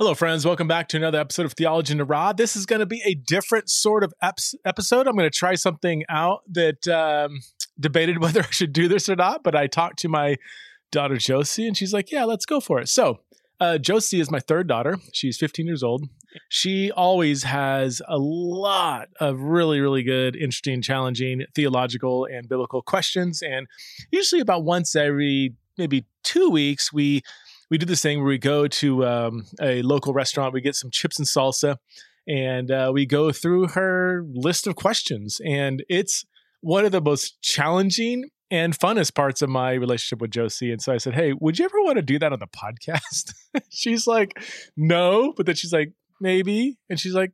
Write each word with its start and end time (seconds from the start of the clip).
Hello, 0.00 0.14
friends. 0.14 0.46
Welcome 0.46 0.66
back 0.66 0.88
to 0.88 0.96
another 0.96 1.20
episode 1.20 1.44
of 1.44 1.52
Theology 1.52 1.92
in 1.92 1.98
the 1.98 2.06
Raw. 2.06 2.32
This 2.32 2.56
is 2.56 2.64
going 2.64 2.80
to 2.80 2.86
be 2.86 3.02
a 3.04 3.12
different 3.12 3.68
sort 3.68 4.02
of 4.02 4.14
eps- 4.24 4.54
episode. 4.64 5.06
I'm 5.06 5.14
going 5.14 5.30
to 5.30 5.38
try 5.38 5.56
something 5.56 6.04
out 6.08 6.40
that 6.50 6.88
um, 6.88 7.40
debated 7.78 8.18
whether 8.22 8.40
I 8.40 8.48
should 8.48 8.72
do 8.72 8.88
this 8.88 9.10
or 9.10 9.16
not, 9.16 9.42
but 9.44 9.54
I 9.54 9.66
talked 9.66 9.98
to 9.98 10.08
my 10.08 10.36
daughter 10.90 11.18
Josie, 11.18 11.66
and 11.66 11.76
she's 11.76 11.92
like, 11.92 12.10
"Yeah, 12.10 12.24
let's 12.24 12.46
go 12.46 12.60
for 12.60 12.80
it." 12.80 12.88
So, 12.88 13.20
uh, 13.60 13.76
Josie 13.76 14.20
is 14.20 14.30
my 14.30 14.40
third 14.40 14.66
daughter. 14.66 14.96
She's 15.12 15.36
15 15.36 15.66
years 15.66 15.82
old. 15.82 16.08
She 16.48 16.90
always 16.90 17.42
has 17.42 18.00
a 18.08 18.16
lot 18.16 19.10
of 19.20 19.38
really, 19.42 19.80
really 19.80 20.02
good, 20.02 20.34
interesting, 20.34 20.80
challenging 20.80 21.44
theological 21.54 22.24
and 22.24 22.48
biblical 22.48 22.80
questions, 22.80 23.42
and 23.42 23.66
usually 24.10 24.40
about 24.40 24.64
once 24.64 24.96
every 24.96 25.56
maybe 25.76 26.06
two 26.22 26.48
weeks 26.48 26.90
we 26.90 27.20
we 27.70 27.78
do 27.78 27.86
this 27.86 28.02
thing 28.02 28.18
where 28.18 28.26
we 28.26 28.38
go 28.38 28.66
to 28.66 29.06
um, 29.06 29.46
a 29.60 29.82
local 29.82 30.12
restaurant, 30.12 30.52
we 30.52 30.60
get 30.60 30.74
some 30.74 30.90
chips 30.90 31.18
and 31.18 31.26
salsa, 31.26 31.76
and 32.26 32.70
uh, 32.70 32.90
we 32.92 33.06
go 33.06 33.32
through 33.32 33.68
her 33.68 34.24
list 34.32 34.66
of 34.66 34.76
questions. 34.76 35.40
And 35.44 35.84
it's 35.88 36.24
one 36.60 36.84
of 36.84 36.92
the 36.92 37.00
most 37.00 37.40
challenging 37.42 38.30
and 38.50 38.76
funnest 38.76 39.14
parts 39.14 39.42
of 39.42 39.48
my 39.48 39.72
relationship 39.72 40.20
with 40.20 40.32
Josie. 40.32 40.72
And 40.72 40.82
so 40.82 40.92
I 40.92 40.98
said, 40.98 41.14
Hey, 41.14 41.32
would 41.32 41.58
you 41.58 41.64
ever 41.64 41.80
want 41.82 41.96
to 41.96 42.02
do 42.02 42.18
that 42.18 42.32
on 42.32 42.40
the 42.40 42.48
podcast? 42.48 43.32
she's 43.70 44.06
like, 44.06 44.38
No. 44.76 45.32
But 45.36 45.46
then 45.46 45.54
she's 45.54 45.72
like, 45.72 45.92
Maybe. 46.20 46.76
And 46.88 46.98
she's 46.98 47.14
like, 47.14 47.32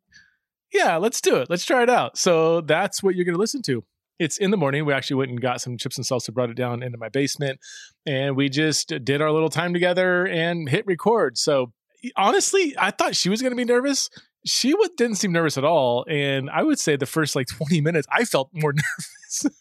Yeah, 0.73 0.97
let's 0.97 1.23
do 1.23 1.37
it. 1.37 1.49
Let's 1.49 1.65
try 1.65 1.83
it 1.83 1.91
out. 1.91 2.19
So 2.19 2.61
that's 2.61 3.03
what 3.03 3.15
you're 3.15 3.25
going 3.25 3.35
to 3.35 3.41
listen 3.41 3.63
to 3.63 3.83
it's 4.19 4.39
in 4.39 4.51
the 4.51 4.57
morning. 4.57 4.85
We 4.85 4.93
actually 4.93 5.17
went 5.17 5.31
and 5.31 5.41
got 5.41 5.61
some 5.61 5.77
chips 5.77 5.97
and 5.99 6.07
salsa, 6.07 6.33
brought 6.33 6.51
it 6.51 6.57
down 6.57 6.83
into 6.83 6.99
my 6.99 7.09
basement, 7.09 7.61
and 8.07 8.37
we 8.37 8.49
just 8.49 8.93
did 9.05 9.21
our 9.21 9.31
little 9.31 9.51
time 9.51 9.73
together 9.73 10.27
and 10.27 10.69
hit 10.69 10.87
record. 10.87 11.39
So 11.39 11.73
honestly, 12.17 12.75
I 12.79 12.91
thought 12.91 13.17
she 13.17 13.29
was 13.29 13.43
going 13.43 13.53
to 13.53 13.57
be 13.57 13.65
nervous. 13.65 14.11
She 14.45 14.75
didn't 14.97 15.17
seem 15.17 15.33
nervous 15.33 15.59
at 15.59 15.65
all, 15.65 16.05
and 16.09 16.49
I 16.51 16.63
would 16.63 16.79
say 16.79 16.97
the 16.97 17.07
first 17.07 17.35
like 17.35 17.49
20 17.49 17.81
minutes, 17.81 18.07
I 18.11 18.25
felt 18.25 18.51
more 18.53 18.73
nervous. 19.43 19.57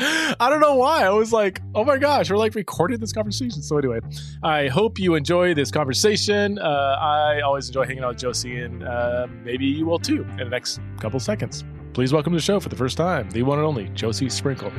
I 0.00 0.48
don't 0.48 0.60
know 0.60 0.76
why. 0.76 1.04
I 1.04 1.10
was 1.10 1.32
like, 1.32 1.60
oh 1.74 1.84
my 1.84 1.98
gosh, 1.98 2.30
we're 2.30 2.36
like 2.36 2.54
recording 2.54 3.00
this 3.00 3.12
conversation. 3.12 3.62
So, 3.62 3.78
anyway, 3.78 3.98
I 4.44 4.68
hope 4.68 4.98
you 4.98 5.14
enjoy 5.14 5.54
this 5.54 5.72
conversation. 5.72 6.58
Uh, 6.58 6.96
I 7.00 7.40
always 7.40 7.68
enjoy 7.68 7.84
hanging 7.84 8.04
out 8.04 8.10
with 8.10 8.18
Josie, 8.18 8.60
and 8.60 8.84
uh, 8.84 9.26
maybe 9.44 9.66
you 9.66 9.86
will 9.86 9.98
too 9.98 10.22
in 10.22 10.36
the 10.38 10.44
next 10.44 10.80
couple 11.00 11.18
seconds. 11.18 11.64
Please 11.92 12.12
welcome 12.12 12.32
to 12.32 12.36
the 12.36 12.42
show 12.42 12.60
for 12.60 12.68
the 12.68 12.76
first 12.76 12.96
time, 12.96 13.30
the 13.30 13.42
one 13.42 13.58
and 13.58 13.66
only 13.66 13.88
Josie 13.88 14.28
Sprinkle. 14.28 14.70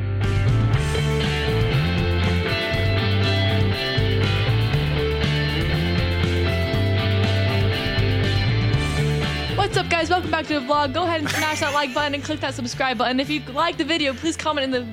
What's 9.57 9.75
up, 9.77 9.89
guys? 9.89 10.09
Welcome 10.09 10.31
back 10.31 10.47
to 10.47 10.59
the 10.59 10.65
vlog. 10.65 10.93
Go 10.93 11.03
ahead 11.03 11.19
and 11.21 11.29
smash 11.29 11.59
that 11.59 11.73
like 11.73 11.93
button 11.93 12.13
and 12.13 12.23
click 12.23 12.39
that 12.39 12.53
subscribe 12.53 12.97
button. 12.97 13.19
If 13.19 13.29
you 13.29 13.41
like 13.51 13.77
the 13.77 13.83
video, 13.83 14.13
please 14.13 14.37
comment 14.37 14.63
in 14.63 14.71
the 14.71 14.87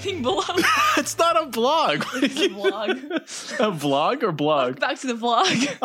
thing 0.00 0.22
below. 0.22 0.42
it's 0.96 1.18
not 1.18 1.36
a 1.36 1.46
vlog. 1.50 2.04
It's 2.22 2.40
a 2.40 2.48
vlog. 2.48 3.12
a 3.60 3.70
vlog 3.72 4.22
or 4.22 4.32
blog? 4.32 4.80
Welcome 4.80 4.80
back 4.80 4.98
to 5.00 5.06
the 5.08 5.14
vlog. 5.14 5.76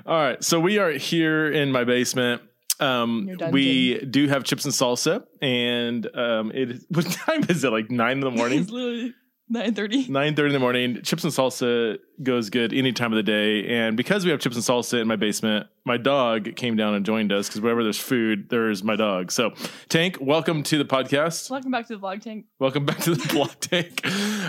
All 0.06 0.16
right, 0.16 0.42
so 0.42 0.60
we 0.60 0.78
are 0.78 0.90
here 0.92 1.50
in 1.50 1.72
my 1.72 1.84
basement. 1.84 2.42
Um, 2.80 3.28
we 3.50 3.98
do 4.06 4.26
have 4.28 4.44
chips 4.44 4.64
and 4.64 4.72
salsa, 4.74 5.24
and 5.42 6.06
um, 6.16 6.50
it 6.52 6.82
what 6.88 7.04
time 7.06 7.44
is 7.48 7.62
it? 7.64 7.70
Like 7.70 7.90
nine 7.90 8.12
in 8.12 8.20
the 8.20 8.30
morning. 8.30 8.60
it's 8.62 8.70
literally 8.70 9.14
nine 9.48 9.74
thirty. 9.74 10.08
Nine 10.08 10.34
thirty 10.34 10.48
in 10.48 10.52
the 10.54 10.58
morning. 10.60 11.02
Chips 11.02 11.24
and 11.24 11.32
salsa 11.32 11.98
goes 12.22 12.50
good 12.50 12.72
any 12.72 12.92
time 12.92 13.12
of 13.12 13.16
the 13.16 13.22
day, 13.22 13.66
and 13.68 13.96
because 13.96 14.24
we 14.24 14.30
have 14.30 14.40
chips 14.40 14.56
and 14.56 14.64
salsa 14.64 15.00
in 15.00 15.06
my 15.08 15.16
basement, 15.16 15.66
my 15.84 15.96
dog 15.96 16.56
came 16.56 16.76
down 16.76 16.94
and 16.94 17.04
joined 17.04 17.32
us 17.32 17.48
because 17.48 17.60
wherever 17.60 17.82
there's 17.82 17.98
food, 17.98 18.48
there's 18.48 18.82
my 18.82 18.96
dog. 18.96 19.30
So, 19.30 19.52
Tank, 19.88 20.18
welcome 20.20 20.62
to 20.64 20.78
the 20.78 20.84
podcast. 20.84 21.50
Welcome 21.50 21.70
back 21.70 21.86
to 21.88 21.96
the 21.96 22.00
vlog, 22.00 22.22
Tank. 22.22 22.46
Welcome 22.58 22.86
back 22.86 22.98
to 23.00 23.14
the 23.14 23.22
vlog, 23.28 23.58
Tank. 23.60 24.00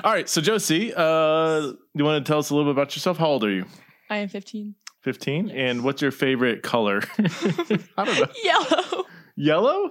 All 0.05 0.11
right, 0.13 0.29
so 0.29 0.39
Josie, 0.41 0.93
uh, 0.95 1.73
you 1.93 2.03
want 2.05 2.25
to 2.25 2.29
tell 2.29 2.39
us 2.39 2.49
a 2.49 2.55
little 2.55 2.71
bit 2.71 2.77
about 2.79 2.95
yourself? 2.95 3.17
How 3.17 3.27
old 3.27 3.43
are 3.43 3.51
you? 3.51 3.65
I 4.09 4.17
am 4.17 4.29
fifteen. 4.29 4.75
15 5.01 5.47
yes. 5.47 5.55
and 5.57 5.83
what's 5.83 6.01
your 6.01 6.11
favorite 6.11 6.63
color? 6.63 7.01
I 7.17 8.05
don't 8.05 8.19
know. 8.19 8.27
Yellow. 8.43 9.05
Yellow? 9.35 9.89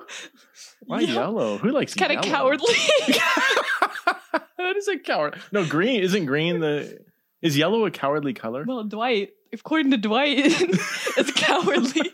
Why 0.86 1.00
yellow, 1.00 1.20
yellow? 1.20 1.58
who 1.58 1.70
likes 1.72 1.94
kind 1.94 2.12
of 2.12 2.24
cowardly. 2.24 2.74
That 4.56 4.76
is 4.76 4.88
a 4.88 4.98
coward 4.98 5.40
no 5.52 5.64
green 5.64 6.02
isn't 6.02 6.26
green 6.26 6.60
the 6.60 6.98
is 7.42 7.56
yellow 7.56 7.86
a 7.86 7.90
cowardly 7.90 8.34
color? 8.34 8.64
Well 8.68 8.84
dwight 8.84 9.30
according 9.52 9.90
to 9.92 9.96
dwight 9.96 10.36
it's 10.36 11.32
cowardly. 11.32 12.12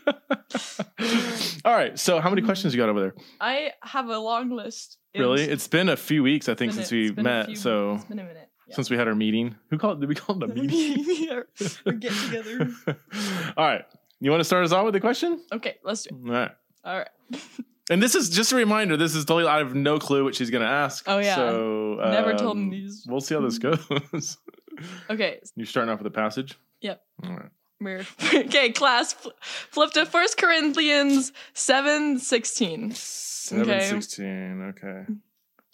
All 1.65 1.75
right 1.75 1.99
so 1.99 2.19
how 2.19 2.29
many 2.29 2.41
mm-hmm. 2.41 2.47
questions 2.47 2.73
you 2.73 2.81
got 2.81 2.89
over 2.89 3.01
there? 3.01 3.15
I 3.39 3.71
have 3.83 4.07
a 4.07 4.17
long 4.17 4.49
list. 4.49 4.97
Really? 5.13 5.43
it's 5.43 5.67
been 5.67 5.89
a 5.89 5.97
few 5.97 6.23
weeks 6.23 6.47
i 6.47 6.53
think 6.53 6.73
since 6.73 6.91
we 6.91 7.11
met 7.11 7.57
so 7.57 7.95
it's 7.95 8.05
been 8.05 8.19
a 8.19 8.23
minute 8.23 8.49
since 8.71 8.89
we 8.89 8.97
had 8.97 9.07
our 9.07 9.15
meeting. 9.15 9.55
Who 9.69 9.77
called? 9.77 9.99
Did 9.99 10.09
we 10.09 10.15
call 10.15 10.41
it 10.43 10.49
a 10.49 10.53
meeting? 10.53 11.29
or 11.85 11.91
get 11.93 12.13
together. 12.13 12.71
All 13.57 13.65
right. 13.65 13.85
You 14.19 14.31
want 14.31 14.41
to 14.41 14.45
start 14.45 14.65
us 14.65 14.71
off 14.71 14.85
with 14.85 14.95
a 14.95 14.99
question? 14.99 15.41
Okay, 15.51 15.77
let's 15.83 16.03
do 16.03 16.15
it. 16.15 16.27
All 16.27 16.33
right. 16.33 16.51
All 16.83 16.97
right. 16.97 17.41
and 17.89 18.01
this 18.01 18.15
is 18.15 18.29
just 18.29 18.51
a 18.51 18.55
reminder. 18.55 18.97
This 18.97 19.15
is 19.15 19.25
totally. 19.25 19.49
I 19.49 19.59
have 19.59 19.75
no 19.75 19.99
clue 19.99 20.23
what 20.23 20.35
she's 20.35 20.49
going 20.49 20.63
to 20.63 20.69
ask. 20.69 21.03
Oh 21.07 21.19
yeah. 21.19 21.35
So 21.35 21.99
um, 22.01 22.11
never 22.11 22.33
told 22.33 22.57
me 22.57 22.69
these. 22.69 23.05
We'll 23.07 23.21
see 23.21 23.35
how 23.35 23.41
this 23.41 23.59
goes. 23.59 24.37
okay. 25.09 25.39
You're 25.55 25.65
starting 25.65 25.91
off 25.91 25.99
with 25.99 26.07
a 26.07 26.11
passage? 26.15 26.57
Yep. 26.81 27.01
All 27.25 27.31
right. 27.31 27.49
Weird. 27.79 28.07
okay, 28.33 28.71
class, 28.71 29.15
flip 29.69 29.91
to 29.91 30.07
First 30.07 30.37
Corinthians 30.37 31.31
seven 31.53 32.17
sixteen. 32.17 32.91
Seven 32.93 33.69
okay. 33.69 33.85
sixteen. 33.85 34.73
Okay. 34.75 35.05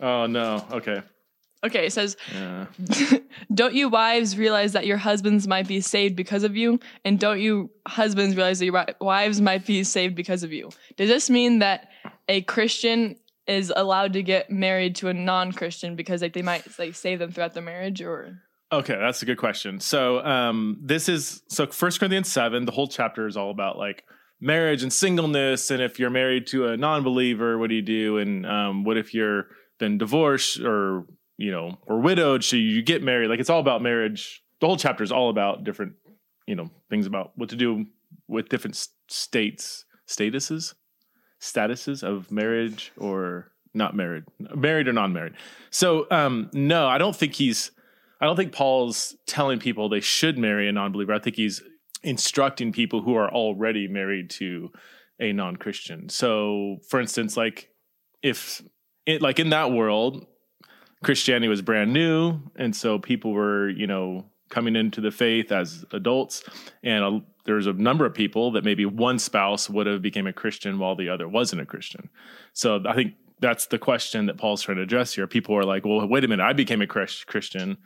Oh 0.02 0.26
no. 0.26 0.66
Okay. 0.72 1.02
Okay, 1.64 1.88
it 1.88 1.94
says. 1.94 2.18
Don't 3.54 3.74
you 3.74 3.90
wives 3.90 4.38
realize 4.38 4.74
that 4.74 4.86
your 4.86 4.98
husbands 4.98 5.48
might 5.48 5.68
be 5.68 5.80
saved 5.80 6.16
because 6.16 6.44
of 6.44 6.56
you? 6.56 6.80
And 7.06 7.20
don't 7.20 7.40
you 7.40 7.70
husbands 7.88 8.36
realize 8.36 8.60
that 8.60 8.66
your 8.66 8.86
wives 9.00 9.40
might 9.40 9.66
be 9.66 9.84
saved 9.84 10.16
because 10.16 10.44
of 10.44 10.52
you? 10.52 10.70
Does 10.98 11.10
this 11.10 11.30
mean 11.30 11.60
that 11.60 11.90
a 12.28 12.42
Christian 12.42 13.16
is 13.48 13.72
allowed 13.76 14.14
to 14.14 14.24
get 14.24 14.50
married 14.50 14.96
to 14.98 15.10
a 15.10 15.14
non 15.14 15.52
Christian 15.52 15.96
because 15.96 16.22
like 16.22 16.34
they 16.34 16.42
might 16.42 16.64
like 16.80 16.96
save 16.96 17.20
them 17.20 17.32
throughout 17.32 17.54
the 17.54 17.62
marriage 17.62 18.02
or? 18.02 18.42
Okay, 18.72 18.98
that's 18.98 19.22
a 19.22 19.26
good 19.26 19.38
question. 19.38 19.80
So 19.80 20.24
um 20.26 20.80
this 20.82 21.10
is 21.10 21.44
so 21.48 21.68
First 21.68 22.00
Corinthians 22.00 22.32
7, 22.32 22.66
the 22.66 22.72
whole 22.72 22.88
chapter 22.88 23.28
is 23.28 23.38
all 23.38 23.52
about 23.52 23.78
like 23.78 24.04
marriage 24.40 24.84
and 24.84 24.92
singleness 24.92 25.72
and 25.72 25.82
if 25.82 26.00
you're 26.00 26.10
married 26.10 26.48
to 26.48 26.68
a 26.68 26.78
non-believer, 26.78 27.58
what 27.58 27.70
do 27.70 27.76
you 27.76 27.82
do? 27.82 28.18
And 28.18 28.46
um 28.46 28.84
what 28.84 28.98
if 28.98 29.14
you're 29.14 29.48
then 29.80 29.98
divorced 29.98 30.60
or 30.62 31.06
you 31.38 31.52
know, 31.52 31.78
or 31.88 32.00
widowed, 32.00 32.44
should 32.44 32.58
you 32.58 32.82
get 32.82 33.04
married? 33.04 33.30
Like 33.30 33.40
it's 33.40 33.50
all 33.50 33.60
about 33.60 33.82
marriage. 33.82 34.44
The 34.60 34.68
whole 34.68 34.78
chapter 34.78 35.04
is 35.04 35.12
all 35.12 35.30
about 35.30 35.64
different, 35.64 35.94
you 36.48 36.56
know, 36.56 36.70
things 36.90 37.06
about 37.06 37.32
what 37.36 37.50
to 37.50 37.56
do 37.56 37.86
with 38.28 38.50
different 38.50 38.88
states, 39.08 39.86
statuses, 40.08 40.74
statuses 41.42 42.04
of 42.04 42.32
marriage 42.32 42.92
or 42.98 43.52
not 43.74 43.96
married, 43.96 44.24
married 44.56 44.88
or 44.88 44.94
non-married. 44.94 45.34
So, 45.70 46.08
um, 46.12 46.50
no, 46.54 46.88
I 46.88 46.98
don't 46.98 47.16
think 47.16 47.34
he's, 47.34 47.72
I 48.22 48.26
don't 48.26 48.36
think 48.36 48.54
Paul's 48.54 49.16
telling 49.26 49.60
people 49.60 49.90
they 49.90 50.00
should 50.00 50.38
marry 50.38 50.70
a 50.70 50.72
non-believer. 50.72 51.14
I 51.14 51.20
think 51.20 51.36
he's 51.36 51.62
instructing 52.04 52.72
people 52.72 53.02
who 53.02 53.16
are 53.16 53.32
already 53.32 53.88
married 53.88 54.30
to 54.30 54.72
a 55.20 55.34
non-Christian. 55.34 56.10
So, 56.10 56.78
for 56.88 57.02
instance, 57.02 57.36
like 57.36 57.70
if 58.22 58.62
it, 59.06 59.22
like 59.22 59.40
in 59.40 59.50
that 59.50 59.72
world, 59.72 60.26
Christianity 61.04 61.48
was 61.48 61.62
brand 61.62 61.94
new, 61.94 62.40
and 62.56 62.76
so 62.76 62.98
people 62.98 63.34
were, 63.34 63.70
you 63.70 63.88
know, 63.88 64.26
coming 64.50 64.76
into 64.76 65.02
the 65.02 65.12
faith 65.12 65.52
as 65.52 65.84
adults, 65.92 66.44
and 66.84 67.04
a, 67.04 67.22
there 67.46 67.56
was 67.56 67.68
a 67.68 67.74
number 67.74 68.06
of 68.06 68.14
people 68.14 68.52
that 68.52 68.64
maybe 68.64 68.86
one 68.86 69.20
spouse 69.20 69.70
would 69.70 69.88
have 69.88 70.02
became 70.02 70.28
a 70.28 70.34
Christian 70.34 70.80
while 70.80 70.96
the 70.96 71.10
other 71.10 71.28
wasn't 71.28 71.62
a 71.62 71.66
Christian. 71.66 72.10
So 72.54 72.82
I 72.88 72.94
think 72.94 73.14
that's 73.40 73.66
the 73.66 73.80
question 73.80 74.28
that 74.28 74.38
Paul's 74.38 74.62
trying 74.62 74.78
to 74.78 74.84
address 74.84 75.14
here. 75.14 75.28
People 75.28 75.56
are 75.58 75.66
like, 75.66 75.86
"Well, 75.86 76.08
wait 76.08 76.24
a 76.24 76.28
minute, 76.28 76.44
I 76.44 76.54
became 76.54 76.82
a 76.82 76.88
Christian, 76.88 77.78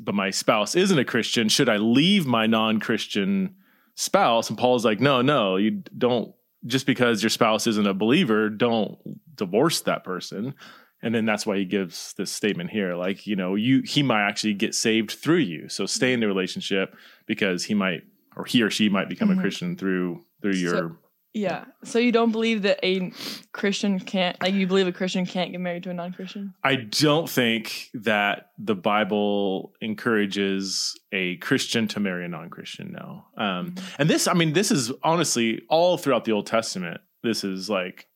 but 0.00 0.14
my 0.14 0.30
spouse 0.30 0.74
isn't 0.74 0.98
a 0.98 1.04
Christian. 1.04 1.48
Should 1.48 1.68
I 1.68 1.76
leave 1.76 2.26
my 2.26 2.46
non-Christian 2.46 3.54
spouse?" 3.94 4.48
And 4.48 4.58
Paul's 4.58 4.84
like, 4.84 5.00
"No, 5.00 5.22
no, 5.22 5.56
you 5.56 5.82
don't." 5.96 6.34
Just 6.64 6.86
because 6.86 7.22
your 7.22 7.30
spouse 7.30 7.66
isn't 7.66 7.88
a 7.88 7.94
believer, 7.94 8.48
don't 8.48 8.98
divorce 9.34 9.80
that 9.80 10.04
person 10.04 10.54
and 11.02 11.14
then 11.14 11.24
that's 11.24 11.44
why 11.46 11.56
he 11.56 11.64
gives 11.64 12.14
this 12.14 12.30
statement 12.30 12.70
here 12.70 12.94
like 12.94 13.26
you 13.26 13.36
know 13.36 13.54
you 13.54 13.82
he 13.82 14.02
might 14.02 14.26
actually 14.26 14.54
get 14.54 14.74
saved 14.74 15.10
through 15.12 15.36
you 15.36 15.68
so 15.68 15.86
stay 15.86 16.12
in 16.12 16.20
the 16.20 16.26
relationship 16.26 16.94
because 17.26 17.64
he 17.64 17.74
might 17.74 18.02
or 18.36 18.44
he 18.44 18.62
or 18.62 18.70
she 18.70 18.88
might 18.88 19.08
become 19.08 19.28
mm-hmm. 19.28 19.38
a 19.38 19.42
christian 19.42 19.76
through 19.76 20.24
through 20.40 20.52
your 20.54 20.74
so, 20.74 20.96
Yeah. 21.34 21.64
So 21.84 21.98
you 21.98 22.12
don't 22.12 22.30
believe 22.30 22.60
that 22.62 22.78
a 22.84 23.10
Christian 23.52 23.98
can't 23.98 24.38
like 24.42 24.52
you 24.52 24.66
believe 24.66 24.86
a 24.86 24.92
Christian 24.92 25.24
can't 25.24 25.50
get 25.50 25.60
married 25.60 25.82
to 25.84 25.90
a 25.90 25.94
non-Christian? 25.94 26.52
I 26.62 26.76
don't 26.76 27.28
think 27.28 27.88
that 27.94 28.50
the 28.58 28.74
Bible 28.74 29.72
encourages 29.80 30.94
a 31.10 31.36
Christian 31.36 31.88
to 31.88 32.00
marry 32.00 32.26
a 32.26 32.28
non-Christian. 32.28 32.92
No. 32.92 33.24
Um, 33.36 33.72
Mhm. 33.72 33.82
and 33.98 34.10
this, 34.10 34.28
I 34.28 34.34
mean, 34.34 34.52
this 34.52 34.70
is 34.70 34.92
honestly 35.02 35.62
all 35.68 35.96
throughout 35.96 36.24
the 36.26 36.32
Old 36.32 36.46
Testament. 36.46 37.00
This 37.22 37.44
is 37.44 37.70
like 37.70 38.08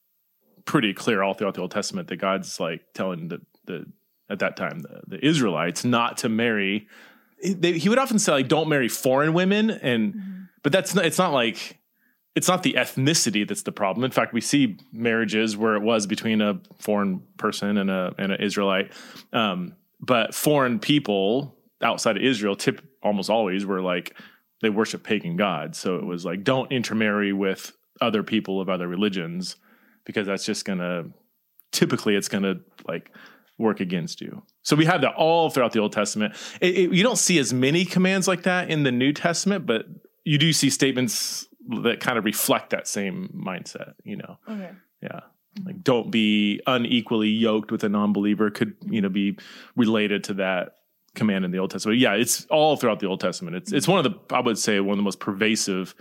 pretty 0.66 0.92
clear 0.92 1.22
all 1.22 1.32
throughout 1.32 1.54
the 1.54 1.62
Old 1.62 1.70
Testament 1.70 2.08
that 2.08 2.16
God's 2.16 2.60
like 2.60 2.82
telling 2.92 3.28
the 3.28 3.40
the 3.64 3.86
at 4.28 4.40
that 4.40 4.56
time 4.56 4.80
the, 4.80 5.02
the 5.06 5.26
Israelites 5.26 5.84
not 5.84 6.18
to 6.18 6.28
marry. 6.28 6.88
They, 7.42 7.78
he 7.78 7.88
would 7.88 7.98
often 7.98 8.18
say 8.18 8.32
like, 8.32 8.48
"Don't 8.48 8.68
marry 8.68 8.88
foreign 8.88 9.32
women," 9.32 9.70
and 9.70 10.48
but 10.62 10.72
that's 10.72 10.94
not. 10.94 11.06
It's 11.06 11.18
not 11.18 11.32
like 11.32 11.78
it's 12.34 12.48
not 12.48 12.62
the 12.62 12.74
ethnicity 12.74 13.46
that's 13.46 13.62
the 13.62 13.72
problem. 13.72 14.04
In 14.04 14.10
fact, 14.10 14.34
we 14.34 14.40
see 14.40 14.78
marriages 14.92 15.56
where 15.56 15.74
it 15.74 15.82
was 15.82 16.06
between 16.06 16.42
a 16.42 16.60
foreign 16.78 17.22
person 17.38 17.78
and 17.78 17.90
a 17.90 18.14
and 18.18 18.32
an 18.32 18.40
Israelite, 18.40 18.92
um, 19.32 19.74
but 20.00 20.34
foreign 20.34 20.78
people 20.78 21.54
outside 21.82 22.16
of 22.16 22.22
Israel, 22.22 22.56
tip 22.56 22.82
almost 23.02 23.30
always 23.30 23.64
were 23.64 23.80
like 23.80 24.16
they 24.62 24.70
worship 24.70 25.04
pagan 25.04 25.36
gods. 25.36 25.78
So 25.78 25.96
it 25.96 26.04
was 26.04 26.24
like 26.24 26.42
don't 26.42 26.72
intermarry 26.72 27.32
with 27.32 27.72
other 28.00 28.22
people 28.22 28.60
of 28.60 28.68
other 28.68 28.88
religions 28.88 29.56
because 30.06 30.26
that's 30.26 30.44
just 30.44 30.64
gonna 30.64 31.04
typically 31.72 32.14
it's 32.16 32.28
gonna 32.28 32.54
like 32.88 33.10
work 33.58 33.80
against 33.80 34.20
you. 34.20 34.42
So 34.62 34.76
we 34.76 34.84
have 34.86 35.00
that 35.02 35.14
all 35.14 35.50
throughout 35.50 35.72
the 35.72 35.80
Old 35.80 35.92
Testament. 35.92 36.34
It, 36.60 36.74
it- 36.76 36.92
you 36.92 37.02
don't 37.02 37.18
see 37.18 37.38
as 37.38 37.52
many 37.52 37.84
commands 37.84 38.26
like 38.28 38.42
that 38.44 38.70
in 38.70 38.82
the 38.82 38.92
New 38.92 39.12
Testament, 39.12 39.66
but 39.66 39.86
you 40.24 40.38
do 40.38 40.52
see 40.52 40.70
statements 40.70 41.46
that 41.82 42.00
kind 42.00 42.18
of 42.18 42.24
reflect 42.24 42.70
that 42.70 42.86
same 42.88 43.28
mindset. 43.46 43.94
You 44.04 44.16
know, 44.16 44.38
Okay. 44.48 44.70
yeah, 45.02 45.20
like 45.64 45.82
don't 45.82 46.10
be 46.10 46.60
unequally 46.66 47.28
yoked 47.28 47.70
with 47.72 47.82
a 47.84 47.88
non-believer 47.88 48.50
could 48.50 48.74
you 48.88 49.00
know 49.00 49.08
be 49.08 49.38
related 49.74 50.24
to 50.24 50.34
that 50.34 50.74
command 51.14 51.44
in 51.46 51.50
the 51.50 51.58
Old 51.58 51.70
Testament. 51.70 51.98
Yeah, 51.98 52.12
it's 52.12 52.44
all 52.46 52.76
throughout 52.76 53.00
the 53.00 53.06
Old 53.06 53.20
Testament. 53.20 53.56
It's 53.56 53.72
it's 53.72 53.88
one 53.88 54.04
of 54.04 54.12
the 54.12 54.34
I 54.34 54.40
would 54.40 54.58
say 54.58 54.78
one 54.80 54.92
of 54.92 54.98
the 54.98 55.02
most 55.02 55.18
pervasive 55.20 55.94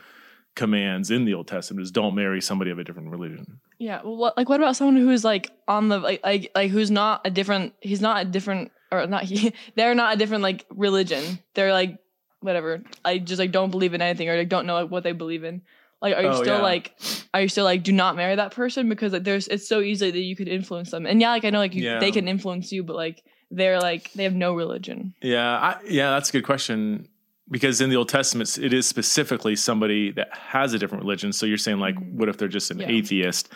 commands 0.56 1.12
in 1.12 1.26
the 1.26 1.34
Old 1.34 1.48
Testament 1.48 1.84
is 1.84 1.92
don't 1.92 2.16
marry 2.16 2.42
somebody 2.42 2.72
of 2.72 2.80
a 2.80 2.84
different 2.84 3.10
religion. 3.10 3.60
Yeah. 3.78 4.02
Well, 4.04 4.16
what, 4.16 4.38
like, 4.38 4.48
what 4.50 4.60
about 4.60 4.76
someone 4.76 4.96
who's 4.96 5.24
like 5.24 5.52
on 5.68 5.90
the 5.90 6.00
like, 6.00 6.22
like, 6.24 6.52
like 6.56 6.72
who's 6.72 6.90
not 6.90 7.22
a 7.26 7.30
different? 7.30 7.74
He's 7.82 8.02
not 8.02 8.22
a 8.22 8.26
different, 8.26 8.72
or 8.92 9.06
not 9.08 9.24
he. 9.24 9.54
They're 9.76 9.96
not 9.96 10.16
a 10.16 10.18
different 10.18 10.44
like 10.44 10.66
religion. 10.70 11.40
They're 11.54 11.74
like 11.74 11.98
whatever. 12.40 12.82
I 13.04 13.18
just 13.18 13.40
like 13.40 13.52
don't 13.52 13.72
believe 13.72 13.94
in 13.94 14.02
anything 14.02 14.30
or 14.30 14.38
like 14.38 14.50
don't 14.50 14.66
know 14.66 14.76
like, 14.82 14.92
what 14.92 15.04
they 15.04 15.12
believe 15.12 15.44
in. 15.44 15.62
Like, 16.02 16.16
are 16.16 16.22
you 16.22 16.28
Oh, 16.30 16.42
still 16.44 16.58
yeah. 16.58 16.62
like, 16.62 16.94
are 17.34 17.42
you 17.42 17.48
still 17.48 17.64
like, 17.66 17.82
do 17.84 17.92
not 17.92 18.16
marry 18.16 18.36
that 18.36 18.52
person 18.52 18.88
because 18.90 19.14
like 19.14 19.24
there's 19.24 19.48
it's 19.48 19.68
so 19.68 19.82
easy 19.82 20.12
that 20.12 20.20
you 20.20 20.36
could 20.36 20.48
influence 20.48 20.92
them. 20.92 21.06
And 21.06 21.20
yeah, 21.20 21.32
like 21.32 21.46
I 21.46 21.50
know 21.50 21.60
like 21.60 21.74
you, 21.74 21.84
Yeah. 21.84 22.00
they 22.00 22.12
can 22.12 22.28
influence 22.28 22.72
you, 22.72 22.84
but 22.84 22.96
like 22.96 23.24
they're 23.52 23.80
like 23.80 24.12
they 24.14 24.24
have 24.24 24.36
no 24.36 24.54
religion. 24.54 25.16
Yeah, 25.22 25.48
I, 25.58 25.78
yeah, 25.88 26.12
that's 26.12 26.30
a 26.30 26.32
good 26.34 26.44
question 26.46 27.08
because 27.50 27.80
in 27.82 27.90
the 27.90 27.96
Old 27.96 28.10
Testament 28.10 28.58
it 28.58 28.74
is 28.74 28.86
specifically 28.88 29.56
somebody 29.56 30.12
that 30.12 30.30
has 30.36 30.74
a 30.74 30.80
different 30.80 31.04
religion. 31.04 31.32
So 31.32 31.46
you're 31.46 31.58
saying 31.58 31.80
like, 31.80 31.96
Mhm. 31.96 32.14
what 32.14 32.30
if 32.30 32.38
they're 32.38 32.48
just 32.48 32.72
an 32.72 32.80
Yeah. 32.80 32.90
atheist? 32.90 33.50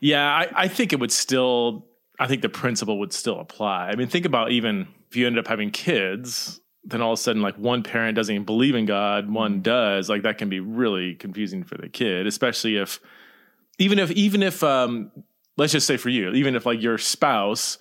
Yeah, 0.00 0.24
I, 0.26 0.48
I 0.54 0.68
think 0.68 0.92
it 0.92 1.00
would 1.00 1.12
still. 1.12 1.86
I 2.18 2.28
think 2.28 2.42
the 2.42 2.48
principle 2.48 3.00
would 3.00 3.12
still 3.12 3.40
apply. 3.40 3.88
I 3.88 3.96
mean, 3.96 4.06
think 4.06 4.24
about 4.24 4.52
even 4.52 4.86
if 5.10 5.16
you 5.16 5.26
end 5.26 5.36
up 5.36 5.48
having 5.48 5.70
kids, 5.72 6.60
then 6.84 7.02
all 7.02 7.12
of 7.14 7.18
a 7.18 7.22
sudden 7.22 7.42
like 7.42 7.56
one 7.58 7.82
parent 7.82 8.14
doesn't 8.14 8.32
even 8.32 8.44
believe 8.44 8.74
in 8.76 8.86
God, 8.86 9.28
one 9.28 9.62
does. 9.62 10.08
Like 10.08 10.22
that 10.22 10.38
can 10.38 10.48
be 10.48 10.60
really 10.60 11.14
confusing 11.16 11.64
for 11.64 11.76
the 11.76 11.88
kid, 11.88 12.26
especially 12.28 12.76
if 12.76 13.00
even 13.78 13.98
if 13.98 14.10
even 14.12 14.42
if 14.44 14.62
um 14.62 15.10
let's 15.56 15.72
just 15.72 15.86
say 15.88 15.96
for 15.96 16.08
you, 16.08 16.30
even 16.32 16.54
if 16.54 16.64
like 16.66 16.80
your 16.80 16.98
spouse 16.98 17.78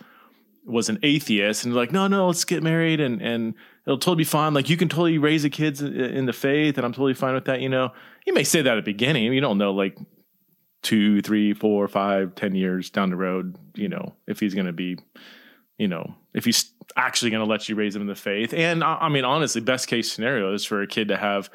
was 0.65 0.89
an 0.89 0.97
atheist 1.03 1.65
and 1.65 1.75
like, 1.75 1.91
no, 1.91 2.07
no, 2.07 2.25
let's 2.27 2.43
get 2.45 2.63
married 2.63 2.99
and 2.99 3.21
and 3.21 3.53
it'll 3.85 3.97
totally 3.97 4.17
be 4.17 4.23
fine. 4.23 4.53
Like 4.53 4.69
you 4.69 4.77
can 4.77 4.89
totally 4.89 5.17
raise 5.17 5.43
the 5.43 5.49
kids 5.49 5.81
in, 5.81 5.93
in 5.95 6.25
the 6.25 6.33
faith, 6.33 6.77
and 6.77 6.85
I'm 6.85 6.93
totally 6.93 7.13
fine 7.13 7.33
with 7.33 7.45
that. 7.45 7.61
You 7.61 7.69
know, 7.69 7.91
you 8.25 8.33
may 8.33 8.43
say 8.43 8.61
that 8.61 8.77
at 8.77 8.83
the 8.85 8.91
beginning. 8.91 9.31
You 9.33 9.41
don't 9.41 9.57
know 9.57 9.71
like 9.73 9.97
two, 10.81 11.21
three, 11.21 11.53
four, 11.53 11.87
five, 11.87 12.35
ten 12.35 12.55
years 12.55 12.89
down 12.89 13.09
the 13.09 13.15
road. 13.15 13.55
You 13.75 13.89
know, 13.89 14.15
if 14.27 14.39
he's 14.39 14.53
going 14.53 14.65
to 14.67 14.73
be, 14.73 14.97
you 15.77 15.87
know, 15.87 16.15
if 16.33 16.45
he's 16.45 16.71
actually 16.97 17.31
going 17.31 17.43
to 17.43 17.49
let 17.49 17.69
you 17.69 17.75
raise 17.75 17.95
him 17.95 18.01
in 18.01 18.07
the 18.07 18.15
faith. 18.15 18.53
And 18.53 18.83
I, 18.83 18.95
I 19.01 19.09
mean, 19.09 19.23
honestly, 19.25 19.61
best 19.61 19.87
case 19.87 20.11
scenario 20.11 20.53
is 20.53 20.65
for 20.65 20.81
a 20.81 20.87
kid 20.87 21.07
to 21.07 21.17
have 21.17 21.49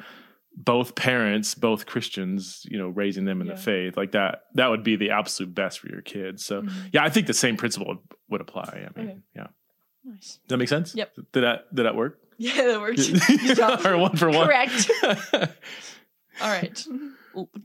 both 0.55 0.95
parents, 0.95 1.53
both 1.55 1.85
Christians, 1.85 2.65
you 2.69 2.77
know, 2.77 2.89
raising 2.89 3.23
them 3.25 3.39
in 3.39 3.47
Yeah. 3.47 3.53
the 3.53 3.61
faith 3.61 3.95
like 3.95 4.11
that. 4.13 4.43
That 4.55 4.67
would 4.69 4.83
be 4.83 4.95
the 4.95 5.11
absolute 5.11 5.53
best 5.53 5.79
for 5.79 5.87
your 5.89 6.01
kids. 6.01 6.43
So 6.43 6.63
Mhm. 6.63 6.71
yeah, 6.91 7.03
I 7.03 7.09
think 7.09 7.27
the 7.27 7.33
same 7.33 7.55
principle 7.55 7.87
would, 7.89 7.99
would 8.29 8.41
apply. 8.41 8.63
I 8.95 8.99
mean, 8.99 9.09
Okay. 9.09 9.19
yeah. 9.35 9.47
Nice. 10.03 10.37
Does 10.37 10.39
that 10.49 10.57
make 10.57 10.69
sense? 10.69 10.95
Yep. 10.95 11.13
Did 11.33 11.41
that 11.43 11.73
did 11.75 11.85
that 11.85 11.95
work? 11.95 12.19
Yeah, 12.41 12.67
that 12.67 12.79
works. 12.79 13.07
Good 13.27 13.85
or 13.85 13.97
one 13.97 14.15
for 14.15 14.29
one. 14.29 14.47
Correct. 14.47 14.89
All 16.41 16.47
right. 16.49 16.85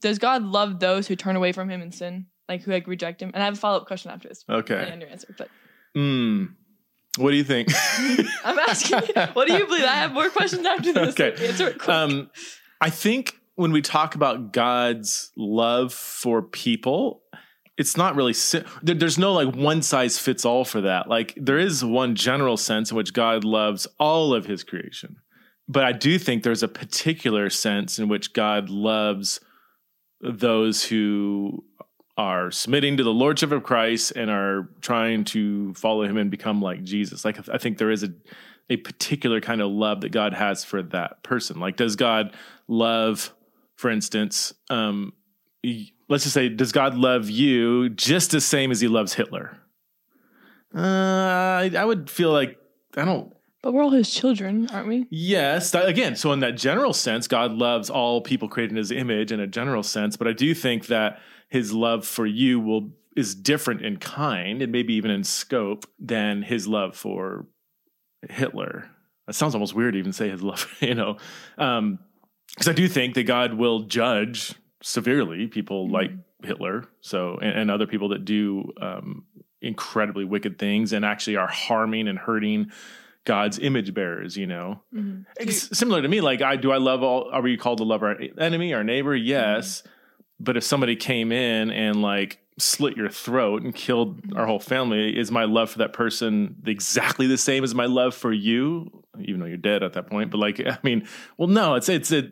Does 0.00 0.18
God 0.18 0.42
love 0.42 0.80
those 0.80 1.06
who 1.06 1.14
turn 1.14 1.36
away 1.36 1.52
from 1.52 1.68
Him 1.70 1.80
and 1.80 1.94
sin, 1.94 2.26
like 2.48 2.62
who 2.62 2.72
like 2.72 2.88
reject 2.88 3.22
Him? 3.22 3.30
And 3.34 3.42
I 3.42 3.46
have 3.46 3.54
a 3.54 3.56
follow 3.56 3.78
up 3.78 3.86
question 3.86 4.10
after 4.10 4.26
this. 4.28 4.44
Okay. 4.50 4.90
on 4.90 5.00
your 5.00 5.10
answer, 5.10 5.32
but 5.38 5.48
Hmm. 5.94 6.46
What 7.18 7.30
do 7.30 7.36
you 7.36 7.44
think? 7.44 7.68
I'm 8.44 8.58
asking, 8.58 9.02
you, 9.14 9.22
what 9.34 9.46
do 9.46 9.54
you 9.54 9.64
believe? 9.66 9.84
I 9.84 9.94
have 9.94 10.12
more 10.12 10.28
questions 10.28 10.66
after 10.66 10.92
this. 10.92 11.10
Okay. 11.20 11.46
Answer 11.46 11.68
it 11.68 11.78
quick. 11.78 11.88
um, 11.88 12.28
I 12.80 12.90
think 12.90 13.38
when 13.54 13.70
we 13.70 13.80
talk 13.80 14.16
about 14.16 14.52
God's 14.52 15.30
love 15.36 15.92
for 15.94 16.42
people, 16.42 17.22
it's 17.76 17.96
not 17.96 18.14
really 18.14 18.34
there's 18.82 19.18
no 19.18 19.32
like 19.32 19.54
one 19.54 19.82
size 19.82 20.18
fits 20.18 20.44
all 20.44 20.64
for 20.64 20.80
that. 20.82 21.08
Like 21.08 21.34
there 21.36 21.58
is 21.58 21.84
one 21.84 22.14
general 22.14 22.56
sense 22.56 22.90
in 22.90 22.96
which 22.96 23.12
God 23.12 23.44
loves 23.44 23.86
all 23.98 24.34
of 24.34 24.46
His 24.46 24.62
creation, 24.62 25.16
but 25.68 25.84
I 25.84 25.92
do 25.92 26.18
think 26.18 26.42
there's 26.42 26.62
a 26.62 26.68
particular 26.68 27.50
sense 27.50 27.98
in 27.98 28.08
which 28.08 28.32
God 28.32 28.70
loves 28.70 29.40
those 30.20 30.84
who 30.84 31.64
are 32.16 32.50
submitting 32.50 32.96
to 32.96 33.02
the 33.02 33.12
lordship 33.12 33.50
of 33.50 33.64
Christ 33.64 34.12
and 34.12 34.30
are 34.30 34.68
trying 34.80 35.24
to 35.24 35.74
follow 35.74 36.04
Him 36.04 36.16
and 36.16 36.30
become 36.30 36.62
like 36.62 36.84
Jesus. 36.84 37.24
Like 37.24 37.48
I 37.48 37.58
think 37.58 37.78
there 37.78 37.90
is 37.90 38.04
a 38.04 38.10
a 38.70 38.76
particular 38.78 39.40
kind 39.40 39.60
of 39.60 39.70
love 39.70 40.00
that 40.00 40.10
God 40.12 40.32
has 40.32 40.64
for 40.64 40.82
that 40.82 41.22
person. 41.22 41.60
Like, 41.60 41.76
does 41.76 41.96
God 41.96 42.34
love, 42.66 43.34
for 43.76 43.90
instance, 43.90 44.54
um, 44.70 45.12
let's 46.08 46.24
just 46.24 46.34
say, 46.34 46.48
does 46.48 46.72
God 46.72 46.96
love 46.96 47.30
you 47.30 47.88
just 47.88 48.30
the 48.30 48.40
same 48.40 48.70
as 48.70 48.80
he 48.80 48.88
loves 48.88 49.14
Hitler? 49.14 49.58
Uh, 50.74 50.80
I, 50.80 51.70
I 51.76 51.84
would 51.84 52.10
feel 52.10 52.32
like 52.32 52.58
I 52.96 53.04
don't. 53.04 53.32
but 53.62 53.72
we're 53.72 53.82
all 53.82 53.90
His 53.90 54.10
children, 54.10 54.68
aren't 54.72 54.88
we? 54.88 55.06
Yes, 55.10 55.70
that, 55.70 55.88
again. 55.88 56.16
So 56.16 56.32
in 56.32 56.40
that 56.40 56.56
general 56.56 56.92
sense, 56.92 57.28
God 57.28 57.52
loves 57.52 57.90
all 57.90 58.20
people 58.20 58.48
created 58.48 58.72
in 58.72 58.76
His 58.78 58.90
image 58.90 59.30
in 59.32 59.40
a 59.40 59.46
general 59.46 59.82
sense. 59.82 60.16
But 60.16 60.28
I 60.28 60.32
do 60.32 60.52
think 60.54 60.86
that 60.86 61.20
His 61.48 61.72
love 61.72 62.06
for 62.06 62.26
you 62.26 62.58
will 62.60 62.90
is 63.16 63.36
different 63.36 63.82
in 63.82 63.96
kind 63.98 64.60
and 64.60 64.72
maybe 64.72 64.94
even 64.94 65.10
in 65.12 65.22
scope 65.22 65.88
than 66.00 66.42
His 66.42 66.66
love 66.66 66.96
for 66.96 67.46
Hitler. 68.28 68.90
That 69.28 69.34
sounds 69.34 69.54
almost 69.54 69.74
weird 69.74 69.94
to 69.94 69.98
even 70.00 70.12
say 70.12 70.28
His 70.28 70.42
love, 70.42 70.68
you 70.80 70.94
know, 70.94 71.16
because 71.56 72.68
I 72.68 72.72
do 72.72 72.88
think 72.88 73.14
that 73.14 73.24
God 73.24 73.54
will 73.54 73.82
judge 73.82 74.54
severely 74.86 75.46
people 75.46 75.88
like 75.88 76.10
Hitler, 76.42 76.84
so 77.00 77.38
and, 77.40 77.58
and 77.58 77.70
other 77.70 77.86
people 77.86 78.10
that 78.10 78.24
do 78.26 78.70
um, 78.80 79.24
incredibly 79.62 80.24
wicked 80.24 80.58
things 80.58 80.92
and 80.92 81.04
actually 81.06 81.36
are 81.36 81.46
harming 81.48 82.06
and 82.06 82.18
hurting 82.18 82.70
God's 83.24 83.58
image 83.58 83.94
bearers. 83.94 84.36
You 84.36 84.46
know, 84.46 84.82
Mhm. 84.94 85.24
it's 85.40 85.76
similar 85.76 86.02
to 86.02 86.08
me. 86.08 86.20
Like, 86.20 86.42
I 86.42 86.56
do 86.56 86.70
I 86.70 86.76
love 86.76 87.02
all? 87.02 87.30
Are 87.32 87.40
we 87.40 87.56
called 87.56 87.78
to 87.78 87.84
love 87.84 88.02
our 88.02 88.16
enemy, 88.38 88.74
our 88.74 88.84
neighbor? 88.84 89.16
Yes, 89.16 89.82
but 90.38 90.56
if 90.58 90.64
somebody 90.64 90.96
came 90.96 91.32
in 91.32 91.70
and 91.70 92.02
like 92.02 92.40
slit 92.58 92.96
your 92.96 93.08
throat 93.08 93.62
and 93.62 93.74
killed 93.74 94.20
our 94.36 94.46
whole 94.46 94.60
family, 94.60 95.18
is 95.18 95.30
my 95.30 95.44
love 95.44 95.70
for 95.70 95.78
that 95.78 95.92
person 95.94 96.56
exactly 96.66 97.26
the 97.26 97.38
same 97.38 97.64
as 97.64 97.74
my 97.74 97.86
love 97.86 98.14
for 98.14 98.32
you? 98.32 99.02
Even 99.18 99.40
though 99.40 99.46
you're 99.46 99.56
dead 99.56 99.82
at 99.82 99.94
that 99.94 100.08
point, 100.08 100.30
but 100.30 100.38
like, 100.38 100.60
I 100.64 100.78
mean, 100.82 101.08
well, 101.38 101.48
no, 101.48 101.74
it's 101.74 101.88
it's 101.88 102.12
a 102.12 102.30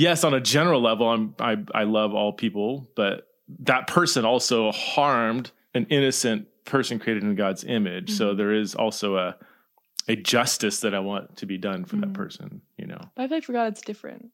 yes 0.00 0.24
on 0.24 0.34
a 0.34 0.40
general 0.40 0.80
level. 0.80 1.08
I'm 1.08 1.34
I 1.38 1.56
I 1.74 1.84
love 1.84 2.14
all 2.14 2.32
people, 2.32 2.88
but 2.96 3.28
that 3.60 3.86
person 3.86 4.24
also 4.24 4.70
harmed 4.72 5.50
an 5.74 5.86
innocent 5.90 6.46
person 6.64 6.98
created 6.98 7.22
in 7.24 7.34
God's 7.34 7.64
image. 7.64 8.10
So 8.10 8.32
Mhm. 8.32 8.36
there 8.38 8.52
is 8.54 8.74
also 8.74 9.16
a 9.16 9.36
a 10.08 10.16
justice 10.16 10.80
that 10.80 10.94
I 10.94 10.98
want 11.00 11.36
to 11.36 11.46
be 11.46 11.58
done 11.58 11.84
for 11.84 11.96
that 11.96 12.10
Mhm. 12.10 12.14
person. 12.14 12.62
You 12.78 12.86
know, 12.86 13.00
But 13.14 13.22
I 13.24 13.28
feel 13.28 13.36
like 13.36 13.44
for 13.44 13.52
God, 13.52 13.66
it's 13.72 13.82
different. 13.82 14.30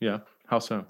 yeah. 0.00 0.20
How 0.46 0.58
so? 0.58 0.84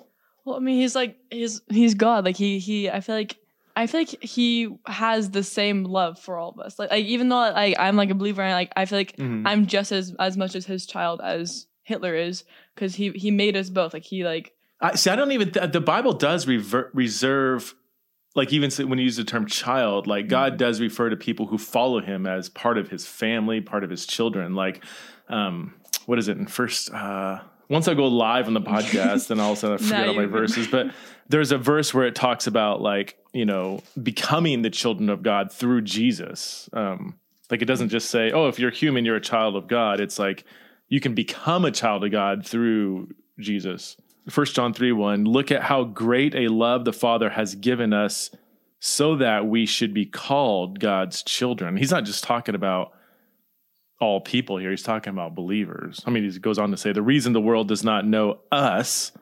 Well, 0.44 0.56
I 0.56 0.60
mean, 0.60 0.80
he's 0.80 0.94
like 0.94 1.16
he's 1.30 1.60
he's 1.68 1.94
God. 1.94 2.24
Like 2.24 2.36
he 2.36 2.58
he. 2.58 2.88
I 2.88 3.00
feel 3.00 3.14
like 3.16 3.36
I 3.76 3.86
feel 3.86 4.00
like 4.00 4.22
he 4.22 4.68
has 4.86 5.30
the 5.30 5.42
same 5.42 5.84
love 5.84 6.18
for 6.18 6.36
all 6.38 6.50
of 6.50 6.58
us. 6.60 6.78
Like, 6.78 6.90
like 6.90 7.04
even 7.06 7.28
though 7.28 7.36
like 7.36 7.76
I'm 7.78 7.96
like 7.96 8.10
a 8.10 8.14
believer, 8.14 8.42
and 8.42 8.52
like 8.52 8.72
I 8.76 8.84
feel 8.86 8.98
like 8.98 9.16
Mhm. 9.16 9.42
I'm 9.46 9.66
just 9.66 9.92
as 9.92 10.14
as 10.18 10.36
much 10.36 10.54
as 10.54 10.64
his 10.66 10.86
child 10.86 11.20
as 11.22 11.66
Hitler 11.90 12.14
is, 12.14 12.44
because 12.74 12.94
he 12.94 13.10
he 13.10 13.30
made 13.30 13.56
us 13.56 13.68
both. 13.68 13.92
Like 13.92 14.04
he 14.04 14.24
like 14.24 14.54
I 14.80 14.94
see. 14.94 15.10
I 15.10 15.16
don't 15.16 15.32
even. 15.32 15.52
The 15.70 15.80
Bible 15.80 16.14
does 16.14 16.46
reserve, 16.46 17.74
like 18.34 18.52
even 18.52 18.70
when 18.88 18.98
you 18.98 19.04
use 19.04 19.16
the 19.16 19.24
term 19.24 19.46
child, 19.46 20.06
like 20.06 20.28
God 20.28 20.56
does 20.56 20.80
refer 20.80 21.10
to 21.10 21.16
people 21.16 21.46
who 21.46 21.58
follow 21.58 22.00
Him 22.00 22.26
as 22.26 22.48
part 22.48 22.78
of 22.78 22.88
His 22.88 23.06
family, 23.06 23.60
part 23.60 23.84
of 23.84 23.90
His 23.90 24.06
children. 24.06 24.54
Like, 24.54 24.82
um, 25.28 25.74
what 26.06 26.18
is 26.18 26.28
it 26.28 26.38
in 26.38 26.46
First? 26.46 26.92
Uh, 26.92 27.40
once 27.68 27.88
I 27.88 27.94
go 27.94 28.06
live 28.06 28.46
on 28.46 28.54
the 28.54 28.60
podcast, 28.60 29.28
then 29.28 29.38
all 29.38 29.52
of 29.52 29.58
a 29.58 29.60
sudden 29.60 29.74
I 29.74 29.78
forget 29.82 30.08
all 30.08 30.14
my 30.14 30.26
verses. 30.26 30.66
But 30.66 30.92
there's 31.28 31.52
a 31.52 31.58
verse 31.58 31.92
where 31.92 32.06
it 32.06 32.14
talks 32.14 32.46
about 32.46 32.80
like 32.80 33.18
you 33.34 33.44
know 33.44 33.82
becoming 34.02 34.62
the 34.62 34.70
children 34.70 35.10
of 35.10 35.22
God 35.22 35.52
through 35.52 35.82
Jesus. 35.82 36.70
Um, 36.72 37.18
like 37.50 37.60
it 37.60 37.66
doesn't 37.66 37.90
just 37.90 38.10
say, 38.10 38.30
"Oh, 38.32 38.48
if 38.48 38.58
you're 38.58 38.70
human, 38.70 39.04
you're 39.04 39.16
a 39.16 39.20
child 39.20 39.56
of 39.56 39.68
God." 39.68 40.00
It's 40.00 40.18
like 40.18 40.44
you 40.90 41.00
can 41.00 41.14
become 41.14 41.64
a 41.64 41.70
child 41.70 42.04
of 42.04 42.10
God 42.10 42.44
through 42.44 43.14
Jesus. 43.38 43.96
First 44.28 44.54
John 44.54 44.74
3 44.74 44.92
1, 44.92 45.24
look 45.24 45.50
at 45.50 45.62
how 45.62 45.84
great 45.84 46.34
a 46.34 46.48
love 46.48 46.84
the 46.84 46.92
Father 46.92 47.30
has 47.30 47.54
given 47.54 47.94
us 47.94 48.30
so 48.80 49.16
that 49.16 49.46
we 49.46 49.64
should 49.64 49.94
be 49.94 50.04
called 50.04 50.80
God's 50.80 51.22
children. 51.22 51.76
He's 51.76 51.90
not 51.90 52.04
just 52.04 52.24
talking 52.24 52.54
about 52.54 52.92
all 54.00 54.20
people 54.20 54.56
here, 54.56 54.70
he's 54.70 54.82
talking 54.82 55.12
about 55.12 55.34
believers. 55.34 56.02
I 56.06 56.10
mean, 56.10 56.28
he 56.28 56.38
goes 56.38 56.58
on 56.58 56.70
to 56.70 56.76
say 56.76 56.92
the 56.92 57.02
reason 57.02 57.32
the 57.32 57.40
world 57.40 57.68
does 57.68 57.84
not 57.84 58.06
know 58.06 58.40
us, 58.50 59.12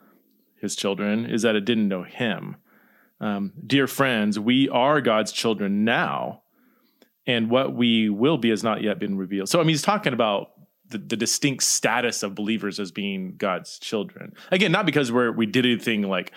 his 0.60 0.74
children, 0.74 1.26
is 1.26 1.42
that 1.42 1.56
it 1.56 1.64
didn't 1.64 1.88
know 1.88 2.04
him. 2.04 2.56
Um, 3.20 3.52
dear 3.66 3.88
friends, 3.88 4.38
we 4.38 4.68
are 4.68 5.00
God's 5.00 5.32
children 5.32 5.84
now, 5.84 6.42
and 7.26 7.50
what 7.50 7.74
we 7.74 8.08
will 8.08 8.38
be 8.38 8.50
has 8.50 8.62
not 8.62 8.80
yet 8.82 9.00
been 9.00 9.18
revealed. 9.18 9.48
So, 9.48 9.58
I 9.58 9.62
mean, 9.62 9.70
he's 9.70 9.82
talking 9.82 10.12
about 10.12 10.52
the, 10.90 10.98
the, 10.98 11.16
distinct 11.16 11.62
status 11.62 12.22
of 12.22 12.34
believers 12.34 12.80
as 12.80 12.90
being 12.90 13.34
God's 13.36 13.78
children. 13.78 14.34
Again, 14.50 14.72
not 14.72 14.86
because 14.86 15.12
we're 15.12 15.32
we 15.32 15.46
did 15.46 15.66
anything 15.66 16.02
like 16.02 16.32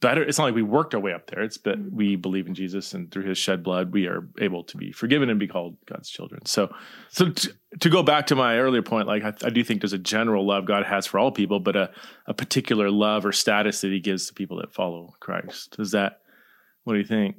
better. 0.00 0.22
It's 0.22 0.38
not 0.38 0.44
like 0.44 0.54
we 0.54 0.62
worked 0.62 0.94
our 0.94 1.00
way 1.00 1.12
up 1.12 1.28
there. 1.28 1.42
It's 1.42 1.58
that 1.58 1.78
mm-hmm. 1.78 1.96
we 1.96 2.16
believe 2.16 2.46
in 2.46 2.54
Jesus 2.54 2.94
and 2.94 3.10
through 3.10 3.24
His 3.24 3.38
shed 3.38 3.62
blood, 3.62 3.92
we 3.92 4.06
are 4.06 4.26
able 4.40 4.64
to 4.64 4.76
be 4.76 4.92
forgiven 4.92 5.30
and 5.30 5.38
be 5.38 5.46
called 5.46 5.76
God's 5.86 6.08
children. 6.08 6.44
So, 6.46 6.74
so 7.10 7.30
to, 7.30 7.54
to 7.80 7.90
go 7.90 8.02
back 8.02 8.26
to 8.28 8.36
my 8.36 8.58
earlier 8.58 8.82
point, 8.82 9.06
like 9.06 9.22
I, 9.22 9.32
I, 9.44 9.50
do 9.50 9.62
think 9.62 9.80
there's 9.80 9.92
a 9.92 9.98
general 9.98 10.46
love 10.46 10.64
God 10.66 10.84
has 10.84 11.06
for 11.06 11.18
all 11.18 11.30
people, 11.30 11.60
but 11.60 11.76
a 11.76 11.90
a 12.26 12.34
particular 12.34 12.90
love 12.90 13.26
or 13.26 13.32
status 13.32 13.80
that 13.82 13.92
He 13.92 14.00
gives 14.00 14.26
to 14.26 14.34
people 14.34 14.58
that 14.58 14.72
follow 14.72 15.14
Christ. 15.20 15.76
Is 15.78 15.92
that 15.92 16.20
what 16.84 16.94
do 16.94 16.98
you 16.98 17.06
think? 17.06 17.36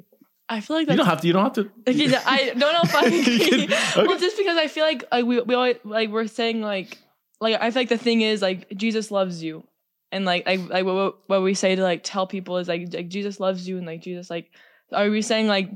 I 0.49 0.59
feel 0.59 0.75
like 0.75 0.89
you 0.89 0.95
don't 0.95 1.05
have 1.05 1.21
to. 1.21 1.27
You 1.27 1.33
don't 1.33 1.43
have 1.43 1.53
to. 1.53 1.71
Okay, 1.87 2.15
I 2.25 2.49
don't 2.49 2.59
know 2.59 2.81
if 2.83 2.95
I 2.95 3.05
agree. 3.05 3.63
okay. 3.63 4.07
Well, 4.07 4.19
just 4.19 4.37
because 4.37 4.57
I 4.57 4.67
feel 4.67 4.83
like 4.83 5.03
like 5.11 5.25
we 5.25 5.41
we 5.41 5.55
always 5.55 5.77
like 5.83 6.09
we're 6.09 6.27
saying 6.27 6.61
like 6.61 6.97
like 7.39 7.55
I 7.61 7.71
feel 7.71 7.81
like 7.81 7.89
the 7.89 7.97
thing 7.97 8.21
is 8.21 8.41
like 8.41 8.69
Jesus 8.75 9.09
loves 9.09 9.41
you, 9.41 9.63
and 10.11 10.25
like 10.25 10.45
like 10.45 10.69
like 10.69 10.85
what 10.85 11.17
what 11.27 11.41
we 11.41 11.53
say 11.53 11.75
to 11.75 11.81
like 11.81 12.01
tell 12.03 12.27
people 12.27 12.57
is 12.57 12.67
like 12.67 12.93
like 12.93 13.07
Jesus 13.07 13.39
loves 13.39 13.67
you, 13.67 13.77
and 13.77 13.87
like 13.87 14.01
Jesus 14.01 14.29
like 14.29 14.51
are 14.91 15.09
we 15.09 15.21
saying 15.21 15.47
like 15.47 15.69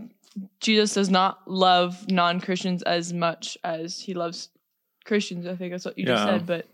Jesus 0.60 0.94
does 0.94 1.10
not 1.10 1.50
love 1.50 2.10
non 2.10 2.40
Christians 2.40 2.84
as 2.84 3.14
much 3.14 3.58
as 3.64 4.00
he 4.00 4.14
loves 4.14 4.50
Christians? 5.06 5.48
I 5.48 5.56
think 5.56 5.72
that's 5.72 5.86
what 5.86 5.98
you 5.98 6.06
yeah. 6.06 6.14
just 6.14 6.24
said, 6.24 6.46
but. 6.46 6.68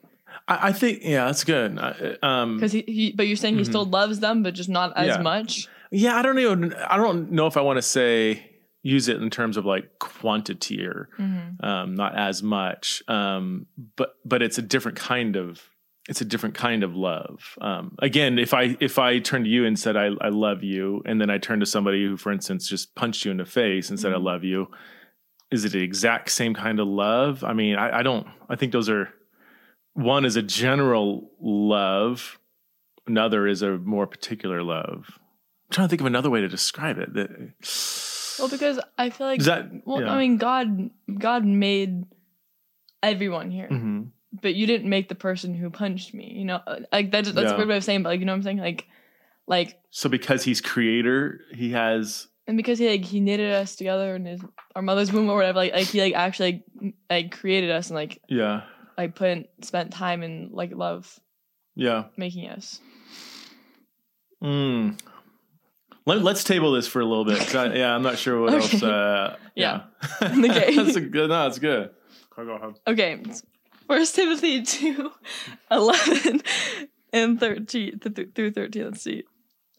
I, 0.47 0.69
I 0.69 0.71
think 0.71 1.01
yeah, 1.03 1.25
that's 1.25 1.43
good. 1.43 1.75
Because 1.75 2.17
um, 2.23 2.59
he, 2.59 2.83
he, 2.87 3.11
but 3.11 3.27
you're 3.27 3.35
saying 3.35 3.53
he 3.53 3.61
mm-hmm. 3.61 3.69
still 3.69 3.85
loves 3.85 4.19
them, 4.19 4.41
but 4.41 4.55
just 4.55 4.67
not 4.67 4.97
as 4.97 5.09
yeah. 5.09 5.21
much. 5.21 5.67
Yeah, 5.93 6.15
I 6.15 6.23
don't 6.23 6.39
even. 6.39 6.73
I 6.73 6.97
don't 6.97 7.31
know 7.31 7.45
if 7.45 7.55
I 7.55 7.61
want 7.61 7.77
to 7.77 7.83
say 7.83 8.49
use 8.81 9.07
it 9.07 9.21
in 9.21 9.29
terms 9.29 9.57
of 9.57 9.65
like 9.65 9.99
quantity 9.99 10.85
or 10.85 11.07
mm-hmm. 11.17 11.63
um, 11.63 11.95
not 11.95 12.17
as 12.17 12.41
much. 12.41 13.03
Um, 13.07 13.67
but 13.95 14.15
but 14.25 14.41
it's 14.41 14.57
a 14.57 14.63
different 14.63 14.97
kind 14.97 15.35
of 15.35 15.61
it's 16.09 16.19
a 16.19 16.25
different 16.25 16.55
kind 16.55 16.83
of 16.83 16.95
love. 16.95 17.57
Um, 17.61 17.95
again, 17.99 18.39
if 18.39 18.55
I 18.55 18.75
if 18.79 18.97
I 18.97 19.19
turned 19.19 19.45
to 19.45 19.51
you 19.51 19.65
and 19.65 19.77
said 19.77 19.95
I, 19.95 20.09
I 20.19 20.29
love 20.29 20.63
you, 20.63 21.03
and 21.05 21.21
then 21.21 21.29
I 21.29 21.37
turned 21.37 21.61
to 21.61 21.67
somebody 21.67 22.03
who, 22.03 22.17
for 22.17 22.31
instance, 22.31 22.67
just 22.67 22.95
punched 22.95 23.23
you 23.23 23.29
in 23.29 23.37
the 23.37 23.45
face 23.45 23.91
and 23.91 23.99
said 23.99 24.13
mm-hmm. 24.13 24.27
I 24.27 24.31
love 24.31 24.43
you, 24.43 24.69
is 25.51 25.63
it 25.63 25.73
the 25.73 25.83
exact 25.83 26.31
same 26.31 26.55
kind 26.55 26.79
of 26.79 26.87
love? 26.87 27.43
I 27.43 27.53
mean, 27.53 27.75
I, 27.75 27.99
I 27.99 28.03
don't. 28.03 28.25
I 28.49 28.55
think 28.55 28.71
those 28.71 28.89
are 28.89 29.13
one 29.93 30.25
is 30.25 30.37
a 30.37 30.41
general 30.41 31.29
love, 31.39 32.39
another 33.05 33.47
is 33.47 33.61
a 33.61 33.77
more 33.77 34.07
particular 34.07 34.63
love 34.63 35.19
trying 35.73 35.87
to 35.87 35.89
think 35.89 36.01
of 36.01 36.07
another 36.07 36.29
way 36.29 36.41
to 36.41 36.47
describe 36.47 36.97
it. 36.97 37.13
That, 37.13 37.29
well, 38.39 38.49
because 38.49 38.79
I 38.97 39.09
feel 39.09 39.27
like 39.27 39.41
that, 39.41 39.85
well, 39.85 40.01
yeah. 40.01 40.13
I 40.13 40.17
mean, 40.17 40.37
God, 40.37 40.89
God 41.17 41.45
made 41.45 42.05
everyone 43.01 43.51
here, 43.51 43.67
mm-hmm. 43.69 44.03
but 44.41 44.55
you 44.55 44.65
didn't 44.65 44.89
make 44.89 45.09
the 45.09 45.15
person 45.15 45.53
who 45.53 45.69
punched 45.69 46.13
me. 46.13 46.31
You 46.35 46.45
know, 46.45 46.61
uh, 46.65 46.79
like 46.91 47.11
that, 47.11 47.25
that's 47.25 47.37
yeah. 47.37 47.53
a 47.53 47.57
weird 47.57 47.69
way 47.69 47.77
of 47.77 47.83
saying, 47.83 48.03
but 48.03 48.09
like, 48.09 48.19
you 48.19 48.25
know 48.25 48.31
what 48.31 48.37
I'm 48.37 48.43
saying? 48.43 48.57
Like, 48.57 48.87
like. 49.47 49.79
So 49.89 50.09
because 50.09 50.43
he's 50.43 50.61
creator, 50.61 51.41
he 51.53 51.71
has. 51.71 52.27
And 52.45 52.57
because 52.57 52.77
he 52.77 52.89
like 52.89 53.05
he 53.05 53.21
knitted 53.21 53.53
us 53.53 53.75
together 53.77 54.15
in 54.15 54.25
his 54.25 54.41
our 54.75 54.81
mother's 54.81 55.13
womb 55.13 55.29
or 55.29 55.37
whatever, 55.37 55.59
like 55.59 55.73
like 55.73 55.87
he 55.87 56.01
like 56.01 56.13
actually 56.13 56.63
like, 56.81 56.93
like 57.09 57.31
created 57.31 57.71
us 57.71 57.87
and 57.87 57.95
like 57.95 58.21
yeah 58.27 58.63
like 58.97 59.15
put 59.15 59.29
in, 59.29 59.45
spent 59.61 59.91
time 59.91 60.23
and 60.23 60.51
like 60.51 60.73
love 60.75 61.19
yeah 61.73 62.05
making 62.17 62.49
us. 62.49 62.81
Mm. 64.43 64.99
Let, 66.05 66.25
us 66.25 66.43
table 66.43 66.73
this 66.73 66.87
for 66.87 66.99
a 66.99 67.05
little 67.05 67.25
bit. 67.25 67.55
I, 67.55 67.73
yeah, 67.75 67.95
I'm 67.95 68.03
not 68.03 68.17
sure 68.17 68.41
what 68.41 68.53
okay. 68.53 68.63
else. 68.63 68.83
Uh, 68.83 69.37
yeah, 69.55 69.83
yeah. 70.21 70.27
okay. 70.27 70.75
that's 70.75 70.95
a 70.95 71.01
good. 71.01 71.29
No, 71.29 71.43
that's 71.43 71.59
good. 71.59 71.91
Go 72.35 72.49
ahead. 72.49 72.75
Okay, 72.87 73.23
First 73.87 74.15
Timothy 74.15 74.63
two, 74.63 75.11
eleven 75.71 76.41
and 77.13 77.39
thirteen 77.39 77.99
through 77.99 78.51
thirteen. 78.51 78.85
Let's 78.85 79.01
see. 79.01 79.23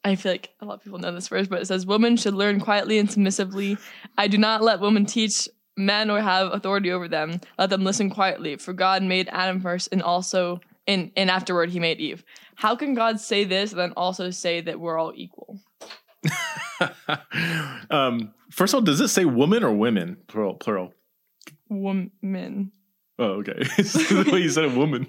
I 0.04 0.16
feel 0.16 0.32
like 0.32 0.50
a 0.60 0.66
lot 0.66 0.74
of 0.74 0.84
people 0.84 0.98
know 0.98 1.12
this 1.12 1.28
verse, 1.28 1.48
but 1.48 1.60
it 1.60 1.66
says, 1.66 1.84
"Women 1.84 2.16
should 2.16 2.34
learn 2.34 2.60
quietly 2.60 2.98
and 2.98 3.10
submissively. 3.10 3.76
I 4.16 4.28
do 4.28 4.38
not 4.38 4.62
let 4.62 4.80
women 4.80 5.06
teach 5.06 5.48
men 5.76 6.10
or 6.10 6.20
have 6.20 6.52
authority 6.52 6.92
over 6.92 7.08
them. 7.08 7.40
Let 7.58 7.70
them 7.70 7.84
listen 7.84 8.08
quietly. 8.08 8.56
For 8.56 8.72
God 8.72 9.02
made 9.02 9.28
Adam 9.32 9.60
first, 9.60 9.88
and 9.92 10.02
also 10.02 10.60
and 10.86 11.10
and 11.16 11.30
afterward 11.30 11.70
He 11.70 11.80
made 11.80 12.00
Eve. 12.00 12.24
How 12.54 12.76
can 12.76 12.94
God 12.94 13.20
say 13.20 13.44
this 13.44 13.72
and 13.72 13.80
then 13.80 13.92
also 13.96 14.30
say 14.30 14.60
that 14.62 14.80
we're 14.80 14.96
all 14.96 15.12
equal?" 15.14 15.60
um, 17.90 18.34
first 18.50 18.74
of 18.74 18.78
all, 18.78 18.82
does 18.82 19.00
it 19.00 19.08
say 19.08 19.24
woman 19.24 19.64
or 19.64 19.72
women? 19.72 20.18
Plural. 20.26 20.54
Plural. 20.54 20.92
Woman. 21.68 22.72
Oh, 23.18 23.40
okay. 23.40 23.52
the 23.76 24.30
way 24.32 24.40
you 24.40 24.48
said 24.50 24.64
a 24.64 24.68
woman. 24.68 25.06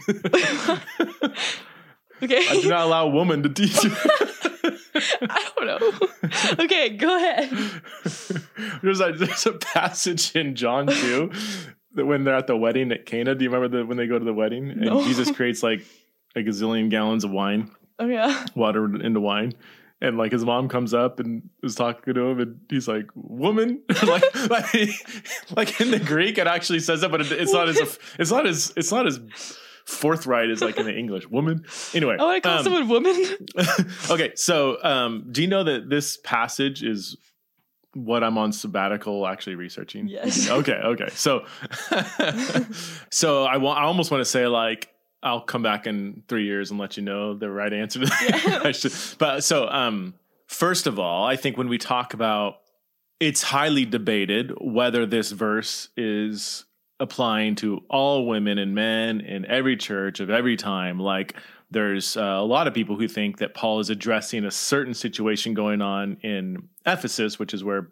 okay. 2.22 2.48
I 2.48 2.62
do 2.62 2.70
not 2.70 2.82
allow 2.82 3.08
a 3.08 3.10
woman 3.10 3.44
to 3.44 3.50
teach 3.50 3.84
you. 3.84 3.92
I 5.22 5.50
don't 5.58 5.66
know. 5.66 6.64
Okay, 6.64 6.90
go 6.90 7.16
ahead. 7.16 7.50
There's 8.82 9.00
a, 9.00 9.12
there's 9.12 9.46
a 9.46 9.54
passage 9.54 10.36
in 10.36 10.56
John 10.56 10.88
2 10.88 11.32
that 11.96 12.06
when 12.06 12.24
they're 12.24 12.36
at 12.36 12.48
the 12.48 12.58
wedding 12.58 12.92
at 12.92 13.06
Cana. 13.06 13.36
Do 13.36 13.44
you 13.44 13.50
remember 13.50 13.80
the, 13.80 13.86
when 13.86 13.98
they 13.98 14.08
go 14.08 14.18
to 14.18 14.26
the 14.26 14.34
wedding 14.34 14.70
and 14.70 14.82
no. 14.82 15.04
Jesus 15.04 15.32
creates 15.32 15.62
like 15.64 15.86
a 16.36 16.40
gazillion 16.40 16.90
gallons 16.90 17.24
of 17.24 17.32
wine? 17.32 17.72
Oh 18.00 18.08
yeah. 18.08 18.46
Water 18.56 18.86
into 19.02 19.20
wine 19.20 19.54
and 20.06 20.18
like 20.18 20.32
his 20.32 20.46
mom 20.46 20.70
comes 20.70 20.94
up 20.94 21.20
and 21.20 21.50
is 21.64 21.76
talking 21.76 22.14
to 22.14 22.22
him 22.22 22.40
and 22.40 22.60
he's 22.70 22.88
like 22.88 23.08
woman? 23.16 23.82
Like, 24.06 24.50
like 24.50 24.90
like 25.56 25.82
in 25.82 25.92
the 25.92 26.00
greek 26.00 26.38
it 26.38 26.48
actually 26.48 26.80
says 26.80 27.02
that 27.02 27.10
but 27.10 27.22
it's 27.22 27.52
not 27.52 27.68
as 27.70 28.00
it's 28.20 28.32
not 28.32 28.46
as 28.46 28.72
it's 28.78 28.92
not 28.92 29.08
as 29.08 29.20
forthright 29.86 30.50
as 30.50 30.62
like 30.62 30.78
in 30.78 30.86
the 30.86 30.96
english. 30.96 31.28
Woman? 31.28 31.66
Anyway 31.94 32.18
Oh 32.20 32.30
i 32.30 32.40
call 32.40 32.60
um, 32.60 32.64
someone 32.64 32.88
woman. 32.88 33.16
Okay 34.10 34.32
so 34.36 34.78
um 34.84 35.28
do 35.32 35.42
you 35.42 35.48
know 35.48 35.64
that 35.64 35.90
this 35.90 36.18
passage 36.18 36.84
is 36.84 37.18
what 37.94 38.24
i'm 38.24 38.38
on 38.38 38.52
sabbatical 38.52 39.26
actually 39.26 39.56
researching? 39.56 40.08
Yes. 40.08 40.50
Okay 40.50 40.74
okay. 40.74 41.10
So 41.14 41.46
so 43.10 43.46
i 43.46 43.58
want 43.58 43.80
i 43.80 43.84
almost 43.84 44.12
want 44.12 44.22
to 44.22 44.26
say 44.26 44.48
like 44.48 44.90
I'll 45.26 45.42
come 45.42 45.64
back 45.64 45.88
in 45.88 46.24
three 46.28 46.46
years 46.46 46.72
and 46.72 46.80
let 46.80 46.96
you 46.96 47.04
know 47.04 47.34
the 47.34 47.50
right 47.50 47.74
answer 47.74 48.00
to 48.00 48.06
that 48.06 48.42
yeah. 48.46 48.60
question. 48.62 48.92
But 49.18 49.44
so, 49.44 49.68
um, 49.68 50.14
first 50.48 50.88
of 50.88 51.00
all, 51.00 51.26
I 51.26 51.36
think 51.36 51.58
when 51.58 51.68
we 51.68 51.78
talk 51.78 52.14
about 52.14 52.60
it's 53.20 53.42
highly 53.42 53.86
debated 53.86 54.54
whether 54.60 55.06
this 55.06 55.32
verse 55.32 55.90
is 55.96 56.66
applying 57.00 57.56
to 57.56 57.84
all 57.90 58.26
women 58.26 58.58
and 58.58 58.76
men 58.76 59.22
in 59.22 59.46
every 59.46 59.78
church 59.78 60.20
of 60.20 60.30
every 60.30 60.56
time. 60.56 61.00
Like, 61.00 61.36
there's 61.72 62.16
uh, 62.16 62.22
a 62.22 62.46
lot 62.46 62.68
of 62.68 62.74
people 62.74 62.96
who 62.96 63.08
think 63.08 63.40
that 63.40 63.54
Paul 63.54 63.80
is 63.80 63.90
addressing 63.90 64.46
a 64.46 64.52
certain 64.52 64.94
situation 64.94 65.54
going 65.54 65.82
on 65.82 66.18
in 66.22 66.70
Ephesus, 66.86 67.40
which 67.40 67.54
is 67.54 67.64
where 67.64 67.90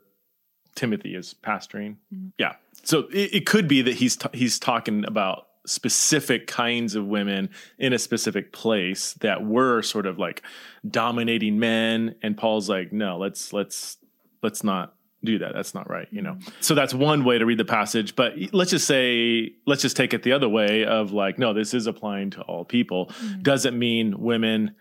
Timothy 0.75 1.15
is 1.15 1.35
pastoring. 1.43 1.97
Mm-hmm. 2.13 2.27
Yeah, 2.37 2.55
so 2.83 3.07
it, 3.11 3.33
it, 3.33 3.45
could 3.45 3.67
be 3.67 3.81
that 3.81 3.95
he's 3.95 4.15
t- 4.15 4.29
he's 4.33 4.59
talking 4.59 5.05
about 5.05 5.47
specific 5.65 6.47
kinds 6.47 6.95
of 6.95 7.05
women 7.05 7.49
in 7.77 7.93
a 7.93 7.99
specific 7.99 8.51
place 8.51 9.13
that 9.21 9.45
were 9.45 9.81
sort 9.81 10.05
of 10.05 10.19
like 10.19 10.43
dominating 10.89 11.59
men 11.59 12.15
and 12.21 12.37
Paul's 12.37 12.69
like 12.69 12.91
no 12.91 13.17
let's 13.17 13.53
let's 13.53 13.97
let's 14.41 14.63
not 14.63 14.95
do 15.23 15.39
that 15.39 15.53
that's 15.53 15.73
not 15.73 15.89
right 15.89 16.07
you 16.11 16.21
know 16.21 16.37
so 16.59 16.75
that's 16.75 16.93
one 16.93 17.23
way 17.23 17.37
to 17.37 17.45
read 17.45 17.57
the 17.57 17.63
passage 17.63 18.13
but 18.15 18.33
let's 18.51 18.71
just 18.71 18.85
say 18.85 19.53
let's 19.65 19.81
just 19.81 19.95
take 19.95 20.13
it 20.13 20.23
the 20.23 20.33
other 20.33 20.49
way 20.49 20.83
of 20.83 21.13
like 21.13 21.39
no 21.39 21.53
this 21.53 21.73
is 21.73 21.87
applying 21.87 22.29
to 22.29 22.41
all 22.41 22.65
people 22.65 23.05
mm-hmm. 23.05 23.41
doesn't 23.41 23.79
mean 23.79 24.19
women 24.19 24.75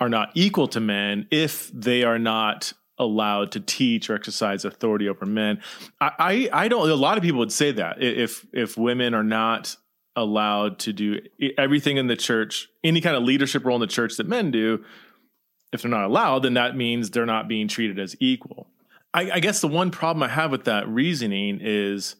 are 0.00 0.08
not 0.08 0.30
equal 0.34 0.68
to 0.68 0.80
men 0.80 1.26
if 1.30 1.70
they 1.72 2.02
are 2.02 2.18
not 2.18 2.72
allowed 2.98 3.52
to 3.52 3.60
teach 3.60 4.08
or 4.08 4.14
exercise 4.14 4.64
authority 4.64 5.08
over 5.08 5.26
men. 5.26 5.60
I, 6.00 6.48
I, 6.52 6.64
I 6.64 6.68
don't. 6.68 6.88
A 6.88 6.94
lot 6.94 7.16
of 7.16 7.22
people 7.22 7.40
would 7.40 7.52
say 7.52 7.72
that 7.72 8.02
if 8.02 8.46
if 8.52 8.76
women 8.76 9.14
are 9.14 9.24
not 9.24 9.76
allowed 10.16 10.78
to 10.80 10.92
do 10.92 11.20
everything 11.58 11.96
in 11.96 12.06
the 12.06 12.16
church, 12.16 12.68
any 12.82 13.00
kind 13.00 13.16
of 13.16 13.22
leadership 13.22 13.64
role 13.64 13.76
in 13.76 13.80
the 13.80 13.86
church 13.86 14.16
that 14.16 14.28
men 14.28 14.50
do, 14.50 14.84
if 15.72 15.82
they're 15.82 15.90
not 15.90 16.04
allowed, 16.04 16.40
then 16.40 16.54
that 16.54 16.76
means 16.76 17.10
they're 17.10 17.26
not 17.26 17.48
being 17.48 17.66
treated 17.66 17.98
as 17.98 18.16
equal. 18.20 18.68
I, 19.12 19.32
I 19.32 19.40
guess 19.40 19.60
the 19.60 19.68
one 19.68 19.90
problem 19.90 20.22
I 20.22 20.28
have 20.28 20.50
with 20.50 20.64
that 20.64 20.88
reasoning 20.88 21.58
is, 21.60 22.16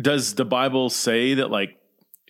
does 0.00 0.34
the 0.34 0.44
Bible 0.44 0.90
say 0.90 1.34
that 1.34 1.50
like 1.50 1.78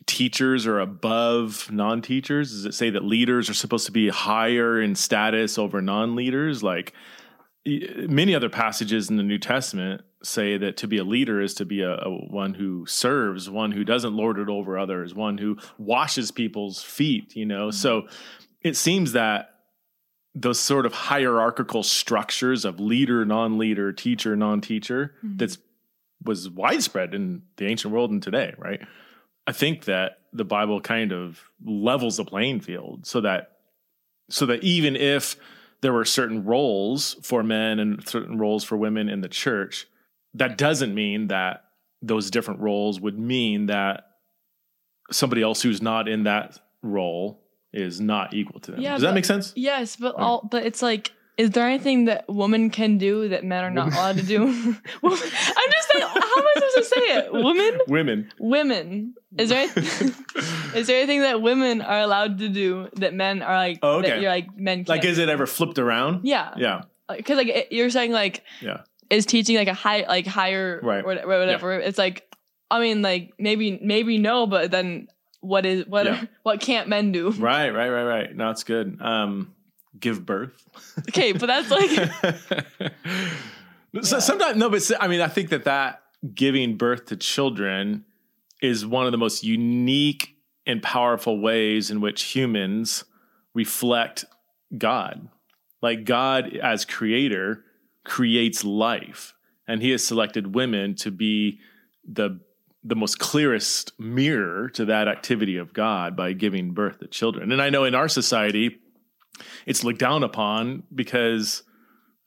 teachers 0.06 0.66
are 0.66 0.80
above 0.80 1.70
non-teachers? 1.70 2.50
Does 2.50 2.64
it 2.64 2.74
say 2.74 2.90
that 2.90 3.04
leaders 3.04 3.48
are 3.48 3.54
supposed 3.54 3.86
to 3.86 3.92
be 3.92 4.08
higher 4.08 4.80
in 4.80 4.94
status 4.94 5.58
over 5.58 5.80
non-leaders? 5.80 6.62
Like 6.62 6.92
many 7.64 8.34
other 8.34 8.50
passages 8.50 9.08
in 9.08 9.16
the 9.16 9.22
New 9.22 9.38
Testament 9.38 10.02
say 10.24 10.56
that 10.56 10.76
to 10.78 10.88
be 10.88 10.98
a 10.98 11.04
leader 11.04 11.40
is 11.40 11.54
to 11.54 11.64
be 11.64 11.82
a, 11.82 11.96
a, 11.96 12.10
one 12.10 12.54
who 12.54 12.86
serves, 12.86 13.48
one 13.48 13.72
who 13.72 13.84
doesn't 13.84 14.14
lord 14.14 14.38
it 14.38 14.48
over 14.48 14.78
others, 14.78 15.14
one 15.14 15.38
who 15.38 15.58
washes 15.78 16.30
people's 16.30 16.82
feet, 16.82 17.36
you 17.36 17.46
know. 17.46 17.68
Mm-hmm. 17.68 17.76
So 17.76 18.08
it 18.62 18.76
seems 18.76 19.12
that 19.12 19.50
those 20.34 20.58
sort 20.58 20.86
of 20.86 20.92
hierarchical 20.92 21.82
structures 21.82 22.64
of 22.64 22.80
leader, 22.80 23.24
non-leader, 23.24 23.92
teacher, 23.92 24.34
non-teacher 24.34 25.14
mm-hmm. 25.18 25.36
that's 25.36 25.58
was 26.24 26.48
widespread 26.48 27.14
in 27.14 27.42
the 27.56 27.66
ancient 27.66 27.92
world 27.92 28.10
and 28.10 28.22
today, 28.22 28.54
right? 28.56 28.80
I 29.46 29.52
think 29.52 29.84
that 29.84 30.20
the 30.32 30.44
Bible 30.44 30.80
kind 30.80 31.12
of 31.12 31.42
levels 31.64 32.16
the 32.16 32.24
playing 32.24 32.60
field 32.60 33.06
so 33.06 33.20
that 33.20 33.52
so 34.30 34.46
that 34.46 34.64
even 34.64 34.96
if 34.96 35.36
there 35.82 35.92
were 35.92 36.06
certain 36.06 36.44
roles 36.44 37.14
for 37.22 37.42
men 37.42 37.78
and 37.78 38.08
certain 38.08 38.38
roles 38.38 38.64
for 38.64 38.76
women 38.76 39.10
in 39.10 39.20
the 39.20 39.28
church, 39.28 39.86
that 40.34 40.58
doesn't 40.58 40.94
mean 40.94 41.28
that 41.28 41.64
those 42.02 42.30
different 42.30 42.60
roles 42.60 43.00
would 43.00 43.18
mean 43.18 43.66
that 43.66 44.04
somebody 45.10 45.42
else 45.42 45.62
who's 45.62 45.80
not 45.80 46.08
in 46.08 46.24
that 46.24 46.58
role 46.82 47.40
is 47.72 48.00
not 48.00 48.34
equal 48.34 48.60
to 48.60 48.72
them. 48.72 48.80
Yeah, 48.80 48.92
Does 48.92 49.02
that 49.02 49.14
make 49.14 49.24
sense? 49.24 49.52
Yes, 49.56 49.96
but 49.96 50.14
all 50.14 50.46
but 50.50 50.64
it's 50.64 50.82
like 50.82 51.12
is 51.36 51.50
there 51.50 51.66
anything 51.66 52.04
that 52.04 52.26
women 52.28 52.70
can 52.70 52.96
do 52.96 53.28
that 53.28 53.42
men 53.42 53.64
are 53.64 53.70
not 53.70 53.92
allowed 53.92 54.18
to 54.18 54.22
do? 54.22 54.44
I'm 55.02 55.10
just 55.10 55.92
saying, 55.92 56.06
how 56.06 56.14
am 56.14 56.44
I 56.44 56.52
supposed 56.54 56.76
to 56.76 56.84
say 56.84 57.00
it? 57.00 57.32
Women? 57.32 57.80
Women. 57.88 58.30
Women. 58.38 59.14
Is 59.36 59.48
there 59.48 59.64
is 60.76 60.86
there 60.86 60.98
anything 60.98 61.22
that 61.22 61.42
women 61.42 61.82
are 61.82 62.00
allowed 62.00 62.38
to 62.38 62.48
do 62.48 62.88
that 62.94 63.14
men 63.14 63.42
are 63.42 63.56
like? 63.56 63.80
Oh, 63.82 63.98
okay. 63.98 64.20
you're 64.20 64.30
like 64.30 64.56
men. 64.56 64.78
Can't 64.78 64.88
like, 64.90 65.04
is 65.04 65.18
it 65.18 65.28
ever 65.28 65.46
flipped 65.46 65.78
around? 65.78 66.20
Yeah. 66.24 66.54
Yeah. 66.56 66.82
Because 67.08 67.36
like 67.36 67.48
it, 67.48 67.72
you're 67.72 67.90
saying 67.90 68.12
like 68.12 68.44
yeah 68.62 68.82
is 69.14 69.26
teaching 69.26 69.56
like 69.56 69.68
a 69.68 69.74
high 69.74 70.04
like 70.08 70.26
higher 70.26 70.80
right 70.82 71.04
whatever. 71.04 71.78
Yeah. 71.78 71.86
it's 71.86 71.98
like 71.98 72.28
I 72.70 72.80
mean 72.80 73.02
like 73.02 73.32
maybe 73.38 73.78
maybe 73.82 74.18
no 74.18 74.46
but 74.46 74.70
then 74.70 75.08
what 75.40 75.66
is 75.66 75.86
what 75.86 76.06
yeah. 76.06 76.24
what 76.42 76.60
can't 76.60 76.88
men 76.88 77.12
do 77.12 77.30
right 77.30 77.70
right 77.70 77.88
right 77.88 78.04
right 78.04 78.36
no 78.36 78.50
it's 78.50 78.64
good 78.64 79.00
um 79.00 79.54
give 79.98 80.24
birth. 80.24 80.68
Okay, 81.08 81.32
but 81.32 81.46
that's 81.46 81.70
like. 81.70 81.90
so 84.02 84.18
sometimes 84.20 84.56
no, 84.56 84.70
but 84.70 84.90
I 85.00 85.08
mean, 85.08 85.20
I 85.20 85.28
think 85.28 85.50
that 85.50 85.64
that 85.64 86.02
giving 86.34 86.76
birth 86.76 87.06
to 87.06 87.16
children 87.16 88.04
is 88.62 88.86
one 88.86 89.06
of 89.06 89.12
the 89.12 89.18
most 89.18 89.44
unique 89.44 90.36
and 90.66 90.82
powerful 90.82 91.40
ways 91.40 91.90
in 91.90 92.00
which 92.00 92.22
humans 92.22 93.04
reflect 93.54 94.24
God. 94.76 95.28
Like 95.82 96.04
God, 96.04 96.56
as 96.56 96.84
creator, 96.84 97.62
creates 98.04 98.64
life, 98.64 99.34
and 99.66 99.82
He 99.82 99.90
has 99.90 100.04
selected 100.04 100.54
women 100.54 100.94
to 100.96 101.10
be 101.10 101.60
the 102.06 102.40
the 102.86 102.94
most 102.94 103.18
clearest 103.18 103.98
mirror 103.98 104.68
to 104.68 104.84
that 104.84 105.08
activity 105.08 105.56
of 105.56 105.72
God 105.72 106.14
by 106.14 106.34
giving 106.34 106.72
birth 106.72 106.98
to 106.98 107.06
children. 107.06 107.50
And 107.50 107.62
I 107.62 107.70
know 107.70 107.84
in 107.84 107.94
our 107.94 108.08
society, 108.08 108.78
it's 109.64 109.82
looked 109.82 110.00
down 110.00 110.22
upon 110.22 110.82
because 110.94 111.62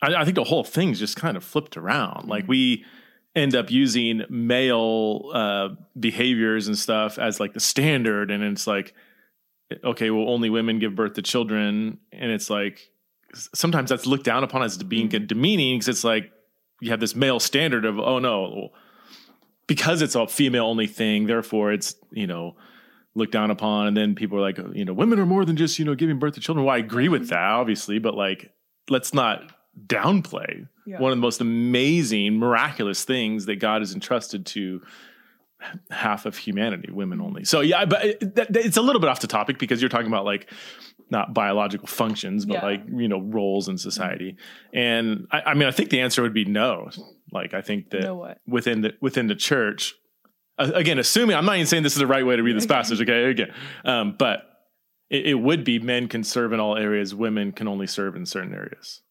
I, 0.02 0.16
I 0.16 0.24
think 0.24 0.36
the 0.36 0.44
whole 0.44 0.64
thing's 0.64 1.00
just 1.00 1.16
kind 1.16 1.38
of 1.38 1.44
flipped 1.44 1.78
around. 1.78 2.28
Like 2.28 2.44
mm-hmm. 2.44 2.50
we 2.50 2.86
end 3.36 3.56
up 3.56 3.70
using 3.70 4.24
male 4.30 5.30
uh, 5.34 5.70
behaviors 6.00 6.68
and 6.68 6.78
stuff 6.78 7.20
as 7.20 7.40
like 7.40 7.54
the 7.54 7.60
standard, 7.60 8.32
and 8.32 8.44
it's 8.44 8.66
like, 8.66 8.94
okay, 9.84 10.10
well, 10.10 10.28
only 10.30 10.50
women 10.50 10.80
give 10.80 10.96
birth 10.96 11.14
to 11.14 11.22
children, 11.22 12.00
and 12.12 12.32
it's 12.32 12.50
like 12.50 12.92
sometimes 13.34 13.90
that's 13.90 14.06
looked 14.06 14.26
down 14.26 14.44
upon 14.44 14.64
as 14.64 14.78
being 14.78 15.10
mm-hmm. 15.10 15.26
demeaning 15.26 15.76
because 15.76 15.88
it's 15.90 16.04
like 16.04 16.32
you 16.82 16.92
have 16.92 17.00
this 17.00 17.16
male 17.16 17.40
standard 17.40 17.86
of 17.86 18.00
oh 18.00 18.20
no, 18.20 18.70
because 19.68 20.02
it's 20.02 20.16
a 20.16 20.28
female 20.28 20.66
only 20.66 20.88
thing, 20.88 21.28
therefore 21.28 21.72
it's 21.72 21.96
you 22.12 22.28
know 22.28 22.56
looked 23.18 23.34
down 23.34 23.52
upon. 23.52 23.88
And 23.88 23.98
then 23.98 24.16
people 24.16 24.38
are 24.38 24.42
like 24.42 24.60
you 24.74 24.86
know 24.86 24.94
women 24.94 25.20
are 25.20 25.26
more 25.26 25.44
than 25.44 25.58
just 25.58 25.78
you 25.80 25.86
know 25.86 25.96
giving 25.96 26.20
birth 26.20 26.36
to 26.36 26.40
children. 26.40 26.66
Well 26.66 26.76
i 26.76 26.78
agree 26.78 27.10
with 27.10 27.30
that 27.30 27.40
obviously 27.40 28.00
but 28.00 28.16
like 28.16 28.52
let's 28.90 29.14
not 29.14 29.52
downplay 29.86 30.68
yeah. 30.86 31.00
one 31.00 31.12
of 31.12 31.18
the 31.18 31.22
most 31.22 31.42
amazing 31.42 32.38
miraculous 32.38 33.04
things 33.04 33.46
that 33.46 33.58
god 33.58 33.82
has 33.82 33.94
entrusted 33.94 34.46
to 34.46 34.82
half 35.90 36.26
of 36.26 36.38
humanity 36.38 36.92
women 36.92 37.20
only. 37.20 37.44
So 37.44 37.62
yeah 37.62 37.86
but 37.86 38.06
it, 38.06 38.18
it's 38.38 38.78
a 38.78 38.82
little 38.82 39.02
bit 39.02 39.10
off 39.10 39.20
the 39.20 39.28
topic 39.28 39.58
because 39.58 39.82
you're 39.82 39.90
talking 39.90 40.08
about 40.08 40.24
like 40.24 40.52
not 41.10 41.34
biological 41.34 41.88
functions 41.88 42.46
but 42.46 42.56
yeah. 42.56 42.66
like 42.66 42.82
you 42.94 43.08
know 43.08 43.22
roles 43.22 43.68
in 43.68 43.78
society 43.78 44.36
and 44.74 45.28
I, 45.32 45.42
I, 45.42 45.54
mean 45.54 45.68
i 45.68 45.72
think 45.72 45.90
the 45.90 46.02
answer 46.02 46.22
would 46.22 46.34
be 46.34 46.46
no 46.46 46.90
like 47.32 47.54
i 47.54 47.62
think 47.62 47.90
that 47.92 48.38
within 48.48 48.82
the 48.82 48.94
within 49.02 49.28
the 49.28 49.36
church 49.36 49.94
again, 50.58 51.00
assuming 51.00 51.36
I'm 51.36 51.46
not 51.46 51.56
even 51.56 51.68
saying 51.68 51.84
this 51.84 51.94
is 51.94 52.00
the 52.00 52.08
right 52.08 52.26
way 52.26 52.36
to 52.36 52.44
read 52.44 52.56
this 52.56 52.66
passage, 52.66 53.02
okay? 53.02 53.26
Again, 53.26 53.54
um, 53.86 54.16
but 54.18 54.44
it, 55.10 55.28
it, 55.28 55.34
would 55.36 55.64
be 55.64 55.80
men 55.80 56.08
can 56.08 56.24
serve 56.24 56.54
in 56.54 56.60
all 56.60 56.78
areas, 56.78 57.14
women 57.14 57.52
can 57.52 57.68
only 57.68 57.88
serve 57.88 58.16
in 58.16 58.26
certain 58.26 58.54
areas. 58.54 59.02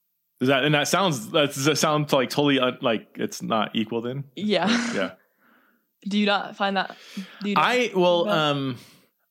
Does 0.40 0.48
that 0.48 0.64
and 0.64 0.74
that 0.74 0.87
sounds 0.87 1.30
that, 1.30 1.54
that 1.54 1.78
sounds 1.78 2.12
like 2.12 2.28
totally 2.28 2.61
un, 2.61 2.76
like 2.82 3.09
it's 3.14 3.40
not 3.40 3.74
equal 3.74 4.02
then? 4.02 4.24
Yeah. 4.35 4.68
Yeah. 4.94 5.11
Do 6.09 6.18
you 6.18 6.26
not 6.26 6.56
find 6.56 6.76
that? 6.76 6.94
I 7.56 7.90
well, 7.94 8.28
um, 8.28 8.76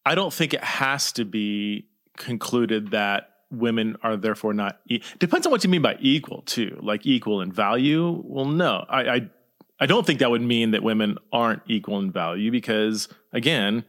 I 0.04 0.16
don't 0.16 0.34
think 0.34 0.54
it 0.54 0.64
has 0.64 1.12
to 1.14 1.24
be 1.24 1.88
concluded 2.18 2.92
that 2.92 3.32
women 3.52 3.96
are 4.04 4.18
therefore 4.18 4.54
not 4.54 4.80
e- 4.88 5.02
depends 5.20 5.46
on 5.46 5.52
what 5.52 5.64
you 5.64 5.70
mean 5.70 5.82
by 5.82 5.96
equal 6.00 6.42
too 6.42 6.78
like 6.82 7.06
equal 7.06 7.42
in 7.42 7.52
value 7.52 8.22
well 8.26 8.46
no 8.46 8.86
I, 8.90 9.02
I 9.02 9.30
I 9.80 9.86
don't 9.88 10.06
think 10.06 10.20
that 10.20 10.32
would 10.32 10.42
mean 10.42 10.72
that 10.72 10.84
women 10.84 11.18
aren't 11.34 11.62
equal 11.68 12.00
in 12.00 12.12
value 12.12 12.50
because 12.52 13.10
again, 13.34 13.84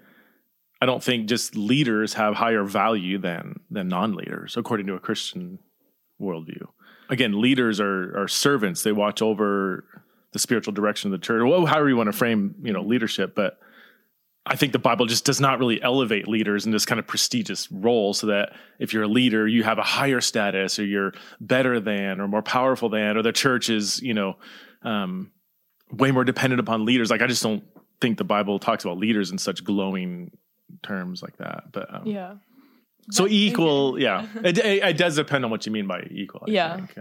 I 0.80 0.86
don't 0.86 1.02
think 1.02 1.26
just 1.26 1.56
leaders 1.56 2.14
have 2.14 2.34
higher 2.34 2.64
value 2.64 3.18
than 3.18 3.60
than 3.70 3.88
non-leaders 3.88 4.56
according 4.56 4.86
to 4.88 4.94
a 4.94 5.00
Christian 5.00 5.58
worldview. 6.20 6.66
Again, 7.08 7.40
leaders 7.40 7.80
are 7.80 8.18
are 8.18 8.28
servants. 8.28 8.82
They 8.82 8.92
watch 8.92 9.22
over 9.22 9.84
the 10.32 10.38
spiritual 10.38 10.72
direction 10.72 11.12
of 11.12 11.20
the 11.20 11.24
church. 11.24 11.42
Well, 11.48 11.66
however 11.66 11.88
you 11.88 11.96
want 11.96 12.08
to 12.08 12.12
frame, 12.12 12.56
you 12.62 12.72
know, 12.72 12.82
leadership, 12.82 13.34
but 13.34 13.58
I 14.46 14.54
think 14.54 14.72
the 14.72 14.78
Bible 14.78 15.06
just 15.06 15.24
does 15.24 15.40
not 15.40 15.58
really 15.58 15.82
elevate 15.82 16.28
leaders 16.28 16.66
in 16.66 16.72
this 16.72 16.86
kind 16.86 17.00
of 17.00 17.06
prestigious 17.06 17.70
role 17.72 18.14
so 18.14 18.28
that 18.28 18.52
if 18.78 18.92
you're 18.92 19.02
a 19.02 19.08
leader, 19.08 19.46
you 19.48 19.64
have 19.64 19.78
a 19.78 19.82
higher 19.82 20.20
status 20.20 20.78
or 20.78 20.84
you're 20.84 21.12
better 21.40 21.80
than 21.80 22.20
or 22.20 22.28
more 22.28 22.42
powerful 22.42 22.88
than, 22.88 23.16
or 23.16 23.22
the 23.22 23.32
church 23.32 23.68
is, 23.68 24.00
you 24.00 24.14
know, 24.14 24.36
um, 24.82 25.32
way 25.90 26.12
more 26.12 26.24
dependent 26.24 26.60
upon 26.60 26.84
leaders. 26.84 27.10
Like 27.10 27.22
I 27.22 27.26
just 27.26 27.42
don't 27.42 27.64
think 28.00 28.18
the 28.18 28.24
Bible 28.24 28.58
talks 28.58 28.84
about 28.84 28.98
leaders 28.98 29.32
in 29.32 29.38
such 29.38 29.64
glowing 29.64 30.30
terms 30.82 31.22
like 31.22 31.36
that. 31.38 31.72
But 31.72 31.92
um, 31.92 32.06
yeah. 32.06 32.34
So 33.10 33.26
equal, 33.26 34.00
yeah. 34.00 34.26
it, 34.44 34.58
it, 34.58 34.82
it, 34.82 34.96
does 34.96 35.16
depend 35.16 35.44
on 35.44 35.50
what 35.50 35.64
you 35.66 35.72
mean 35.72 35.86
by 35.86 36.06
equal. 36.10 36.42
I 36.46 36.50
yeah. 36.50 36.76
Think. 36.76 36.98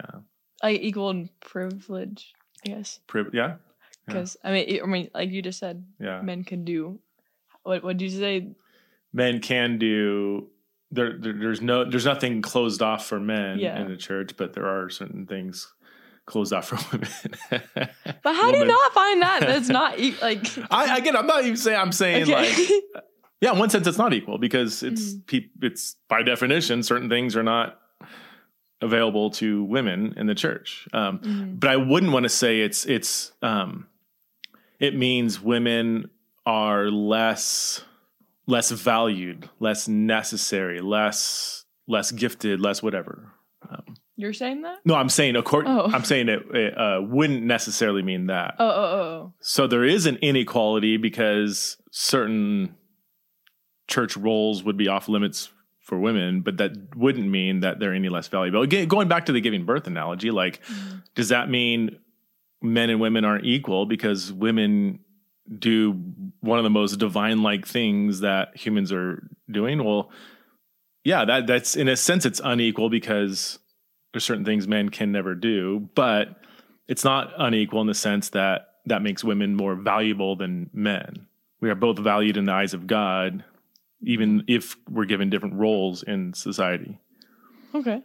Like 0.64 0.82
equal 0.82 1.10
in 1.10 1.30
privilege, 1.42 2.34
I 2.66 2.70
guess. 2.70 3.00
Pri- 3.08 3.26
yeah. 3.34 3.56
Because 4.06 4.38
yeah. 4.44 4.50
I 4.50 4.54
mean, 4.54 4.80
I 4.84 4.86
mean, 4.86 5.10
like 5.14 5.30
you 5.32 5.42
just 5.42 5.60
said, 5.60 5.84
yeah, 6.00 6.22
men 6.22 6.44
can 6.44 6.64
do. 6.64 7.00
What 7.66 7.84
What 7.84 7.98
did 7.98 8.12
you 8.12 8.20
say? 8.20 8.48
Men 9.12 9.40
can 9.40 9.78
do. 9.78 10.48
There, 10.92 11.18
there, 11.18 11.34
there's 11.34 11.62
no, 11.62 11.90
there's 11.90 12.06
nothing 12.06 12.42
closed 12.42 12.82
off 12.82 13.06
for 13.08 13.20
men 13.20 13.60
yeah. 13.60 13.82
in 13.82 13.90
the 13.90 13.98
church, 13.98 14.38
but 14.38 14.54
there 14.54 14.68
are 14.68 14.90
certain 14.90 15.26
things 15.26 15.74
closed 16.26 16.54
off 16.54 16.68
for 16.68 16.78
women. 16.92 17.10
but 18.24 18.36
how 18.36 18.52
do 18.52 18.58
you 18.60 18.66
not 18.66 18.94
find 18.94 19.22
that? 19.22 19.40
That's 19.42 19.70
not 19.80 20.00
like. 20.22 20.46
I 20.72 20.98
again, 20.98 21.16
I'm 21.16 21.28
not 21.28 21.44
even 21.44 21.58
saying. 21.58 21.80
I'm 21.80 21.92
saying 21.92 22.24
okay. 22.24 22.34
like. 22.34 23.04
Yeah, 23.42 23.52
in 23.52 23.60
one 23.60 23.70
sense, 23.70 23.86
it's 23.86 23.98
not 23.98 24.14
equal 24.14 24.38
because 24.38 24.82
it's 24.82 25.16
mm. 25.16 25.50
it's 25.62 25.98
by 26.08 26.24
definition 26.24 26.84
certain 26.84 27.10
things 27.10 27.36
are 27.36 27.44
not 27.44 27.80
available 28.82 29.32
to 29.32 29.64
women 29.64 30.14
in 30.18 30.28
the 30.28 30.36
church. 30.36 30.88
Um, 30.94 31.20
mm. 31.20 31.60
But 31.60 31.72
I 31.72 31.76
wouldn't 31.78 32.12
want 32.12 32.24
to 32.24 32.30
say 32.30 32.62
it's 32.62 32.86
it's 32.86 33.34
um, 33.42 33.88
it 34.80 34.96
means 34.96 35.42
women 35.42 36.10
are 36.46 36.90
less 36.90 37.84
less 38.48 38.70
valued, 38.72 39.50
less 39.60 39.88
necessary, 39.88 40.82
less 40.82 41.66
less 41.88 42.12
gifted, 42.12 42.60
less 42.60 42.82
whatever. 42.82 43.32
Um, 43.70 43.96
You're 44.16 44.34
saying 44.34 44.62
that? 44.62 44.80
no, 44.86 44.96
I'm 44.96 45.10
saying 45.10 45.36
according. 45.36 45.72
Oh. 45.72 45.90
I'm 45.92 46.04
saying 46.04 46.30
it, 46.30 46.44
it 46.54 46.78
uh, 46.78 47.02
wouldn't 47.02 47.44
necessarily 47.44 48.02
mean 48.02 48.28
that. 48.28 48.56
Oh, 48.60 48.68
oh, 48.68 49.00
oh. 49.00 49.34
So 49.40 49.68
there 49.68 49.84
is 49.84 50.06
an 50.06 50.18
inequality 50.18 50.98
because 50.98 51.78
certain 51.92 52.76
church 53.88 54.18
roles 54.18 54.64
would 54.64 54.78
be 54.78 54.88
off 54.88 55.10
limits 55.10 55.50
for 55.82 56.00
women, 56.00 56.42
but 56.42 56.58
that 56.58 56.72
wouldn't 56.96 57.30
mean 57.30 57.60
that 57.60 57.80
they're 57.80 57.94
any 57.94 58.10
less 58.10 58.28
valuable. 58.28 58.64
Again, 58.64 58.88
going 58.88 59.08
back 59.08 59.28
to 59.28 59.32
the 59.32 59.42
giving 59.42 59.66
birth 59.66 59.86
analogy, 59.86 60.32
like, 60.32 60.60
oh. 60.70 61.00
does 61.14 61.30
that 61.30 61.50
mean 61.50 62.00
men 62.62 62.90
and 62.90 63.00
women 63.00 63.24
aren't 63.24 63.46
equal 63.46 63.86
because 63.86 64.34
women 64.34 65.00
do 65.60 65.92
one 66.40 66.58
of 66.58 66.64
the 66.64 66.70
most 66.70 66.98
divine 66.98 67.44
like 67.44 67.68
things 67.68 68.22
that 68.22 68.56
humans 68.58 68.92
are 68.92 69.28
doing? 69.50 69.84
Well, 69.84 70.12
yeah, 71.04 71.26
that 71.26 71.48
that's 71.48 71.76
in 71.76 71.88
a 71.88 71.96
sense 71.96 72.26
it's 72.26 72.42
unequal 72.44 72.90
because 72.90 73.60
there's 74.12 74.24
certain 74.24 74.46
things 74.46 74.68
men 74.68 74.90
can 74.90 75.12
never 75.12 75.36
do, 75.36 75.90
but 75.94 76.42
it's 76.88 77.04
not 77.04 77.32
unequal 77.38 77.82
in 77.82 77.88
the 77.88 77.94
sense 77.94 78.30
that 78.30 78.70
that 78.86 79.02
makes 79.02 79.24
women 79.24 79.56
more 79.56 79.76
valuable 79.76 80.36
than 80.36 80.70
men. 80.74 81.28
We 81.60 81.70
are 81.70 81.76
both 81.76 81.98
valued 82.00 82.38
in 82.38 82.46
the 82.46 82.52
eyes 82.52 82.74
of 82.74 82.88
God, 82.88 83.44
even 84.02 84.44
if 84.48 84.78
we're 84.90 85.06
given 85.06 85.30
different 85.30 85.56
roles 85.56 86.04
in 86.04 86.34
society. 86.34 87.00
Okay. 87.74 88.02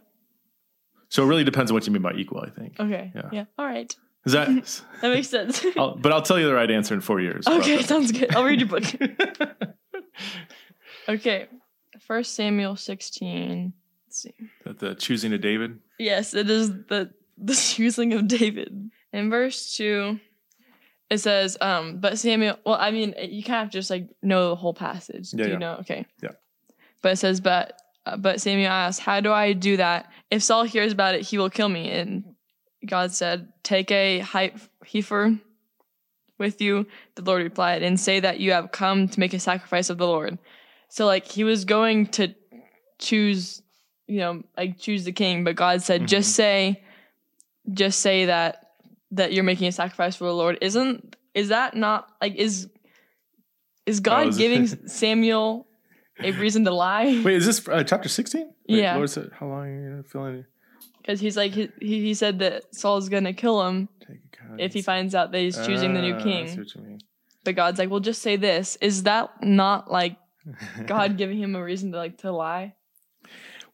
So 1.09 1.23
it 1.23 1.27
really 1.27 1.43
depends 1.43 1.71
on 1.71 1.75
what 1.75 1.85
you 1.85 1.93
mean 1.93 2.01
by 2.01 2.13
equal, 2.13 2.41
I 2.41 2.49
think. 2.49 2.79
Okay. 2.79 3.11
Yeah. 3.13 3.29
Yeah. 3.31 3.45
All 3.57 3.65
right. 3.65 3.93
Is 4.25 4.33
that? 4.33 4.83
That 5.01 5.13
makes 5.13 5.29
sense. 5.29 5.65
I'll, 5.77 5.95
but 5.95 6.11
I'll 6.11 6.21
tell 6.21 6.39
you 6.39 6.45
the 6.45 6.53
right 6.53 6.69
answer 6.69 6.93
in 6.93 7.01
four 7.01 7.19
years. 7.19 7.47
okay, 7.47 7.81
sounds 7.81 8.11
good. 8.11 8.35
I'll 8.35 8.43
read 8.43 8.59
your 8.59 8.69
book. 8.69 8.83
Okay. 11.09 11.47
First 11.99 12.35
Samuel 12.35 12.75
16. 12.75 13.73
Let's 14.05 14.21
see. 14.21 14.33
the 14.63 14.93
choosing 14.93 15.33
of 15.33 15.41
David. 15.41 15.79
Yes, 15.97 16.35
it 16.35 16.49
is 16.49 16.69
the 16.69 17.11
the 17.37 17.55
choosing 17.55 18.13
of 18.13 18.27
David. 18.27 18.91
In 19.11 19.31
verse 19.31 19.75
two, 19.75 20.19
it 21.09 21.17
says, 21.17 21.57
um, 21.59 21.99
but 21.99 22.19
Samuel 22.19 22.59
well, 22.65 22.77
I 22.79 22.91
mean 22.91 23.15
you 23.19 23.43
kind 23.43 23.65
of 23.65 23.71
just 23.71 23.89
like 23.89 24.07
know 24.21 24.49
the 24.49 24.55
whole 24.55 24.75
passage. 24.75 25.33
Yeah, 25.33 25.43
do 25.43 25.49
you 25.49 25.53
yeah. 25.53 25.59
know? 25.59 25.73
Okay. 25.79 26.05
Yeah. 26.21 26.31
But 27.01 27.13
it 27.13 27.17
says, 27.17 27.41
but 27.41 27.81
uh, 28.05 28.17
but 28.17 28.41
Samuel 28.41 28.71
asked, 28.71 28.99
How 28.99 29.21
do 29.21 29.31
I 29.31 29.53
do 29.53 29.77
that? 29.77 30.11
If 30.29 30.43
Saul 30.43 30.63
hears 30.63 30.91
about 30.91 31.15
it, 31.15 31.21
he 31.21 31.37
will 31.37 31.49
kill 31.49 31.69
me. 31.69 31.89
And 31.89 32.30
God 32.85 33.11
said, 33.11 33.51
Take 33.63 33.91
a 33.91 34.19
heifer 34.19 35.37
with 36.37 36.61
you, 36.61 36.87
the 37.15 37.21
Lord 37.21 37.43
replied, 37.43 37.83
and 37.83 37.99
say 37.99 38.19
that 38.19 38.39
you 38.39 38.51
have 38.51 38.71
come 38.71 39.07
to 39.07 39.19
make 39.19 39.33
a 39.33 39.39
sacrifice 39.39 39.89
of 39.89 39.97
the 39.97 40.07
Lord. 40.07 40.39
So 40.89 41.05
like 41.05 41.25
he 41.25 41.43
was 41.43 41.65
going 41.65 42.07
to 42.07 42.33
choose, 42.99 43.61
you 44.07 44.19
know, 44.19 44.43
like 44.57 44.79
choose 44.79 45.05
the 45.05 45.11
king, 45.11 45.43
but 45.43 45.55
God 45.55 45.81
said, 45.81 46.01
Mhm. 46.01 46.07
just 46.07 46.35
say, 46.35 46.83
just 47.71 47.99
say 47.99 48.25
that 48.25 48.67
that 49.13 49.33
you're 49.33 49.43
making 49.43 49.67
a 49.67 49.71
sacrifice 49.71 50.15
for 50.15 50.23
the 50.23 50.33
Lord. 50.33 50.57
Isn't 50.61 51.15
is 51.33 51.49
that 51.49 51.75
not 51.75 52.09
like 52.21 52.35
is 52.35 52.69
is 53.85 53.99
God 53.99 54.35
giving 54.37 54.67
Samuel 54.87 55.67
a 56.23 56.31
reason 56.31 56.65
to 56.65 56.71
lie? 56.71 57.21
Wait, 57.23 57.35
is 57.35 57.45
this 57.45 57.67
uh, 57.67 57.83
chapter 57.83 58.09
16? 58.09 58.53
Yeah. 58.67 58.95
Lord 58.95 59.09
said, 59.09 59.31
How 59.33 59.47
long 59.47 59.63
are 59.65 59.97
you 59.97 60.03
feeling? 60.03 60.45
Because 61.01 61.19
he's 61.19 61.35
like 61.37 61.51
he, 61.53 61.69
he 61.79 62.13
said 62.13 62.39
that 62.39 62.73
Saul's 62.75 63.09
gonna 63.09 63.33
kill 63.33 63.65
him 63.67 63.89
Take 64.07 64.17
a 64.33 64.37
count. 64.37 64.61
if 64.61 64.73
he 64.73 64.81
finds 64.81 65.15
out 65.15 65.31
that 65.31 65.39
he's 65.39 65.55
choosing 65.65 65.93
the 65.93 66.01
new 66.01 66.13
Ah, 66.13 66.17
I 66.17 66.19
see 66.19 66.23
king. 66.23 66.57
what 66.57 66.75
you 66.75 66.81
mean. 66.81 66.99
But 67.43 67.55
God's 67.55 67.79
like, 67.79 67.89
well, 67.89 67.99
just 67.99 68.21
say 68.21 68.35
this. 68.35 68.75
Is 68.81 69.03
that 69.03 69.31
not 69.43 69.89
like 69.91 70.15
God 70.85 71.17
giving 71.17 71.39
him 71.39 71.55
a 71.55 71.63
reason 71.63 71.91
to 71.91 71.97
like 71.97 72.19
to 72.19 72.31
lie? 72.31 72.75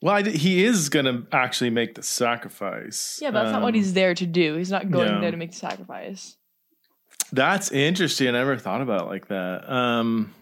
well, 0.01 0.15
I, 0.15 0.21
he 0.23 0.63
is 0.63 0.89
going 0.89 1.05
to 1.05 1.25
actually 1.35 1.71
make 1.71 1.95
the 1.95 2.03
sacrifice. 2.03 3.19
Yeah, 3.21 3.31
but 3.31 3.43
that's 3.43 3.51
not 3.53 3.61
what 3.63 3.69
Um, 3.69 3.73
he's 3.73 3.93
there 3.93 4.13
to 4.13 4.25
do. 4.27 4.55
He's 4.55 4.69
not 4.71 4.91
going 4.91 5.07
yeah. 5.11 5.19
there 5.21 5.31
to 5.31 5.37
make 5.37 5.51
the 5.51 5.57
sacrifice. 5.57 6.37
That's 7.31 7.71
interesting. 7.71 8.27
I 8.27 8.31
never 8.31 8.57
thought 8.57 8.81
about 8.81 9.01
it 9.01 9.05
like 9.07 9.27
that. 9.29 9.69
Um, 9.69 10.33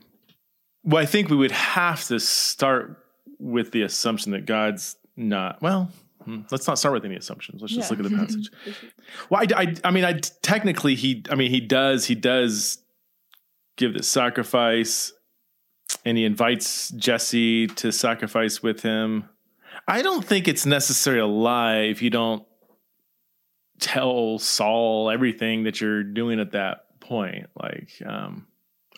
well, 0.84 1.02
I 1.02 1.06
think 1.06 1.30
we 1.30 1.38
would 1.38 1.52
have 1.52 2.04
to 2.08 2.20
start 2.20 2.98
with 3.40 3.72
the 3.72 3.82
assumption 3.84 4.34
that 4.34 4.46
God's 4.46 4.98
not. 5.16 5.62
Well, 5.62 5.90
let's 6.52 6.68
not 6.68 6.78
start 6.80 6.94
with 6.94 7.06
any 7.06 7.16
assumptions. 7.16 7.62
Let's 7.62 7.74
just 7.74 7.92
Yeah. 7.92 7.98
look 7.98 8.06
at 8.06 8.12
the 8.12 8.18
passage. 8.26 8.50
Well, 9.30 9.42
I, 9.56 9.62
I, 9.64 9.76
I 9.84 9.92
mean, 9.92 10.04
I 10.06 10.14
technically 10.42 10.96
he, 10.96 11.24
I 11.30 11.36
mean, 11.36 11.52
he 11.52 11.60
does, 11.62 12.06
he 12.06 12.16
does 12.16 12.80
give 13.78 13.94
the 13.94 14.04
sacrifice, 14.04 15.14
and 16.04 16.18
he 16.18 16.26
invites 16.26 16.90
Jesse 16.92 17.68
to 17.68 17.92
sacrifice 17.92 18.64
with 18.64 18.82
him. 18.82 19.30
I 19.88 20.02
don't 20.02 20.24
think 20.26 20.48
it's 20.48 20.66
necessary 20.66 21.20
a 21.20 21.26
lie 21.28 21.82
if 21.82 22.02
you 22.02 22.10
don't 22.10 22.44
tell 23.80 24.40
Saul 24.40 25.10
everything 25.10 25.64
that 25.64 25.82
you're 25.82 26.04
doing 26.04 26.40
at 26.40 26.52
that 26.54 27.00
point. 27.02 27.48
Like, 27.62 27.90
um, 28.06 28.48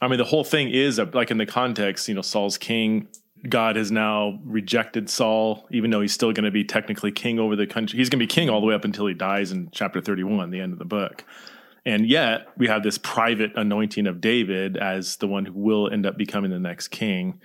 I 0.01 0.07
mean, 0.07 0.17
the 0.19 0.23
whole 0.25 0.43
thing 0.43 0.69
is 0.69 0.99
a, 0.99 1.05
like 1.05 1.31
in 1.31 1.37
the 1.37 1.45
context, 1.45 2.07
you 2.07 2.13
know, 2.13 2.21
Saul's 2.21 2.57
king. 2.57 3.07
God 3.47 3.75
has 3.75 3.91
now 3.91 4.39
rejected 4.43 5.09
Saul, 5.09 5.67
even 5.71 5.91
though 5.91 6.01
he's 6.01 6.13
still 6.13 6.31
going 6.31 6.45
to 6.45 6.51
be 6.51 6.63
technically 6.63 7.11
king 7.11 7.39
over 7.39 7.55
the 7.55 7.67
country. 7.67 7.97
He's 7.97 8.09
going 8.09 8.19
to 8.19 8.23
be 8.23 8.27
king 8.27 8.49
all 8.49 8.59
the 8.61 8.67
way 8.67 8.75
up 8.75 8.85
until 8.85 9.05
he 9.05 9.13
dies 9.13 9.51
in 9.51 9.69
chapter 9.71 10.01
31, 10.01 10.49
the 10.49 10.59
end 10.59 10.73
of 10.73 10.79
the 10.79 10.85
book. 10.85 11.23
And 11.85 12.07
yet 12.07 12.47
we 12.57 12.67
have 12.67 12.83
this 12.83 12.97
private 12.97 13.51
anointing 13.55 14.07
of 14.07 14.19
David 14.19 14.75
as 14.75 15.17
the 15.17 15.27
one 15.27 15.45
who 15.45 15.53
will 15.53 15.89
end 15.89 16.05
up 16.05 16.17
becoming 16.17 16.51
the 16.51 16.59
next 16.59 16.89
king. 16.89 17.39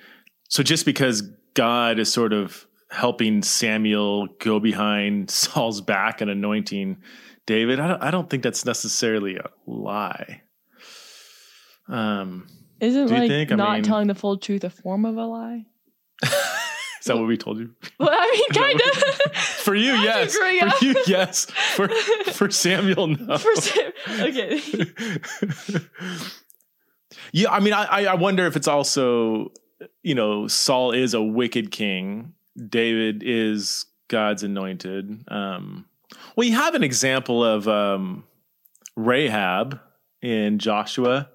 So 0.49 0.63
just 0.63 0.85
because 0.85 1.23
God 1.55 1.99
is 1.99 2.13
sort 2.13 2.33
of 2.33 2.67
helping 2.91 3.43
Samuel 3.43 4.29
go 4.41 4.59
behind 4.59 5.31
Saul's 5.31 5.81
back 5.81 6.21
and 6.21 6.31
anointing 6.31 6.99
David, 7.47 7.81
I 7.81 7.89
don't, 7.89 8.03
I 8.03 8.11
don't 8.11 8.31
think 8.31 8.43
that's 8.43 8.65
necessarily 8.65 9.37
a 9.37 9.49
lie. 9.67 10.43
Um, 11.89 12.47
Isn't 12.81 13.11
like 13.11 13.51
not 13.51 13.75
mean- 13.75 13.83
telling 13.83 14.09
the 14.09 14.15
full 14.15 14.39
truth 14.39 14.65
a 14.65 14.71
form 14.71 15.05
of 15.05 15.17
a 15.17 15.25
lie? 15.25 15.67
Is 16.23 17.07
that 17.07 17.17
what 17.17 17.27
we 17.27 17.37
told 17.37 17.59
you? 17.59 17.71
Well, 17.99 18.11
I 18.13 18.31
mean, 18.31 18.51
kind 18.63 18.81
of. 18.81 19.37
For 19.37 19.75
you, 19.75 19.93
yes. 19.95 20.37
For 20.37 20.47
you, 20.47 20.95
yes. 21.07 21.47
For 21.75 21.89
for 22.33 22.51
Samuel, 22.51 23.09
no. 23.09 23.39
For 23.39 23.55
Sam- 23.57 23.93
okay. 24.09 24.61
yeah, 27.33 27.51
I 27.51 27.61
mean, 27.61 27.73
I 27.73 27.85
I- 27.85 28.05
I 28.05 28.15
wonder 28.15 28.47
if 28.47 28.57
it's 28.57 28.69
also, 28.69 29.53
you 30.03 30.15
know, 30.15 30.47
Saul 30.49 30.93
is 30.93 31.15
a 31.15 31.23
wicked 31.23 31.71
king. 31.71 32.35
David 32.69 33.23
is 33.25 33.87
God's 34.09 34.43
anointed. 34.43 35.25
Um, 35.29 35.87
well, 36.37 36.47
you 36.47 36.55
have 36.55 36.75
an 36.75 36.83
example 36.85 37.43
of 37.45 37.67
um, 37.69 38.25
Rahab 38.97 39.81
in 40.21 40.59
Joshua 40.59 41.29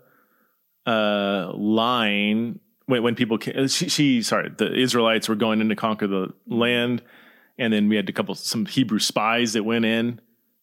uh, 0.85 1.51
lying 1.55 2.59
when 2.87 3.03
when 3.03 3.15
people 3.15 3.37
came, 3.37 3.67
she, 3.67 3.89
she 3.89 4.21
sorry 4.23 4.49
the 4.57 4.73
Israelites 4.73 5.29
were 5.29 5.35
going 5.35 5.61
in 5.61 5.69
to 5.69 5.75
conquer 5.75 6.07
the 6.07 6.33
land, 6.47 7.03
and 7.57 7.71
then 7.71 7.87
we 7.87 7.95
had 7.95 8.09
a 8.09 8.13
couple 8.13 8.33
some 8.33 8.65
Hebrew 8.65 8.99
spies 8.99 9.53
that 9.53 9.63
went 9.63 9.85
in, 9.85 10.19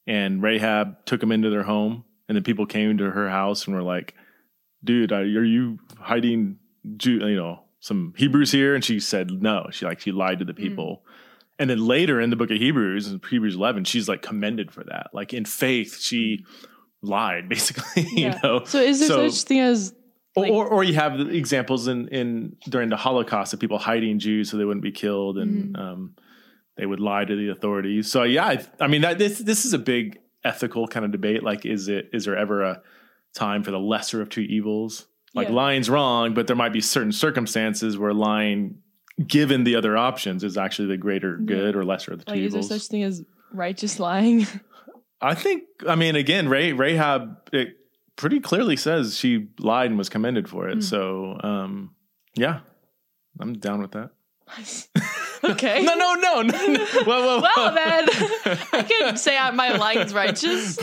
and 0.06 0.42
Rahab 0.42 1.04
took 1.06 1.20
them 1.20 1.30
into 1.30 1.50
their 1.50 1.62
home, 1.62 2.04
and 2.28 2.34
then 2.34 2.42
people 2.42 2.66
came 2.66 2.98
to 2.98 3.10
her 3.10 3.30
house 3.30 3.66
and 3.66 3.76
were 3.76 3.82
like, 3.82 4.14
"Dude, 4.82 5.12
are, 5.12 5.20
are 5.20 5.44
you 5.44 5.78
hiding 5.98 6.58
Jew, 6.96 7.26
you 7.26 7.36
know 7.36 7.60
some 7.78 8.14
Hebrews 8.16 8.50
here?" 8.50 8.74
And 8.74 8.84
she 8.84 9.00
said 9.00 9.30
no. 9.30 9.68
She 9.70 9.84
like 9.84 10.00
she 10.00 10.10
lied 10.10 10.40
to 10.40 10.44
the 10.44 10.52
mm-hmm. 10.52 10.62
people. 10.62 11.04
And 11.56 11.70
then 11.70 11.78
later 11.78 12.20
in 12.20 12.30
the 12.30 12.36
book 12.36 12.50
of 12.50 12.56
Hebrews, 12.56 13.06
in 13.06 13.20
Hebrews 13.30 13.54
11, 13.54 13.84
she's 13.84 14.08
like 14.08 14.22
commended 14.22 14.72
for 14.72 14.82
that. 14.84 15.10
Like 15.12 15.32
in 15.32 15.44
faith, 15.44 16.00
she 16.00 16.38
mm-hmm. 16.38 17.08
lied 17.08 17.48
basically, 17.50 18.08
Yeah. 18.12 18.34
you 18.34 18.40
know. 18.42 18.64
So 18.64 18.80
is 18.80 18.98
there 18.98 19.08
So- 19.08 19.28
such 19.28 19.46
thing 19.46 19.60
as 19.60 19.94
like- 20.42 20.50
or, 20.52 20.66
or 20.66 20.82
you 20.84 20.94
have 20.94 21.18
the 21.18 21.28
examples 21.28 21.86
in, 21.88 22.08
in 22.08 22.56
during 22.68 22.88
the 22.88 22.96
Holocaust 22.96 23.52
of 23.54 23.60
people 23.60 23.78
hiding 23.78 24.18
Jews 24.18 24.50
so 24.50 24.56
they 24.56 24.64
wouldn't 24.64 24.82
be 24.82 24.92
killed, 24.92 25.38
and 25.38 25.74
Mm-hmm. 25.74 25.76
um, 25.76 26.14
they 26.76 26.86
would 26.86 26.98
lie 27.00 27.24
to 27.24 27.36
the 27.36 27.50
authorities. 27.50 28.10
So 28.10 28.24
yeah, 28.24 28.44
I, 28.46 28.64
I 28.80 28.88
mean 28.88 29.02
that 29.02 29.18
this 29.18 29.38
this 29.38 29.64
is 29.64 29.72
a 29.74 29.78
big 29.78 30.18
ethical 30.44 30.88
kind 30.88 31.04
of 31.06 31.12
debate. 31.12 31.42
Like, 31.44 31.64
is 31.64 31.86
it 31.88 32.10
is 32.12 32.24
there 32.24 32.36
ever 32.36 32.62
a 32.62 32.82
time 33.34 33.62
for 33.62 33.70
the 33.70 33.78
lesser 33.78 34.20
of 34.20 34.28
two 34.28 34.40
evils? 34.42 35.06
Like 35.34 35.48
Yeah. 35.48 35.54
lying's 35.54 35.88
wrong, 35.90 36.34
but 36.34 36.46
there 36.48 36.56
might 36.56 36.72
be 36.72 36.80
certain 36.80 37.12
circumstances 37.12 37.96
where 37.98 38.12
lying, 38.12 38.78
given 39.24 39.62
the 39.64 39.76
other 39.76 39.96
options, 39.96 40.42
is 40.44 40.56
actually 40.58 40.88
the 40.88 40.96
greater 40.96 41.38
Yeah. 41.40 41.46
good 41.46 41.76
or 41.76 41.84
lesser 41.84 42.12
of 42.12 42.18
the 42.20 42.24
two 42.24 42.32
like 42.32 42.40
is 42.40 42.52
there 42.52 42.58
evils. 42.60 42.68
such 42.82 42.88
thing 42.90 43.02
as 43.04 43.22
righteous 43.52 44.00
lying? 44.00 44.46
I 45.20 45.34
think. 45.34 45.62
I 45.88 45.94
mean, 45.94 46.16
again, 46.16 46.48
Ray, 46.48 46.72
Rahab 46.72 47.36
it 47.52 47.76
pretty 48.16 48.40
clearly 48.40 48.76
says 48.76 49.16
she 49.16 49.48
lied 49.58 49.90
and 49.90 49.98
was 49.98 50.08
commended 50.08 50.48
for 50.48 50.68
it. 50.68 50.74
Hmm. 50.74 50.80
So, 50.80 51.40
um, 51.42 51.94
yeah, 52.34 52.60
I'm 53.40 53.54
down 53.54 53.80
with 53.82 53.92
that. 53.92 54.10
okay. 55.44 55.82
No, 55.84 55.94
no, 55.94 56.14
no, 56.14 56.42
no. 56.42 56.66
no. 56.66 56.86
Well, 57.06 57.40
well, 57.42 57.50
Well 57.56 57.74
then, 57.74 58.06
I 58.72 58.82
could 58.88 59.18
say 59.18 59.36
I- 59.36 59.50
my 59.50 59.72
lying's 59.76 60.14
righteous. 60.14 60.78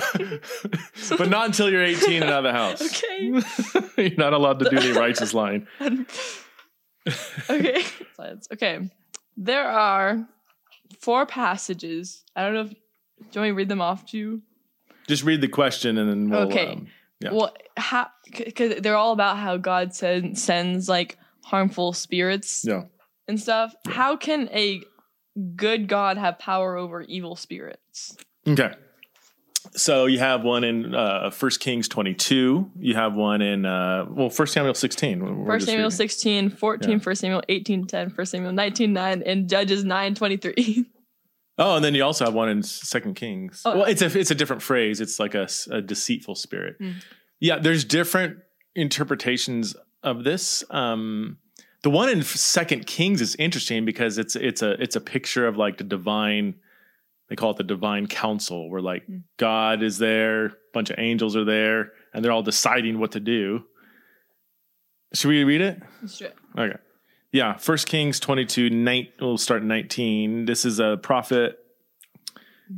but 1.17 1.29
not 1.29 1.45
until 1.47 1.69
you're 1.69 1.83
18 1.83 2.23
and 2.23 2.31
out 2.31 2.45
of 2.45 2.51
the 2.51 2.51
house. 2.51 2.81
Okay. 2.81 4.07
you're 4.09 4.17
not 4.17 4.33
allowed 4.33 4.59
to 4.59 4.69
do 4.69 4.79
the 4.79 4.99
righteous 4.99 5.33
lying. 5.33 5.67
okay. 7.49 7.83
Okay. 8.53 8.89
There 9.37 9.67
are 9.67 10.27
four 10.99 11.25
passages. 11.25 12.23
I 12.35 12.43
don't 12.43 12.53
know 12.53 12.61
if 12.61 12.69
do 12.69 12.75
you 12.75 13.41
want 13.41 13.43
me 13.43 13.49
to 13.49 13.53
read 13.53 13.69
them 13.69 13.81
off 13.81 14.05
to 14.11 14.17
you? 14.17 14.41
Just 15.07 15.23
read 15.23 15.41
the 15.41 15.47
question 15.47 15.97
and 15.97 16.09
then 16.09 16.29
we'll. 16.29 16.47
Okay. 16.47 16.73
Um, 16.73 16.87
yeah. 17.21 17.31
Well, 17.31 17.53
how? 17.77 18.07
Because 18.33 18.81
they're 18.81 18.95
all 18.95 19.13
about 19.13 19.37
how 19.37 19.57
God 19.57 19.93
send, 19.93 20.37
sends 20.37 20.89
like 20.89 21.17
harmful 21.43 21.93
spirits 21.93 22.65
yeah. 22.65 22.83
and 23.27 23.39
stuff. 23.39 23.73
How 23.87 24.15
can 24.17 24.49
a 24.51 24.81
good 25.55 25.87
God 25.87 26.17
have 26.17 26.39
power 26.39 26.75
over 26.75 27.01
evil 27.01 27.35
spirits? 27.35 28.17
Okay. 28.47 28.71
So 29.73 30.07
you 30.07 30.19
have 30.19 30.43
one 30.43 30.63
in 30.63 30.95
uh, 30.95 31.29
First 31.29 31.59
Kings 31.59 31.87
22. 31.87 32.71
You 32.79 32.95
have 32.95 33.13
one 33.13 33.41
in, 33.41 33.65
uh, 33.65 34.05
well, 34.09 34.29
First 34.29 34.53
Samuel 34.53 34.73
16. 34.73 35.19
We're 35.23 35.45
First 35.45 35.67
Samuel 35.67 35.85
reading. 35.85 35.91
16, 35.91 36.49
14, 36.49 36.89
Yeah. 36.89 36.97
First 36.97 37.21
Samuel 37.21 37.43
18, 37.47 37.85
10, 37.85 38.09
First 38.09 38.31
Samuel 38.31 38.53
19, 38.53 38.91
9, 38.91 39.23
and 39.23 39.49
Judges 39.49 39.83
9, 39.83 40.15
23. 40.15 40.85
Oh, 41.57 41.75
and 41.75 41.85
then 41.85 41.93
you 41.93 42.03
also 42.03 42.25
have 42.25 42.33
one 42.33 42.49
in 42.49 42.63
Second 42.63 43.15
Kings. 43.15 43.61
Oh. 43.65 43.77
Well, 43.79 43.85
it's 43.85 44.01
a 44.01 44.17
it's 44.17 44.31
a 44.31 44.35
different 44.35 44.61
phrase. 44.61 45.01
It's 45.01 45.19
like 45.19 45.35
a, 45.35 45.47
a 45.69 45.81
deceitful 45.81 46.35
spirit. 46.35 46.79
Mm. 46.79 46.95
Yeah, 47.39 47.59
there's 47.59 47.83
different 47.83 48.37
interpretations 48.75 49.75
of 50.03 50.23
this. 50.23 50.63
Um, 50.69 51.37
the 51.83 51.89
one 51.89 52.09
in 52.09 52.21
Second 52.23 52.87
Kings 52.87 53.21
is 53.21 53.35
interesting 53.35 53.85
because 53.85 54.17
it's 54.17 54.35
it's 54.35 54.61
a 54.61 54.71
it's 54.81 54.95
a 54.95 55.01
picture 55.01 55.47
of 55.47 55.57
like 55.57 55.77
the 55.77 55.83
divine. 55.83 56.55
They 57.29 57.35
call 57.35 57.51
it 57.51 57.57
the 57.57 57.63
divine 57.63 58.07
council, 58.07 58.69
where 58.69 58.81
like 58.81 59.07
Mm. 59.07 59.23
God 59.37 59.83
is 59.83 59.97
there, 59.97 60.45
a 60.47 60.51
bunch 60.73 60.89
of 60.89 60.99
angels 60.99 61.35
are 61.35 61.45
there, 61.45 61.91
and 62.13 62.23
they're 62.23 62.31
all 62.31 62.43
deciding 62.43 62.99
what 62.99 63.11
to 63.13 63.19
do. 63.19 63.63
Should 65.13 65.27
we 65.29 65.43
read 65.43 65.61
it? 65.61 65.81
Straight. 66.07 66.33
Okay. 66.57 66.77
Yeah, 67.31 67.55
First 67.55 67.87
Kings 67.87 68.19
22, 68.19 68.69
nine, 68.69 69.07
we'll 69.21 69.37
start 69.37 69.63
19. 69.63 70.45
This 70.45 70.65
is 70.65 70.79
a 70.79 70.97
prophet, 71.01 71.57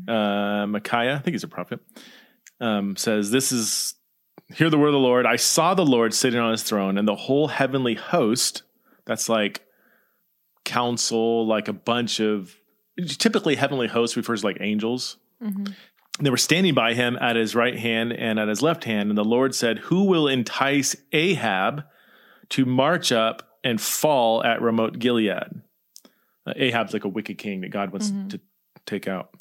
uh, 0.07 0.67
Micaiah, 0.67 1.15
I 1.15 1.19
think 1.19 1.33
he's 1.33 1.43
a 1.43 1.47
prophet, 1.47 1.79
um, 2.61 2.95
says, 2.95 3.31
This 3.31 3.51
is, 3.51 3.95
hear 4.53 4.69
the 4.69 4.77
word 4.77 4.87
of 4.87 4.93
the 4.93 4.99
Lord. 4.99 5.25
I 5.25 5.37
saw 5.37 5.73
the 5.73 5.85
Lord 5.85 6.13
sitting 6.13 6.39
on 6.39 6.51
his 6.51 6.61
throne, 6.61 6.99
and 6.99 7.07
the 7.07 7.15
whole 7.15 7.47
heavenly 7.47 7.95
host, 7.95 8.61
that's 9.05 9.27
like 9.27 9.63
council, 10.65 11.47
like 11.47 11.67
a 11.67 11.73
bunch 11.73 12.19
of, 12.19 12.55
typically 13.07 13.55
heavenly 13.55 13.87
host 13.87 14.15
refers 14.15 14.41
to 14.41 14.47
like 14.47 14.57
angels. 14.59 15.17
hmm 15.41 15.65
They 16.19 16.29
were 16.29 16.37
standing 16.37 16.75
by 16.75 16.93
him 16.93 17.17
at 17.19 17.35
his 17.35 17.55
right 17.55 17.77
hand 17.77 18.13
and 18.13 18.39
at 18.39 18.47
his 18.47 18.61
left 18.61 18.83
hand. 18.83 19.09
And 19.09 19.17
the 19.17 19.25
Lord 19.25 19.55
said, 19.55 19.79
Who 19.79 20.03
will 20.03 20.27
entice 20.27 20.95
Ahab 21.11 21.85
to 22.49 22.65
march 22.65 23.11
up 23.11 23.52
and 23.63 23.79
fall 23.79 24.43
at 24.43 24.61
Ramoth 24.61 24.99
Gilead? 24.99 25.29
Uh, 26.45 26.53
Ahab's 26.55 26.93
like 26.93 27.05
a 27.05 27.09
wicked 27.09 27.37
king 27.37 27.61
that 27.61 27.69
God 27.69 27.91
wants 27.91 28.11
Mhm. 28.11 28.29
to 28.31 28.39
take 28.85 29.07
out. 29.07 29.33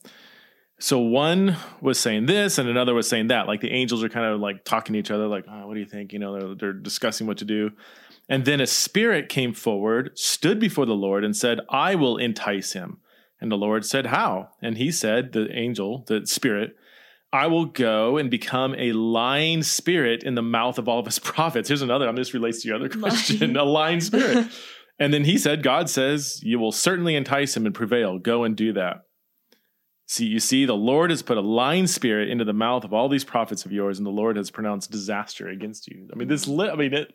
So 0.78 0.98
one 0.98 1.56
was 1.80 1.98
saying 1.98 2.26
this 2.26 2.58
and 2.58 2.68
another 2.68 2.92
was 2.94 3.08
saying 3.08 3.28
that. 3.28 3.46
Like 3.46 3.60
the 3.60 3.70
angels 3.70 4.02
are 4.02 4.08
kind 4.08 4.26
of 4.26 4.40
like 4.40 4.64
talking 4.64 4.94
to 4.94 4.98
each 4.98 5.10
other, 5.12 5.28
like, 5.28 5.44
oh, 5.48 5.66
what 5.66 5.74
do 5.74 5.80
you 5.80 5.86
think? 5.86 6.12
You 6.12 6.18
know, 6.18 6.38
they're, 6.38 6.54
they're 6.54 6.72
discussing 6.72 7.26
what 7.26 7.38
to 7.38 7.44
do. 7.44 7.70
And 8.28 8.44
then 8.44 8.60
a 8.60 8.66
spirit 8.66 9.28
came 9.28 9.52
forward, 9.52 10.16
stood 10.18 10.58
before 10.58 10.86
the 10.86 10.94
Lord, 10.94 11.24
and 11.24 11.36
said, 11.36 11.60
I 11.68 11.94
will 11.94 12.16
entice 12.16 12.72
him. 12.72 12.98
And 13.40 13.50
the 13.50 13.56
Lord 13.56 13.84
said, 13.84 14.06
How? 14.06 14.50
And 14.62 14.78
he 14.78 14.90
said, 14.92 15.32
The 15.32 15.48
angel, 15.56 16.04
the 16.06 16.26
spirit, 16.26 16.76
I 17.32 17.46
will 17.46 17.64
go 17.64 18.18
and 18.18 18.30
become 18.30 18.74
a 18.76 18.92
lying 18.92 19.62
spirit 19.62 20.22
in 20.22 20.34
the 20.34 20.42
mouth 20.42 20.78
of 20.78 20.88
all 20.88 20.98
of 20.98 21.06
his 21.06 21.18
prophets. 21.20 21.68
Here's 21.68 21.82
another, 21.82 22.08
I'm 22.08 22.16
this 22.16 22.34
relates 22.34 22.62
to 22.62 22.68
your 22.68 22.76
other 22.76 22.88
question, 23.00 23.56
a 23.56 23.64
lying 23.64 24.00
spirit. 24.00 24.48
And 24.98 25.12
then 25.12 25.24
he 25.24 25.36
said, 25.36 25.64
God 25.64 25.90
says, 25.90 26.38
You 26.44 26.60
will 26.60 26.70
certainly 26.70 27.16
entice 27.16 27.56
him 27.56 27.66
and 27.66 27.74
prevail. 27.74 28.18
Go 28.18 28.44
and 28.44 28.54
do 28.54 28.74
that. 28.74 28.98
See, 30.06 30.26
you 30.26 30.38
see, 30.38 30.64
the 30.64 30.76
Lord 30.76 31.10
has 31.10 31.22
put 31.22 31.38
a 31.38 31.40
lying 31.40 31.86
spirit 31.86 32.28
into 32.28 32.44
the 32.44 32.52
mouth 32.52 32.84
of 32.84 32.92
all 32.92 33.08
these 33.08 33.24
prophets 33.24 33.64
of 33.64 33.72
yours, 33.72 33.98
and 33.98 34.06
the 34.06 34.10
Lord 34.10 34.36
has 34.36 34.50
pronounced 34.50 34.92
disaster 34.92 35.48
against 35.48 35.88
you. 35.88 36.08
I 36.12 36.16
mean, 36.16 36.28
this, 36.28 36.46
li- 36.46 36.68
I 36.68 36.76
mean, 36.76 36.92
it, 36.92 37.12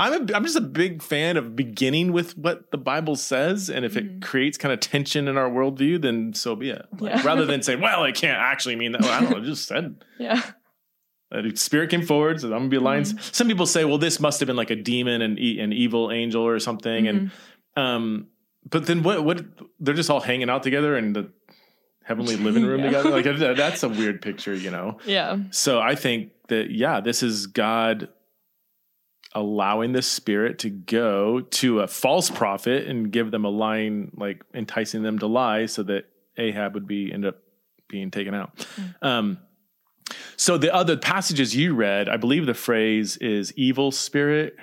I'm, 0.00 0.12
a, 0.30 0.34
I'm 0.34 0.44
just 0.44 0.56
a 0.56 0.60
big 0.62 1.02
fan 1.02 1.36
of 1.36 1.54
beginning 1.54 2.12
with 2.12 2.36
what 2.38 2.70
the 2.70 2.78
Bible 2.78 3.16
says. 3.16 3.68
And 3.68 3.84
if 3.84 3.94
Mhm. 3.94 3.96
it 4.18 4.22
creates 4.22 4.56
kind 4.58 4.72
of 4.72 4.80
tension 4.80 5.28
in 5.28 5.36
our 5.36 5.48
worldview, 5.50 6.00
then 6.00 6.32
so 6.34 6.56
be 6.56 6.70
it. 6.70 6.86
Like, 6.98 7.12
Yeah. 7.16 7.22
Rather 7.26 7.44
than 7.44 7.62
say, 7.68 7.76
well, 7.76 8.04
it 8.04 8.14
can't 8.14 8.38
actually 8.38 8.76
mean 8.76 8.92
that. 8.92 9.02
Well, 9.02 9.10
I 9.12 9.20
don't 9.20 9.30
know, 9.30 9.44
just 9.44 9.68
said 9.68 9.96
Yeah. 10.18 10.42
a 11.32 11.54
spirit 11.56 11.90
came 11.90 12.02
forward, 12.02 12.40
so 12.40 12.48
I'm 12.48 12.52
gonna 12.60 12.68
be 12.68 12.76
a 12.76 12.80
lion. 12.80 13.04
Some 13.04 13.46
people 13.46 13.66
say, 13.66 13.84
well, 13.84 13.98
this 13.98 14.18
must 14.20 14.40
have 14.40 14.46
been 14.46 14.56
like 14.56 14.70
a 14.70 14.76
demon 14.76 15.22
and 15.22 15.38
an 15.38 15.72
evil 15.72 16.10
angel 16.10 16.42
or 16.46 16.58
something. 16.58 17.06
And 17.06 17.30
um, 17.76 18.26
but 18.68 18.86
then 18.86 19.02
what? 19.02 19.24
What? 19.24 19.44
They're 19.78 19.94
just 19.94 20.10
all 20.10 20.20
hanging 20.20 20.50
out 20.50 20.62
together 20.62 20.96
in 20.96 21.12
the 21.12 21.30
heavenly 22.04 22.36
living 22.36 22.64
room 22.64 22.80
Yeah. 22.84 23.02
together. 23.02 23.10
Like 23.48 23.56
that's 23.56 23.82
a 23.82 23.88
weird 23.88 24.22
picture, 24.22 24.54
you 24.54 24.70
know. 24.70 24.98
Yeah. 25.06 25.38
So 25.50 25.78
I 25.80 25.94
think 25.94 26.30
that 26.48 26.70
yeah, 26.70 27.00
this 27.00 27.22
is 27.22 27.46
God 27.46 28.08
allowing 29.34 29.92
the 29.92 30.02
spirit 30.02 30.58
to 30.60 30.70
go 30.70 31.40
to 31.40 31.80
a 31.80 31.86
false 31.86 32.30
prophet 32.30 32.86
and 32.86 33.12
give 33.12 33.30
them 33.30 33.44
a 33.44 33.48
line, 33.50 34.10
like 34.16 34.42
enticing 34.54 35.02
them 35.02 35.18
to 35.18 35.26
lie, 35.26 35.66
so 35.66 35.82
that 35.84 36.06
Ahab 36.36 36.74
would 36.74 36.86
be 36.86 37.12
end 37.12 37.24
up 37.24 37.36
being 37.88 38.10
taken 38.10 38.34
out. 38.34 38.66
Um, 39.02 39.38
so 40.36 40.58
the 40.58 40.74
other 40.74 40.96
passages 40.96 41.54
you 41.54 41.74
read, 41.74 42.08
I 42.08 42.16
believe 42.16 42.46
the 42.46 42.54
phrase 42.54 43.16
is 43.18 43.52
evil 43.56 43.92
spirit, 43.92 44.56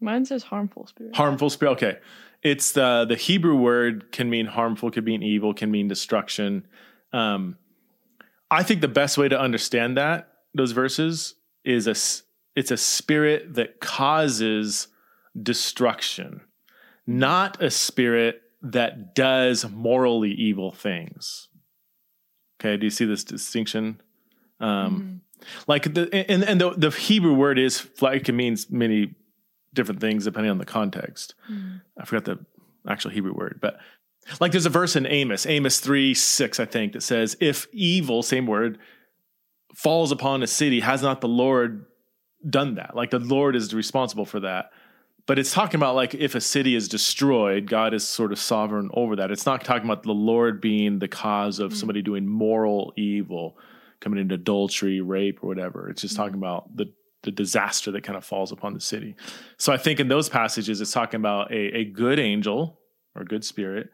Mine 0.00 0.24
says 0.24 0.42
harmful 0.42 0.86
spirit. 0.86 1.14
harmful 1.14 1.48
spirit. 1.48 1.72
Okay, 1.72 1.98
it's 2.42 2.72
the 2.72 3.04
the 3.08 3.14
Hebrew 3.16 3.54
word 3.56 4.10
can 4.10 4.28
mean 4.30 4.46
harmful, 4.46 4.90
could 4.90 5.04
mean 5.04 5.22
evil, 5.22 5.54
can 5.54 5.70
mean 5.70 5.86
destruction. 5.88 6.66
Um, 7.12 7.56
I 8.50 8.62
think 8.62 8.80
the 8.80 8.88
best 8.88 9.16
way 9.16 9.28
to 9.28 9.38
understand 9.38 9.96
that 9.96 10.28
those 10.54 10.72
verses 10.72 11.34
is 11.64 11.86
a 11.86 11.94
it's 12.54 12.70
a 12.70 12.76
spirit 12.76 13.54
that 13.54 13.80
causes 13.80 14.88
destruction, 15.40 16.42
not 17.06 17.62
a 17.62 17.70
spirit 17.70 18.42
that 18.62 19.14
does 19.14 19.68
morally 19.68 20.32
evil 20.32 20.70
things. 20.70 21.48
Okay, 22.60 22.76
do 22.76 22.86
you 22.86 22.90
see 22.90 23.04
this 23.04 23.24
distinction? 23.24 24.00
Um, 24.60 25.22
like 25.66 25.94
the 25.94 26.08
and 26.30 26.44
and 26.44 26.60
the, 26.60 26.70
the 26.70 26.90
Hebrew 26.90 27.34
word 27.34 27.58
is 27.58 27.88
like 28.00 28.28
it 28.28 28.32
means 28.32 28.70
many 28.70 29.14
different 29.74 30.00
things 30.00 30.24
depending 30.24 30.50
on 30.50 30.58
the 30.58 30.64
context. 30.64 31.34
Mhm. 31.50 31.80
I 31.98 32.04
forgot 32.04 32.24
the 32.24 32.38
actual 32.88 33.10
Hebrew 33.10 33.34
word, 33.34 33.58
but 33.60 33.78
like 34.40 34.52
there's 34.52 34.66
a 34.66 34.70
verse 34.70 34.94
in 34.94 35.06
Amos, 35.06 35.46
Amos 35.46 35.80
3 35.80 36.14
6, 36.14 36.60
I 36.60 36.64
think, 36.64 36.92
that 36.92 37.02
says, 37.02 37.36
If 37.40 37.66
evil, 37.72 38.22
same 38.22 38.46
word, 38.46 38.78
falls 39.74 40.12
upon 40.12 40.42
a 40.42 40.46
city, 40.46 40.80
has 40.80 41.02
not 41.02 41.20
the 41.20 41.28
Lord 41.28 41.86
done 42.48 42.74
that? 42.76 42.94
Like 42.96 43.10
the 43.10 43.18
Lord 43.18 43.56
is 43.56 43.72
responsible 43.74 44.24
for 44.24 44.40
that. 44.40 44.70
But 45.26 45.38
it's 45.38 45.52
talking 45.52 45.76
about 45.78 45.94
like 45.94 46.14
if 46.14 46.34
a 46.34 46.40
city 46.40 46.74
is 46.74 46.88
destroyed, 46.88 47.66
God 47.68 47.94
is 47.94 48.06
sort 48.06 48.32
of 48.32 48.38
sovereign 48.38 48.90
over 48.92 49.16
that. 49.16 49.30
It's 49.30 49.46
not 49.46 49.64
talking 49.64 49.84
about 49.84 50.02
the 50.02 50.12
Lord 50.12 50.60
being 50.60 50.98
the 50.98 51.08
cause 51.08 51.60
of 51.60 51.72
Mm. 51.72 51.76
somebody 51.76 52.02
doing 52.02 52.26
moral 52.26 52.92
evil, 52.96 53.56
coming 54.00 54.18
into 54.18 54.34
adultery, 54.34 55.00
rape, 55.00 55.38
or 55.42 55.46
whatever. 55.46 55.88
It's 55.88 56.02
just 56.02 56.16
talking 56.16 56.34
about 56.34 56.76
the 56.76 56.92
the 57.22 57.30
disaster 57.30 57.92
that 57.92 58.02
kind 58.02 58.16
of 58.16 58.24
falls 58.24 58.50
upon 58.50 58.74
the 58.74 58.80
city. 58.80 59.14
So 59.56 59.72
I 59.72 59.76
think 59.76 60.00
in 60.00 60.08
those 60.08 60.28
passages, 60.28 60.80
it's 60.80 60.90
talking 60.90 61.20
about 61.20 61.52
a, 61.52 61.78
a 61.78 61.84
good 61.84 62.18
angel 62.18 62.80
or 63.14 63.22
good 63.22 63.44
spirit 63.44 63.90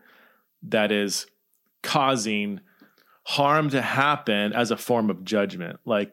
that 0.62 0.90
is 0.90 1.26
causing 1.82 2.60
harm 3.24 3.68
to 3.68 3.82
happen 3.82 4.54
as 4.54 4.70
a 4.70 4.78
form 4.78 5.10
of 5.10 5.24
judgment. 5.24 5.78
Like 5.84 6.12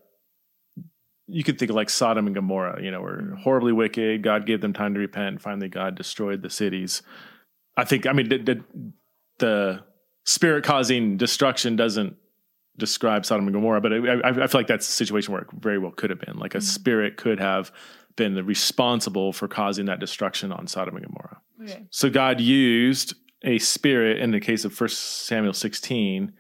you 1.28 1.44
could 1.44 1.58
think 1.58 1.70
of 1.70 1.76
like 1.76 1.90
Sodom 1.90 2.28
and 2.28 2.36
Gomorrah, 2.36 2.82
you 2.82 2.92
know, 2.92 3.02
were 3.02 3.36
horribly 3.42 3.74
wicked. 3.74 4.22
God 4.22 4.46
gave 4.46 4.62
them 4.62 4.74
time 4.74 4.94
to 4.94 5.00
repent. 5.00 5.28
And 5.28 5.42
finally, 5.42 5.68
God 5.68 5.96
destroyed 5.96 6.42
the 6.42 6.50
cities. 6.50 7.02
I 7.76 7.84
think, 7.84 8.06
I 8.06 8.14
mean, 8.14 8.30
the, 8.30 8.38
the, 8.38 8.64
the 9.40 9.84
spirit 10.24 10.64
causing 10.64 11.18
destruction 11.18 11.76
doesn't 11.76 12.16
describe 12.78 13.26
Sodom 13.26 13.48
and 13.48 13.54
Gomorrah, 13.54 13.82
but 13.82 13.94
I, 13.94 13.98
I, 13.98 14.44
I 14.44 14.48
feel 14.48 14.60
like 14.60 14.68
that's 14.68 14.88
a 14.88 14.92
situation 14.92 15.34
where 15.34 15.44
it 15.44 15.48
very 15.60 15.80
well 15.80 15.92
could 15.92 16.10
have 16.10 16.20
been. 16.20 16.38
Like 16.38 16.54
a 16.54 16.60
mm-hmm. 16.60 16.66
spirit 16.66 17.18
could 17.18 17.40
have 17.40 17.72
been 18.16 18.36
responsible 18.46 19.34
for 19.34 19.48
causing 19.48 19.86
that 19.86 20.00
destruction 20.00 20.52
on 20.52 20.68
Sodom 20.68 20.96
and 20.96 21.06
Gomorrah. 21.06 21.42
Okay. 21.64 21.86
So 21.90 22.10
God 22.10 22.40
used 22.40 23.16
a 23.44 23.58
spirit 23.60 24.20
in 24.20 24.32
the 24.32 24.40
case 24.40 24.66
of 24.66 24.80
1 24.80 24.90
Samuel 24.90 25.54
16 25.54 26.34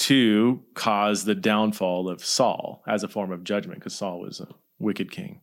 to 0.00 0.62
cause 0.74 1.24
the 1.24 1.34
downfall 1.34 2.08
of 2.08 2.24
Saul 2.24 2.82
as 2.88 3.02
a 3.04 3.08
form 3.08 3.32
of 3.32 3.44
judgment 3.44 3.78
because 3.80 3.94
Saul 3.94 4.20
was 4.20 4.40
a 4.40 4.48
wicked 4.78 5.10
king. 5.10 5.40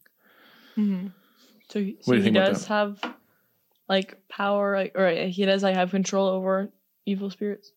hmm 0.76 1.08
So, 1.70 1.80
he- 1.80 1.98
so 2.02 2.14
do 2.14 2.22
he 2.22 2.32
does 2.32 2.66
have 2.68 3.00
like 3.88 4.18
power, 4.30 4.76
like, 4.76 4.94
or 4.98 5.10
he 5.10 5.46
does 5.46 5.62
like 5.64 5.76
have 5.76 5.92
control 5.92 6.28
over 6.28 6.70
evil 7.06 7.30
spirits. 7.30 7.72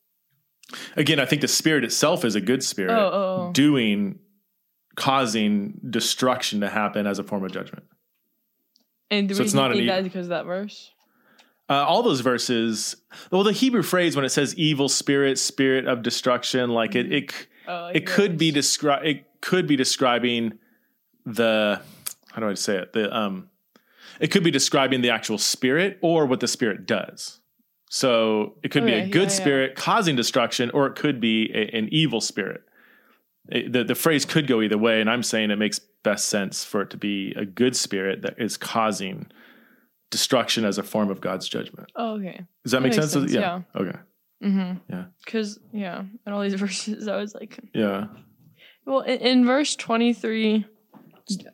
Again, 0.96 1.20
I 1.20 1.26
think 1.26 1.42
the 1.42 1.48
spirit 1.48 1.84
itself 1.84 2.24
is 2.24 2.34
a 2.34 2.40
good 2.40 2.62
spirit 2.62 2.92
Oh, 2.92 3.10
oh, 3.12 3.48
oh. 3.48 3.52
doing 3.52 4.18
causing 4.96 5.80
destruction 5.88 6.60
to 6.60 6.68
happen 6.68 7.06
as 7.06 7.18
a 7.18 7.24
form 7.24 7.44
of 7.44 7.52
judgment. 7.52 7.84
And 9.10 9.28
the 9.28 9.34
so 9.34 9.42
it's 9.42 9.48
reason 9.48 9.58
not 9.60 9.74
you 9.76 9.82
an 9.82 9.88
think 9.88 10.06
e- 10.06 10.08
because 10.08 10.26
of 10.26 10.30
that 10.30 10.46
verse. 10.46 10.90
Uh, 11.70 11.84
all 11.86 12.02
those 12.02 12.20
verses. 12.20 12.96
Well, 13.30 13.44
the 13.44 13.52
Hebrew 13.52 13.82
phrase 13.82 14.16
when 14.16 14.24
it 14.24 14.30
says 14.30 14.54
"evil 14.56 14.88
spirit," 14.88 15.38
"spirit 15.38 15.86
of 15.86 16.02
destruction," 16.02 16.70
like 16.70 16.94
it, 16.96 17.10
it, 17.12 17.46
Oh, 17.68 17.86
it 17.94 18.04
could 18.06 18.36
be 18.36 18.50
those. 18.50 18.66
descri- 18.76 19.04
It 19.06 19.24
could 19.40 19.66
be 19.68 19.76
describing 19.76 20.58
the 21.24 21.80
how 22.32 22.40
do 22.40 22.48
I 22.48 22.54
say 22.54 22.76
it? 22.76 22.92
The 22.92 23.16
um, 23.16 23.48
it 24.18 24.30
could 24.30 24.42
be 24.44 24.50
describing 24.50 25.00
the 25.00 25.10
actual 25.10 25.38
spirit 25.38 25.98
or 26.02 26.26
what 26.26 26.40
the 26.40 26.48
spirit 26.48 26.86
does. 26.86 27.40
So 27.88 28.54
it 28.62 28.70
could 28.70 28.86
be 28.86 28.92
a 28.92 29.08
good 29.08 29.22
yeah. 29.30 29.36
spirit 29.40 29.76
causing 29.76 30.14
destruction, 30.16 30.70
or 30.70 30.86
it 30.86 30.94
could 30.96 31.20
be 31.20 31.50
a, 31.54 31.76
an 31.76 31.88
evil 31.90 32.20
spirit. 32.20 32.62
It- 33.48 33.72
the 33.72 33.84
the 33.84 33.94
phrase 33.94 34.24
could 34.24 34.46
go 34.46 34.60
either 34.62 34.78
way, 34.78 35.00
and 35.00 35.08
I'm 35.08 35.22
saying 35.22 35.50
it 35.50 35.56
makes 35.58 35.78
best 36.02 36.28
sense 36.28 36.64
for 36.64 36.82
it 36.82 36.90
to 36.90 36.96
be 36.96 37.32
a 37.36 37.44
good 37.44 37.76
spirit 37.76 38.22
that 38.22 38.34
is 38.38 38.56
causing 38.56 39.26
destruction 40.10 40.64
as 40.64 40.78
a 40.78 40.82
form 40.82 41.10
of 41.10 41.20
God's 41.20 41.48
judgment. 41.48 41.90
Oh, 41.96 42.14
okay. 42.18 42.44
Does 42.64 42.72
that, 42.72 42.78
That 42.78 42.82
make 42.82 42.96
makes 42.96 43.12
sense? 43.12 43.32
Yeah. 43.32 43.62
Okay. 43.74 43.98
Mm-hmm. 44.44 44.78
Yeah. 44.88 45.04
Because 45.24 45.58
yeah, 45.72 46.02
in 46.26 46.32
all 46.32 46.40
these 46.42 46.54
verses, 46.60 47.06
I 47.08 47.16
was 47.16 47.34
like, 47.34 47.58
Yeah. 47.74 48.06
well, 48.86 49.00
in, 49.00 49.18
in 49.20 49.44
verse 49.46 49.76
twenty 49.76 50.12
three, 50.12 50.64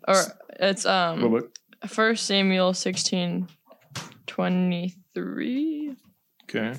or 0.08 0.22
it's 0.60 0.86
um 0.86 1.30
what- 1.30 1.50
First 1.86 2.26
Samuel 2.26 2.72
16, 2.72 3.48
23. 4.26 5.94
Okay. 6.44 6.78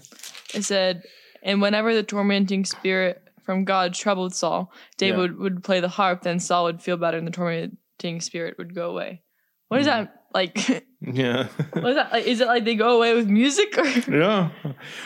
It 0.53 0.63
said, 0.63 1.03
and 1.43 1.61
whenever 1.61 1.93
the 1.93 2.03
tormenting 2.03 2.65
spirit 2.65 3.21
from 3.43 3.63
God 3.65 3.93
troubled 3.93 4.33
Saul, 4.33 4.71
David 4.97 5.15
Yeah. 5.15 5.21
would, 5.21 5.37
would 5.37 5.63
play 5.63 5.79
the 5.79 5.87
harp, 5.89 6.23
then 6.23 6.39
Saul 6.39 6.65
would 6.65 6.81
feel 6.81 6.97
better 6.97 7.17
and 7.17 7.27
the 7.27 7.31
tormenting 7.31 8.21
spirit 8.21 8.57
would 8.57 8.73
go 8.73 8.89
away. 8.89 9.21
What 9.67 9.79
is 9.81 9.85
Hmm. 9.87 9.91
that 9.91 10.23
like? 10.33 10.86
Yeah. 11.01 11.47
what 11.73 11.89
is 11.89 11.95
that 11.95 12.11
like? 12.11 12.25
Is 12.25 12.41
it 12.41 12.47
like 12.47 12.65
they 12.65 12.75
go 12.75 12.97
away 12.97 13.13
with 13.13 13.27
music 13.27 13.77
or? 13.77 13.85
yeah. 14.11 14.49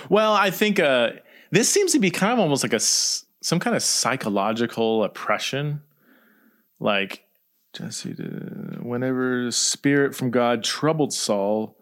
Well, 0.09 0.33
I 0.33 0.51
think 0.51 0.79
uh, 0.79 1.11
this 1.51 1.69
seems 1.69 1.91
to 1.93 1.99
be 1.99 2.11
kind 2.11 2.33
of 2.33 2.39
almost 2.39 2.63
like 2.63 2.73
a 2.73 2.79
some 2.79 3.59
kind 3.59 3.75
of 3.75 3.83
psychological 3.83 5.03
oppression. 5.03 5.81
Like 6.79 7.23
Jesse, 7.73 8.13
whenever 8.81 9.45
the 9.45 9.51
spirit 9.51 10.15
from 10.15 10.31
God 10.31 10.63
troubled 10.63 11.13
Saul, 11.13 11.77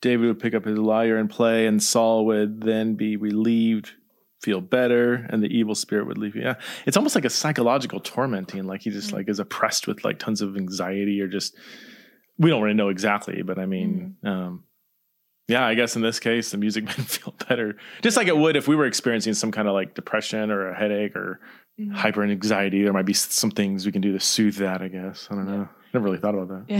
David 0.00 0.26
would 0.26 0.40
pick 0.40 0.54
up 0.54 0.64
his 0.64 0.76
lyre 0.76 1.16
and 1.16 1.30
play, 1.30 1.66
and 1.66 1.82
Saul 1.82 2.26
would 2.26 2.60
then 2.60 2.94
be 2.94 3.16
relieved, 3.16 3.92
feel 4.40 4.60
better, 4.60 5.26
and 5.30 5.42
the 5.42 5.46
evil 5.46 5.74
spirit 5.74 6.06
would 6.06 6.18
leave. 6.18 6.36
Yeah, 6.36 6.56
it's 6.84 6.96
almost 6.96 7.14
like 7.14 7.24
a 7.24 7.30
psychological 7.30 8.00
tormenting. 8.00 8.64
Like 8.64 8.82
he 8.82 8.90
just 8.90 9.12
like 9.12 9.28
is 9.28 9.38
oppressed 9.38 9.86
with 9.86 10.04
like 10.04 10.18
tons 10.18 10.42
of 10.42 10.56
anxiety 10.56 11.20
or 11.20 11.28
just 11.28 11.56
we 12.38 12.50
don't 12.50 12.62
really 12.62 12.74
know 12.74 12.88
exactly, 12.88 13.42
but 13.42 13.58
I 13.58 13.66
mean, 13.66 14.16
um, 14.24 14.64
yeah, 15.48 15.66
I 15.66 15.74
guess 15.74 15.96
in 15.96 16.02
this 16.02 16.18
case, 16.20 16.50
the 16.50 16.58
music 16.58 16.84
made 16.86 16.94
him 16.96 17.04
feel 17.04 17.34
better, 17.48 17.76
just 18.02 18.16
like 18.16 18.28
it 18.28 18.36
would 18.36 18.56
if 18.56 18.68
we 18.68 18.76
were 18.76 18.86
experiencing 18.86 19.34
some 19.34 19.50
kind 19.52 19.68
of 19.68 19.74
like 19.74 19.94
depression 19.94 20.50
or 20.50 20.68
a 20.68 20.74
headache 20.78 21.14
or 21.16 21.40
Mhm. 21.80 21.94
hyper 21.94 22.22
anxiety. 22.22 22.82
There 22.84 22.92
might 22.92 23.06
be 23.06 23.14
some 23.14 23.50
things 23.50 23.86
we 23.86 23.92
can 23.92 24.02
do 24.02 24.12
to 24.12 24.20
soothe 24.20 24.56
that. 24.56 24.82
I 24.82 24.88
guess 24.88 25.26
I 25.30 25.34
don't 25.36 25.46
know. 25.46 25.66
Never 25.94 26.04
really 26.04 26.18
thought 26.18 26.34
about 26.34 26.66
that. 26.68 26.70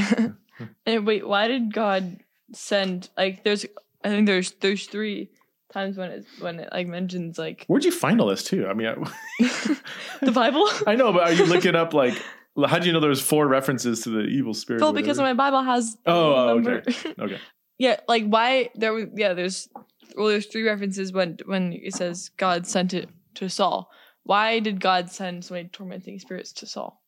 Yeah. 0.61 0.67
and 0.87 1.07
wait, 1.07 1.27
why 1.27 1.49
did 1.49 1.73
God 1.73 2.19
send 2.53 3.09
like 3.17 3.43
there's 3.43 3.65
I 4.05 4.11
think 4.11 4.27
there's 4.27 4.53
there's 4.61 4.87
three 4.87 5.31
times 5.73 5.97
when 5.97 6.11
it 6.11 6.27
when 6.41 6.61
it 6.61 6.69
like 6.73 6.89
mentions 6.89 7.39
like 7.39 7.65
Where'd 7.69 7.87
you 7.87 7.91
find 7.91 8.21
all 8.21 8.27
this 8.29 8.45
too? 8.45 8.67
I 8.69 8.75
mean, 8.75 8.87
I, 8.89 8.95
the 10.21 10.31
Bible? 10.33 10.69
I 10.87 10.95
know, 10.95 11.11
but 11.11 11.23
are 11.23 11.33
you 11.33 11.47
looking 11.47 11.75
up 11.75 11.95
like? 11.95 12.21
How 12.67 12.79
do 12.79 12.87
you 12.87 12.93
know 12.93 13.01
there's 13.01 13.21
four 13.21 13.47
references 13.49 14.01
to 14.03 14.11
the 14.11 14.21
evil 14.25 14.53
spirit? 14.55 14.83
well, 14.83 14.93
because 14.93 15.19
my 15.19 15.33
Bible 15.35 15.63
has 15.63 15.97
Oh, 16.07 16.35
oh, 16.35 16.55
number- 16.55 16.83
okay. 17.19 17.39
yeah, 17.79 18.01
like 18.09 18.27
why 18.27 18.69
there 18.75 18.93
was 18.93 19.07
yeah, 19.15 19.33
there's 19.33 19.69
well 20.17 20.27
there's 20.29 20.47
three 20.47 20.67
references 20.67 21.13
when 21.13 21.39
when 21.47 21.73
it 21.73 21.95
says 21.95 22.31
God 22.37 22.67
sent 22.67 22.93
it 22.95 23.09
to 23.37 23.49
Saul. 23.49 23.91
Why 24.25 24.59
did 24.61 24.81
God 24.81 25.11
send 25.11 25.45
so 25.45 25.55
many 25.55 25.69
tormenting 25.69 26.19
spirits 26.19 26.53
to 26.55 26.67
Saul? 26.67 27.03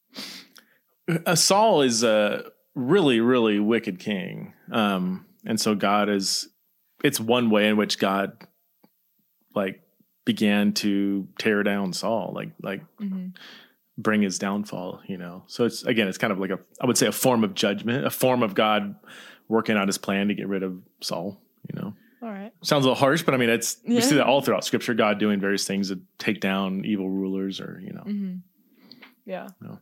uh, 1.26 1.34
Saul 1.34 1.82
is 1.82 2.02
a 2.02 2.44
really, 2.74 3.20
really 3.20 3.60
wicked 3.60 3.98
king. 4.00 4.52
Um, 4.72 5.26
and 5.46 5.60
so 5.60 5.74
God 5.76 6.08
is, 6.08 6.48
it's 7.04 7.20
one 7.20 7.50
way 7.50 7.68
in 7.68 7.76
which 7.76 8.00
God 8.00 8.32
like 9.54 9.80
began 10.24 10.72
to 10.72 11.28
tear 11.38 11.62
down 11.62 11.92
Saul, 11.92 12.32
like, 12.34 12.50
like 12.62 12.80
Mm-hmm. 13.00 13.28
Bring 13.96 14.22
his 14.22 14.38
downfall, 14.38 15.00
you 15.06 15.16
know? 15.16 15.44
So 15.46 15.64
it's, 15.64 15.84
again, 15.84 16.08
it's 16.08 16.18
kind 16.18 16.32
of 16.32 16.38
like 16.38 16.50
a, 16.50 16.58
I 16.80 16.86
would 16.86 16.98
say 16.98 17.06
a 17.06 17.12
form 17.12 17.44
of 17.44 17.54
judgment, 17.54 18.06
a 18.06 18.10
form 18.10 18.42
of 18.42 18.54
God 18.54 18.96
working 19.48 19.76
out 19.76 19.86
his 19.88 19.98
plan 19.98 20.28
to 20.28 20.34
get 20.34 20.48
rid 20.48 20.62
of 20.62 20.80
Saul, 21.00 21.40
you 21.72 21.80
know? 21.80 21.94
All 22.22 22.30
right. 22.30 22.52
Sounds 22.62 22.84
a 22.84 22.88
little 22.88 22.98
harsh, 22.98 23.22
but 23.22 23.34
I 23.34 23.36
mean, 23.36 23.50
it's, 23.50 23.76
we 23.86 24.00
see 24.00 24.14
that 24.16 24.26
all 24.26 24.40
throughout 24.40 24.64
scripture, 24.64 24.94
God 24.94 25.18
doing 25.18 25.40
various 25.40 25.66
things 25.66 25.90
to 25.90 26.00
take 26.18 26.40
down 26.40 26.84
evil 26.84 27.08
rulers 27.08 27.60
or, 27.60 27.80
you 27.84 27.92
know, 27.92 28.02
Mm-hmm. 28.06 28.36
Yeah. 29.26 29.48
No. 29.60 29.78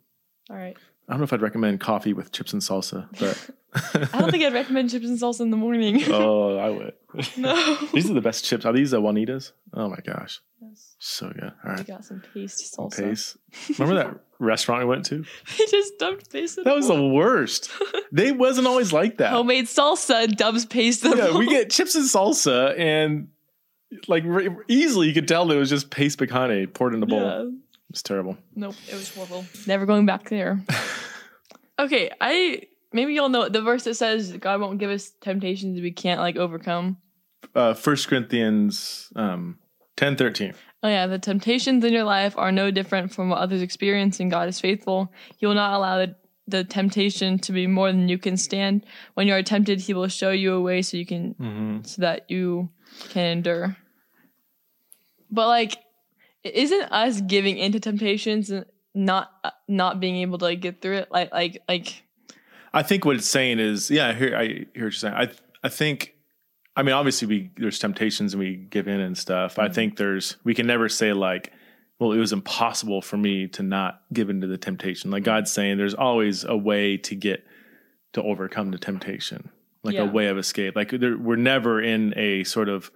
All 0.51 0.57
right. 0.57 0.77
I 1.09 1.13
don't 1.13 1.19
know 1.21 1.25
if 1.25 1.33
I'd 1.33 1.43
recommend 1.43 1.81
coffee 1.81 2.13
with 2.13 2.33
chips 2.33 2.53
and 2.53 2.63
salsa, 2.63 3.07
but 3.19 3.51
I 4.15 4.21
don't 4.21 4.31
think 4.31 4.45
I'd 4.45 4.55
recommend 4.55 4.91
chips 4.91 5.07
and 5.07 5.19
salsa 5.19 5.41
in 5.41 5.51
the 5.51 5.57
morning. 5.57 6.03
oh, 6.09 6.57
I 6.59 6.71
would. 6.71 6.95
no. 7.37 7.77
These 7.93 8.09
are 8.11 8.15
the 8.15 8.21
best 8.21 8.45
chips. 8.45 8.65
Are 8.65 8.73
these 8.73 8.93
the 8.93 9.01
Juanitas? 9.01 9.53
Oh 9.75 9.89
my 9.89 9.99
gosh, 10.05 10.41
Yes. 10.61 10.95
so 10.99 11.29
good. 11.31 11.53
All 11.67 11.75
We 11.77 11.83
got 11.85 12.05
some 12.05 12.23
paste 12.33 12.75
salsa. 12.77 12.97
pace. 12.97 13.37
Remember 13.79 14.03
that 14.03 14.21
restaurant 14.39 14.81
we 14.83 14.87
went 14.89 15.05
to? 15.07 15.25
They 15.59 15.67
just 15.67 15.99
dumped 15.99 16.31
paste 16.33 16.59
in 16.59 16.65
That 16.65 16.77
was 16.77 16.87
the 16.89 17.03
worst. 17.09 17.71
They 18.13 18.31
wasn't 18.33 18.67
always 18.67 18.93
like 18.93 19.19
that. 19.19 19.33
homemade 19.33 19.67
salsa 19.67 20.35
dumps 20.37 20.65
paste 20.67 21.05
Yeah, 21.05 21.37
we 21.37 21.47
get 21.49 21.69
chips 21.71 21.95
and 21.95 22.05
salsa, 22.05 22.79
and 22.79 23.29
like 24.09 24.23
re- 24.25 24.49
easily 24.69 25.09
you 25.09 25.15
could 25.15 25.29
tell 25.29 25.47
that 25.47 25.55
it 25.57 25.59
was 25.59 25.69
just 25.69 25.91
Pace 25.91 26.17
picante 26.17 26.73
poured 26.73 26.95
in 26.95 27.03
a 27.03 27.07
bowl. 27.07 27.21
Yeah. 27.21 27.51
It's 27.91 28.03
terrible. 28.03 28.39
Nope, 28.57 28.75
it 28.89 28.95
was 28.95 29.15
horrible. 29.15 29.45
Never 29.67 29.85
going 29.85 30.07
back 30.07 30.31
there. 30.31 30.63
Okay, 31.79 32.11
I 32.21 32.63
maybe 32.93 33.15
you'll 33.15 33.29
know 33.29 33.49
the 33.49 33.63
verse 33.63 33.85
that 33.85 33.95
says 33.95 34.33
God 34.33 34.61
won't 34.61 34.79
give 34.79 34.91
us 34.91 35.11
temptations 35.21 35.81
we 35.81 35.93
can't 35.93 36.21
like 36.21 36.37
overcome. 36.37 36.99
Uh, 37.55 37.75
First 37.75 38.09
Corinthians 38.09 39.13
um, 39.17 39.59
ten 39.97 40.17
thirteen. 40.17 40.55
Oh 40.83 40.89
yeah, 40.89 41.07
the 41.07 41.19
temptations 41.19 41.85
in 41.85 41.93
your 41.93 42.05
life 42.05 42.37
are 42.37 42.51
no 42.51 42.71
different 42.71 43.13
from 43.15 43.29
what 43.29 43.39
others 43.39 43.63
experience, 43.63 44.19
and 44.21 44.31
God 44.31 44.49
is 44.49 44.61
faithful. 44.61 45.13
He 45.37 45.47
will 45.47 45.55
not 45.55 45.75
allow 45.75 45.99
the, 45.99 46.17
the 46.49 46.65
temptation 46.65 47.39
to 47.41 47.53
be 47.53 47.69
more 47.69 47.93
than 47.93 48.09
you 48.09 48.19
can 48.19 48.37
stand. 48.37 48.85
When 49.15 49.29
you 49.29 49.35
are 49.35 49.43
tempted, 49.45 49.81
He 49.81 49.95
will 49.95 50.09
show 50.09 50.31
you 50.31 50.55
a 50.55 50.61
way 50.61 50.83
so 50.83 50.97
you 50.97 51.07
can 51.07 51.35
Mm-hmm. 51.35 51.85
so 51.85 52.03
that 52.03 52.29
you 52.31 52.71
can 53.11 53.27
endure. 53.39 53.77
But 55.31 55.47
like, 55.47 55.77
isn't 56.43 56.93
us 56.93 57.21
giving 57.21 57.59
into 57.59 57.79
temptations 57.81 58.51
and 58.51 58.67
not 58.95 59.31
uh, 59.45 59.51
not 59.69 60.01
being 60.01 60.17
able 60.17 60.39
to 60.39 60.45
like 60.45 60.61
get 60.61 60.81
through 60.83 60.97
it 60.97 61.09
like 61.11 61.33
like 61.33 61.63
like 61.69 62.03
I 62.75 62.83
think 62.83 63.05
what 63.05 63.17
it's 63.17 63.29
saying 63.29 63.59
is, 63.59 63.91
yeah, 63.91 64.09
I 64.09 64.13
hear, 64.15 64.35
I 64.35 64.47
hear 64.47 64.59
what 64.61 64.77
you're 64.77 64.91
saying. 64.93 65.15
I, 65.15 65.29
I 65.63 65.69
think, 65.69 66.15
I 66.75 66.83
mean, 66.83 66.95
obviously, 66.95 67.29
we 67.29 67.51
there's 67.59 67.79
temptations 67.79 68.33
and 68.33 68.41
we 68.41 68.57
give 68.57 68.89
in 68.89 68.99
and 68.99 69.17
stuff. 69.17 69.59
I 69.59 69.69
think 69.69 69.99
there's, 69.99 70.39
we 70.43 70.55
can 70.55 70.67
never 70.67 70.89
say 70.89 71.13
like, 71.13 71.53
well, 71.99 72.13
it 72.13 72.19
was 72.19 72.33
impossible 72.33 73.03
for 73.03 73.19
me 73.19 73.47
to 73.49 73.63
not 73.63 74.01
give 74.15 74.31
into 74.31 74.47
the 74.47 74.57
temptation. 74.57 75.11
Like 75.11 75.23
God's 75.23 75.53
saying, 75.53 75.77
there's 75.77 75.93
always 75.93 76.45
a 76.45 76.57
way 76.57 76.97
to 76.97 77.15
get 77.15 77.45
to 78.15 78.23
overcome 78.23 78.71
the 78.71 78.79
temptation, 78.79 79.51
like 79.83 79.95
Yeah. 79.95 80.05
a 80.05 80.11
way 80.11 80.29
of 80.29 80.39
escape. 80.39 80.75
Like 80.75 80.93
there, 80.93 81.19
we're 81.19 81.37
never 81.37 81.79
in 81.79 82.15
a 82.17 82.43
sort 82.45 82.71
of 82.71 82.91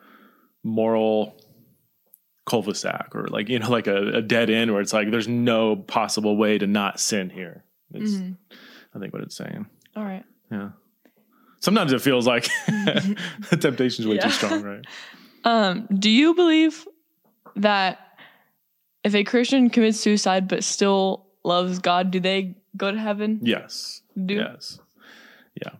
moral 0.65 1.39
cul-de-sac 2.47 3.15
or 3.15 3.27
like 3.29 3.49
you 3.49 3.59
know 3.59 3.69
like 3.71 3.87
a, 3.87 3.97
a 4.19 4.23
dead 4.23 4.49
end 4.51 4.73
where 4.73 4.81
it's 4.81 4.93
like 4.93 5.11
there's 5.11 5.29
no 5.29 5.77
possible 5.77 6.37
way 6.37 6.57
to 6.59 6.67
not 6.67 6.99
sin 7.01 7.29
here. 7.31 7.65
It's, 7.93 8.13
Mhm. 8.13 8.37
I 8.95 8.99
think 8.99 9.13
what 9.13 9.23
it's 9.23 9.37
saying. 9.37 9.67
all 9.97 10.05
right 10.05 10.25
Yeah. 10.51 10.71
Sometimes 11.61 11.93
it 11.93 12.01
feels 12.03 12.27
like 12.27 12.45
the 12.67 13.59
temptation's 13.61 14.07
way 14.07 14.17
Yeah. 14.17 14.23
too 14.23 14.31
strong, 14.31 14.63
right? 14.63 14.85
um 15.45 15.87
do 15.93 16.09
you 16.11 16.35
believe 16.35 16.87
that 17.57 17.99
if 19.05 19.15
a 19.15 19.23
christian 19.25 19.71
commits 19.71 20.01
suicide 20.01 20.49
but 20.49 20.65
still 20.65 21.27
loves 21.45 21.79
god 21.79 22.11
do 22.11 22.19
they 22.21 22.57
go 22.77 22.91
to 22.91 22.99
heaven 22.99 23.41
Yes. 23.43 24.03
do 24.25 24.35
Yes. 24.35 24.79
Yeah. 25.63 25.71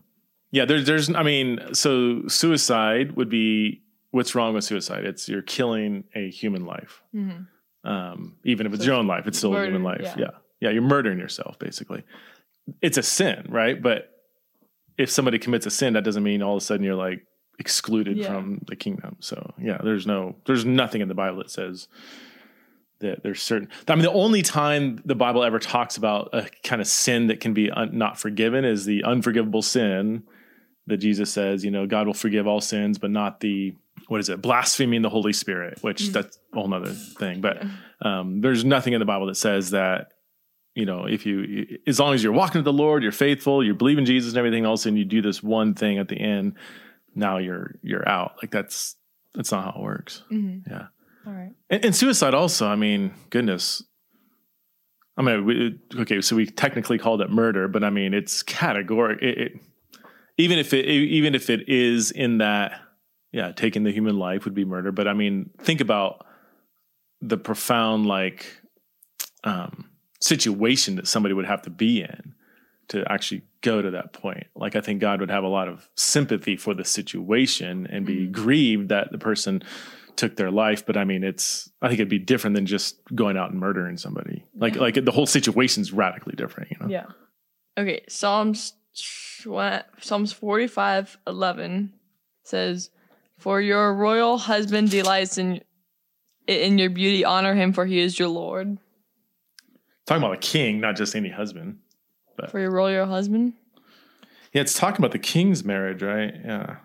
Yeah. 0.51 0.65
There's, 0.65 0.85
there's, 0.87 1.13
I 1.13 1.23
mean, 1.23 1.59
so 1.73 2.23
suicide 2.27 3.15
would 3.17 3.29
be 3.29 3.81
what's 4.11 4.35
wrong 4.35 4.53
with 4.53 4.63
suicide? 4.63 5.05
It's 5.05 5.27
you're 5.29 5.41
killing 5.41 6.03
a 6.15 6.29
human 6.29 6.65
life. 6.65 7.01
Mhm. 7.15 7.47
Um, 7.83 8.37
even 8.43 8.65
if 8.67 8.73
it's 8.73 8.83
So 8.83 8.91
your 8.91 8.95
own 8.99 9.07
life, 9.07 9.27
it's 9.27 9.37
still 9.37 9.55
a 9.55 9.63
human 9.63 9.83
life. 9.83 10.01
yeah. 10.03 10.15
Yeah. 10.17 10.29
yeah. 10.59 10.69
You're 10.71 10.81
murdering 10.81 11.19
yourself, 11.19 11.57
basically. 11.59 12.03
It's 12.81 12.97
a 12.97 13.03
sin, 13.03 13.45
right? 13.49 13.81
But 13.81 14.09
if 14.97 15.09
somebody 15.09 15.39
commits 15.39 15.65
a 15.65 15.69
sin, 15.71 15.93
that 15.93 16.03
doesn't 16.03 16.23
mean 16.23 16.41
all 16.41 16.57
of 16.57 16.61
a 16.61 16.65
sudden 16.65 16.83
you're 16.85 16.95
like 16.95 17.25
excluded 17.59 18.17
Yeah. 18.17 18.27
from 18.27 18.61
the 18.67 18.75
kingdom. 18.75 19.15
So 19.19 19.53
yeah, 19.61 19.77
there's 19.83 20.05
no, 20.05 20.35
there's 20.45 20.65
nothing 20.65 21.01
in 21.01 21.07
the 21.07 21.15
Bible 21.15 21.37
that 21.37 21.49
says 21.51 21.87
that 22.99 23.21
there's 23.23 23.41
certain. 23.41 23.69
I 23.87 23.95
mean, 23.95 24.03
the 24.03 24.11
only 24.11 24.41
time 24.41 24.99
the 25.05 25.15
Bible 25.15 25.43
ever 25.43 25.59
talks 25.59 25.97
about 25.97 26.29
a 26.33 26.49
kind 26.63 26.81
of 26.81 26.87
sin 26.87 27.27
that 27.27 27.39
can 27.39 27.53
be 27.53 27.69
un, 27.71 27.97
not 27.97 28.19
forgiven 28.19 28.65
is 28.65 28.85
the 28.85 29.03
unforgivable 29.03 29.61
sin 29.61 30.23
that 30.87 30.97
Jesus 30.97 31.31
says, 31.31 31.63
you 31.63 31.69
know, 31.71 31.85
God 31.85 32.07
will 32.07 32.13
forgive 32.13 32.47
all 32.47 32.59
sins, 32.61 32.97
but 32.97 33.11
not 33.11 33.39
the 33.39 33.73
what 34.07 34.19
is 34.19 34.29
it, 34.29 34.41
blaspheming 34.41 35.01
the 35.01 35.09
Holy 35.09 35.33
Spirit, 35.33 35.79
which 35.81 36.03
mm. 36.03 36.13
that's 36.13 36.37
a 36.53 36.55
whole 36.55 36.67
nother 36.67 36.91
thing. 36.91 37.41
But 37.41 37.63
um, 38.01 38.41
there's 38.41 38.63
nothing 38.63 38.93
in 38.93 38.99
the 38.99 39.05
Bible 39.05 39.27
that 39.27 39.35
says 39.35 39.71
that, 39.71 40.13
you 40.75 40.85
know, 40.85 41.05
if 41.05 41.25
you, 41.25 41.79
as 41.87 41.99
long 41.99 42.13
as 42.13 42.23
you're 42.23 42.33
walking 42.33 42.59
with 42.59 42.65
the 42.65 42.73
Lord, 42.73 43.03
you're 43.03 43.11
faithful, 43.11 43.63
you 43.63 43.73
believe 43.73 43.97
in 43.97 44.05
Jesus 44.05 44.31
and 44.31 44.37
everything 44.37 44.65
else, 44.65 44.85
and 44.85 44.97
you 44.97 45.05
do 45.05 45.21
this 45.21 45.41
one 45.43 45.73
thing 45.73 45.97
at 45.97 46.07
the 46.07 46.19
end, 46.19 46.53
now 47.15 47.37
you're 47.37 47.75
you're 47.81 48.07
out. 48.07 48.35
Like 48.41 48.51
that's 48.51 48.95
that's 49.33 49.51
not 49.51 49.65
how 49.65 49.79
it 49.79 49.83
works. 49.83 50.23
Mm-hmm. 50.31 50.71
Yeah. 50.71 50.87
All 51.25 51.33
right. 51.33 51.51
And, 51.69 51.85
and, 51.85 51.95
suicide 51.95 52.33
also. 52.33 52.67
I 52.67 52.75
mean, 52.75 53.13
goodness. 53.29 53.83
I 55.17 55.23
mean, 55.23 55.45
we, 55.45 55.79
okay, 56.01 56.21
so 56.21 56.35
we 56.35 56.45
technically 56.45 56.99
called 56.99 57.21
it 57.21 57.29
murder, 57.29 57.67
but 57.67 57.83
I 57.83 57.89
mean, 57.89 58.13
it's 58.13 58.43
categorical. 58.43 59.27
It, 59.27 59.37
it, 59.37 59.51
even 60.37 60.59
if 60.59 60.73
it 60.73 60.85
even 60.85 61.33
if 61.33 61.49
it 61.49 61.67
is 61.67 62.11
in 62.11 62.37
that 62.37 62.79
yeah, 63.31 63.51
taking 63.51 63.83
the 63.83 63.91
human 63.91 64.17
life 64.17 64.45
would 64.45 64.53
be 64.53 64.65
murder. 64.65 64.91
But 64.91 65.07
I 65.07 65.13
mean, 65.13 65.51
think 65.59 65.81
about 65.81 66.25
the 67.21 67.37
profound 67.37 68.05
like 68.05 68.45
um, 69.43 69.89
situation 70.21 70.95
that 70.95 71.07
somebody 71.07 71.33
would 71.33 71.45
have 71.45 71.63
to 71.63 71.69
be 71.69 72.01
in 72.01 72.33
to 72.89 73.03
actually 73.11 73.43
go 73.61 73.81
to 73.81 73.91
that 73.91 74.13
point. 74.13 74.47
Like 74.55 74.75
I 74.75 74.81
think 74.81 75.01
God 75.01 75.19
would 75.19 75.31
have 75.31 75.43
a 75.43 75.49
lot 75.49 75.67
of 75.67 75.89
sympathy 75.95 76.55
for 76.55 76.73
the 76.73 76.85
situation 76.85 77.87
and 77.87 78.05
be 78.05 78.23
mm-hmm. 78.23 78.31
grieved 78.31 78.89
that 78.89 79.11
the 79.11 79.17
person 79.17 79.63
took 80.15 80.35
their 80.35 80.51
life. 80.51 80.85
But 80.85 80.97
I 80.97 81.03
mean, 81.03 81.23
it's 81.23 81.69
I 81.81 81.87
think 81.87 81.99
it'd 81.99 82.09
be 82.09 82.19
different 82.19 82.55
than 82.55 82.65
just 82.65 82.99
going 83.13 83.37
out 83.37 83.51
and 83.51 83.59
murdering 83.59 83.97
somebody. 83.97 84.45
Like 84.55 84.75
yeah. 84.75 84.81
like 84.81 85.05
the 85.05 85.11
whole 85.11 85.25
situation's 85.25 85.91
radically 85.91 86.35
different. 86.35 86.71
You 86.71 86.77
know? 86.79 86.87
Yeah. 86.87 87.05
Okay. 87.77 88.03
Psalms 88.07 88.73
Psalms 88.93 90.31
forty 90.33 90.67
five 90.67 91.17
eleven 91.27 91.93
says, 92.43 92.89
for 93.37 93.61
your 93.61 93.93
royal 93.93 94.37
husband 94.37 94.89
delights 94.89 95.37
in 95.37 95.61
in 96.47 96.77
your 96.77 96.89
beauty. 96.89 97.23
Honor 97.23 97.53
him, 97.55 97.73
for 97.73 97.85
he 97.85 97.99
is 97.99 98.17
your 98.17 98.29
Lord. 98.29 98.77
Talking 100.05 100.23
about 100.23 100.35
a 100.35 100.39
king, 100.39 100.79
not 100.79 100.95
just 100.95 101.15
any 101.15 101.29
husband. 101.29 101.79
But. 102.37 102.51
For 102.51 102.59
your 102.59 102.71
royal 102.71 103.05
husband. 103.05 103.53
Yeah, 104.53 104.61
it's 104.61 104.77
talking 104.77 104.99
about 104.99 105.11
the 105.11 105.19
king's 105.19 105.63
marriage, 105.63 106.01
right? 106.01 106.33
Yeah. 106.43 106.77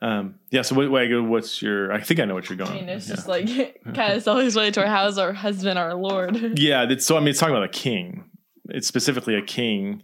Um, 0.00 0.36
yeah. 0.50 0.62
So, 0.62 0.74
what, 0.74 0.90
what, 0.90 1.08
what's 1.24 1.60
your? 1.62 1.92
I 1.92 2.00
think 2.00 2.20
I 2.20 2.24
know 2.24 2.34
what 2.34 2.48
you're 2.48 2.56
going. 2.56 2.70
I 2.70 2.74
mean, 2.74 2.88
it's 2.88 3.08
yeah. 3.08 3.14
just 3.14 3.28
like 3.28 3.46
kind 3.94 4.14
of 4.14 4.22
self-explanatory. 4.22 4.86
How 4.86 5.06
is 5.06 5.18
our 5.18 5.32
husband 5.32 5.78
our 5.78 5.94
Lord? 5.94 6.58
yeah. 6.58 6.86
so, 6.98 7.16
I 7.16 7.20
mean, 7.20 7.28
it's 7.28 7.38
talking 7.38 7.54
about 7.54 7.68
a 7.68 7.72
king. 7.72 8.24
It's 8.70 8.86
specifically 8.86 9.34
a 9.34 9.42
king. 9.42 10.02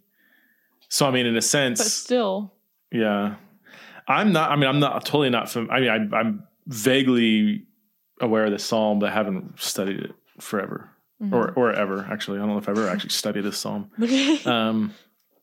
So, 0.88 1.06
I 1.06 1.10
mean, 1.10 1.26
in 1.26 1.36
a 1.36 1.42
sense, 1.42 1.80
but 1.80 1.86
still. 1.86 2.52
Yeah. 2.92 3.36
I'm 4.08 4.32
not. 4.32 4.50
I 4.50 4.56
mean, 4.56 4.68
I'm 4.68 4.80
not 4.80 5.04
totally 5.04 5.30
not. 5.30 5.50
From, 5.50 5.70
I 5.70 5.80
mean, 5.80 5.90
I, 5.90 6.16
I'm 6.16 6.44
vaguely 6.66 7.66
aware 8.20 8.44
of 8.44 8.52
this 8.52 8.64
psalm, 8.64 8.98
but 8.98 9.10
I 9.10 9.12
haven't 9.12 9.60
studied 9.60 10.00
it 10.00 10.12
forever 10.38 10.90
mm-hmm. 11.22 11.34
or 11.34 11.52
or 11.52 11.72
ever. 11.72 12.06
Actually, 12.10 12.38
I 12.38 12.40
don't 12.40 12.50
know 12.50 12.58
if 12.58 12.68
I've 12.68 12.78
ever 12.78 12.88
actually 12.88 13.10
studied 13.10 13.42
this 13.42 13.58
psalm. 13.58 13.90
um, 14.46 14.94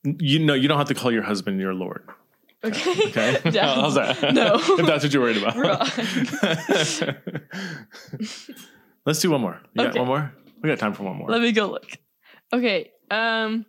you 0.03 0.39
know, 0.39 0.53
you 0.53 0.68
don't 0.68 0.78
have 0.78 0.88
to 0.88 0.95
call 0.95 1.12
your 1.12 1.24
husband 1.24 1.60
your 1.60 1.74
lord. 1.74 2.08
Okay. 2.64 3.10
Okay. 3.10 3.39
How's 3.60 3.95
that? 3.95 4.34
No. 4.34 4.55
if 4.55 4.86
that's 4.86 5.03
what 5.03 5.14
you're 5.14 5.22
worried 5.22 5.38
about. 5.38 5.55
Let's 9.05 9.22
do 9.22 9.32
one 9.32 9.41
more. 9.41 9.62
You 9.74 9.84
okay. 9.84 9.93
got 9.93 9.99
one 9.99 10.08
more? 10.08 10.34
We 10.62 10.70
got 10.70 10.80
time 10.80 10.93
for 10.93 11.03
one 11.03 11.18
more. 11.18 11.30
Let 11.30 11.41
me 11.41 11.51
go 11.51 11.68
look. 11.68 11.89
Okay. 12.51 12.91
Um 13.12 13.66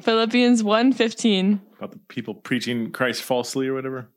Philippians 0.00 0.62
1:15 0.62 1.60
about 1.76 1.92
the 1.92 1.98
people 2.08 2.34
preaching 2.34 2.90
Christ 2.90 3.22
falsely 3.22 3.68
or 3.68 3.74
whatever. 3.74 4.08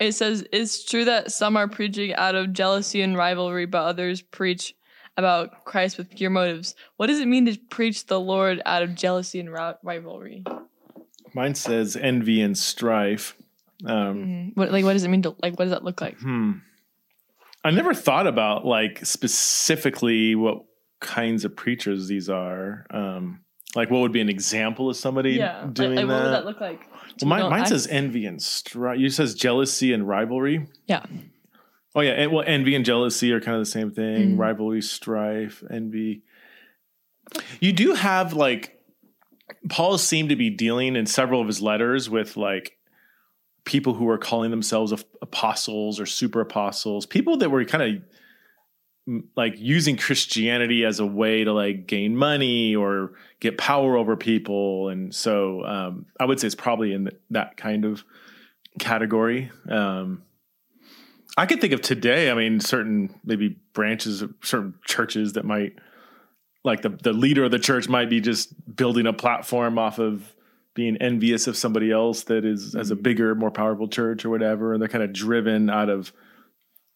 It 0.00 0.12
says 0.12 0.46
it's 0.52 0.84
true 0.84 1.04
that 1.04 1.32
some 1.32 1.56
are 1.56 1.68
preaching 1.68 2.14
out 2.14 2.34
of 2.34 2.52
jealousy 2.52 3.00
and 3.00 3.16
rivalry, 3.16 3.66
but 3.66 3.82
others 3.82 4.22
preach 4.22 4.74
about 5.16 5.64
Christ 5.64 5.98
with 5.98 6.10
pure 6.10 6.30
motives. 6.30 6.74
What 6.96 7.06
does 7.06 7.20
it 7.20 7.28
mean 7.28 7.46
to 7.46 7.56
preach 7.70 8.06
the 8.06 8.20
Lord 8.20 8.60
out 8.66 8.82
of 8.82 8.94
jealousy 8.94 9.38
and 9.40 9.52
rivalry? 9.52 10.44
Mine 11.32 11.54
says 11.54 11.96
envy 11.96 12.40
and 12.40 12.56
strife. 12.58 13.36
Um, 13.86 14.16
mm-hmm. 14.16 14.60
What 14.60 14.72
like 14.72 14.84
what 14.84 14.94
does 14.94 15.04
it 15.04 15.08
mean 15.08 15.22
to 15.22 15.36
like? 15.42 15.58
What 15.58 15.66
does 15.66 15.70
that 15.70 15.84
look 15.84 16.00
like? 16.00 16.18
Hmm. 16.18 16.52
I 17.62 17.70
never 17.70 17.94
thought 17.94 18.26
about 18.26 18.66
like 18.66 19.04
specifically 19.06 20.34
what 20.34 20.64
kinds 21.00 21.44
of 21.44 21.56
preachers 21.56 22.08
these 22.08 22.28
are. 22.28 22.86
Um, 22.90 23.43
like, 23.76 23.90
what 23.90 24.00
would 24.00 24.12
be 24.12 24.20
an 24.20 24.28
example 24.28 24.90
of 24.90 24.96
somebody 24.96 25.32
yeah. 25.32 25.66
doing 25.72 25.94
like, 25.94 26.06
that? 26.06 26.12
What 26.12 26.24
would 26.24 26.32
that 26.32 26.44
look 26.44 26.60
like? 26.60 26.88
Well, 27.20 27.28
mine, 27.28 27.50
mine 27.50 27.66
says 27.66 27.86
envy 27.86 28.26
and 28.26 28.42
strife. 28.42 28.98
You 28.98 29.10
says 29.10 29.34
jealousy 29.34 29.92
and 29.92 30.06
rivalry. 30.06 30.66
Yeah. 30.86 31.04
Oh 31.94 32.00
yeah, 32.00 32.12
and, 32.12 32.32
well, 32.32 32.44
envy 32.46 32.74
and 32.74 32.84
jealousy 32.84 33.32
are 33.32 33.40
kind 33.40 33.56
of 33.56 33.60
the 33.60 33.70
same 33.70 33.90
thing. 33.92 34.30
Mm-hmm. 34.30 34.40
Rivalry, 34.40 34.82
strife, 34.82 35.62
envy. 35.70 36.22
You 37.60 37.72
do 37.72 37.94
have 37.94 38.32
like 38.32 38.80
Paul 39.68 39.98
seemed 39.98 40.30
to 40.30 40.36
be 40.36 40.50
dealing 40.50 40.96
in 40.96 41.06
several 41.06 41.40
of 41.40 41.46
his 41.46 41.60
letters 41.60 42.10
with 42.10 42.36
like 42.36 42.76
people 43.64 43.94
who 43.94 44.04
were 44.04 44.18
calling 44.18 44.50
themselves 44.50 44.92
apostles 45.22 46.00
or 46.00 46.06
super 46.06 46.40
apostles, 46.40 47.06
people 47.06 47.36
that 47.38 47.50
were 47.50 47.64
kind 47.64 47.82
of 47.82 48.02
like 49.36 49.54
using 49.58 49.96
Christianity 49.96 50.84
as 50.84 50.98
a 50.98 51.06
way 51.06 51.44
to 51.44 51.52
like 51.52 51.86
gain 51.86 52.16
money 52.16 52.74
or 52.74 53.12
get 53.40 53.58
power 53.58 53.96
over 53.96 54.16
people. 54.16 54.88
And 54.88 55.14
so 55.14 55.64
um, 55.64 56.06
I 56.18 56.24
would 56.24 56.40
say 56.40 56.46
it's 56.46 56.54
probably 56.54 56.92
in 56.94 57.10
that 57.30 57.56
kind 57.56 57.84
of 57.84 58.02
category. 58.78 59.50
Um, 59.68 60.22
I 61.36 61.46
could 61.46 61.60
think 61.60 61.72
of 61.72 61.82
today, 61.82 62.30
I 62.30 62.34
mean, 62.34 62.60
certain 62.60 63.20
maybe 63.24 63.58
branches 63.72 64.22
of 64.22 64.32
certain 64.42 64.74
churches 64.86 65.34
that 65.34 65.44
might, 65.44 65.74
like 66.64 66.80
the, 66.80 66.90
the 66.90 67.12
leader 67.12 67.44
of 67.44 67.50
the 67.50 67.58
church 67.58 67.88
might 67.88 68.08
be 68.08 68.20
just 68.20 68.54
building 68.74 69.06
a 69.06 69.12
platform 69.12 69.78
off 69.78 69.98
of 69.98 70.34
being 70.74 70.96
envious 70.96 71.46
of 71.46 71.56
somebody 71.56 71.90
else 71.90 72.22
that 72.24 72.44
is 72.44 72.70
mm-hmm. 72.70 72.80
as 72.80 72.90
a 72.90 72.96
bigger, 72.96 73.34
more 73.34 73.50
powerful 73.50 73.88
church 73.88 74.24
or 74.24 74.30
whatever. 74.30 74.72
And 74.72 74.80
they're 74.80 74.88
kind 74.88 75.04
of 75.04 75.12
driven 75.12 75.68
out 75.68 75.90
of 75.90 76.12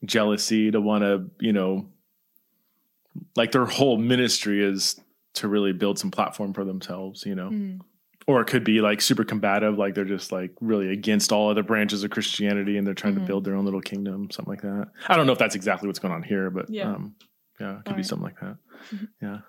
jealousy 0.04 0.70
to 0.70 0.80
want 0.80 1.02
to, 1.02 1.30
you 1.40 1.52
know, 1.52 1.86
like 3.36 3.52
their 3.52 3.66
whole 3.66 3.98
ministry 3.98 4.64
is 4.64 5.00
to 5.34 5.48
really 5.48 5.72
build 5.72 5.98
some 5.98 6.10
platform 6.10 6.52
for 6.52 6.64
themselves, 6.64 7.24
you 7.24 7.34
know. 7.34 7.50
Mm. 7.50 7.80
Or 8.26 8.42
it 8.42 8.46
could 8.46 8.62
be 8.62 8.80
like 8.82 9.00
super 9.00 9.24
combative, 9.24 9.78
like 9.78 9.94
they're 9.94 10.04
just 10.04 10.32
like 10.32 10.50
really 10.60 10.92
against 10.92 11.32
all 11.32 11.50
other 11.50 11.62
branches 11.62 12.04
of 12.04 12.10
Christianity 12.10 12.76
and 12.76 12.86
they're 12.86 12.92
trying 12.92 13.14
mm-hmm. 13.14 13.22
to 13.22 13.26
build 13.26 13.44
their 13.44 13.54
own 13.54 13.64
little 13.64 13.80
kingdom, 13.80 14.30
something 14.30 14.52
like 14.52 14.60
that. 14.62 14.88
I 15.06 15.16
don't 15.16 15.26
know 15.26 15.32
if 15.32 15.38
that's 15.38 15.54
exactly 15.54 15.86
what's 15.86 15.98
going 15.98 16.12
on 16.12 16.22
here, 16.22 16.50
but 16.50 16.68
yeah, 16.68 16.92
um, 16.92 17.14
yeah 17.58 17.78
it 17.78 17.84
could 17.84 17.88
all 17.88 17.94
be 17.94 17.96
right. 17.98 18.06
something 18.06 18.24
like 18.24 18.40
that. 18.40 18.56
Mm-hmm. 18.92 19.04
Yeah. 19.22 19.34
Is 19.36 19.40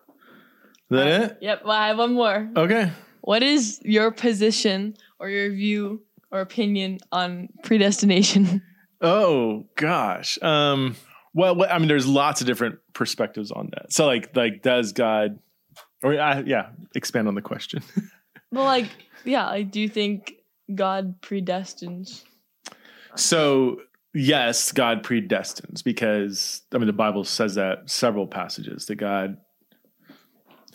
that 0.92 1.08
uh, 1.08 1.26
it? 1.26 1.38
Yep. 1.42 1.62
Well, 1.66 1.74
I 1.74 1.88
have 1.90 1.98
one 1.98 2.14
more. 2.14 2.50
Okay. 2.56 2.92
What 3.22 3.44
is 3.44 3.82
your 3.84 4.12
position 4.12 4.96
or 5.20 5.30
your 5.30 5.52
view 5.52 6.04
or 6.32 6.40
opinion 6.42 7.00
on 7.12 7.50
predestination? 7.64 8.62
Oh 9.02 9.66
gosh. 9.76 10.38
Um 10.42 10.98
well, 11.34 11.66
I 11.70 11.78
mean, 11.78 11.88
there's 11.88 12.08
lots 12.08 12.42
of 12.42 12.48
different 12.48 12.80
perspectives 12.94 13.52
on 13.52 13.70
that. 13.74 13.94
So, 13.94 14.06
like, 14.06 14.36
like 14.36 14.62
does 14.62 14.94
God, 14.94 15.40
or 16.04 16.20
uh, 16.20 16.44
yeah, 16.46 16.70
expand 16.96 17.28
on 17.28 17.36
the 17.36 17.42
question. 17.42 17.84
well, 18.52 18.66
like, 18.66 18.90
yeah, 19.26 19.48
I 19.48 19.62
do 19.62 19.88
think 19.88 20.34
God 20.74 21.22
predestines. 21.22 22.24
So, 23.16 23.82
yes, 24.14 24.72
God 24.72 25.04
predestines 25.04 25.84
because 25.84 26.62
I 26.74 26.78
mean 26.78 26.88
the 26.88 26.94
Bible 26.94 27.24
says 27.24 27.56
that 27.56 27.90
several 27.90 28.28
passages 28.28 28.86
that 28.88 28.96
God 28.96 29.38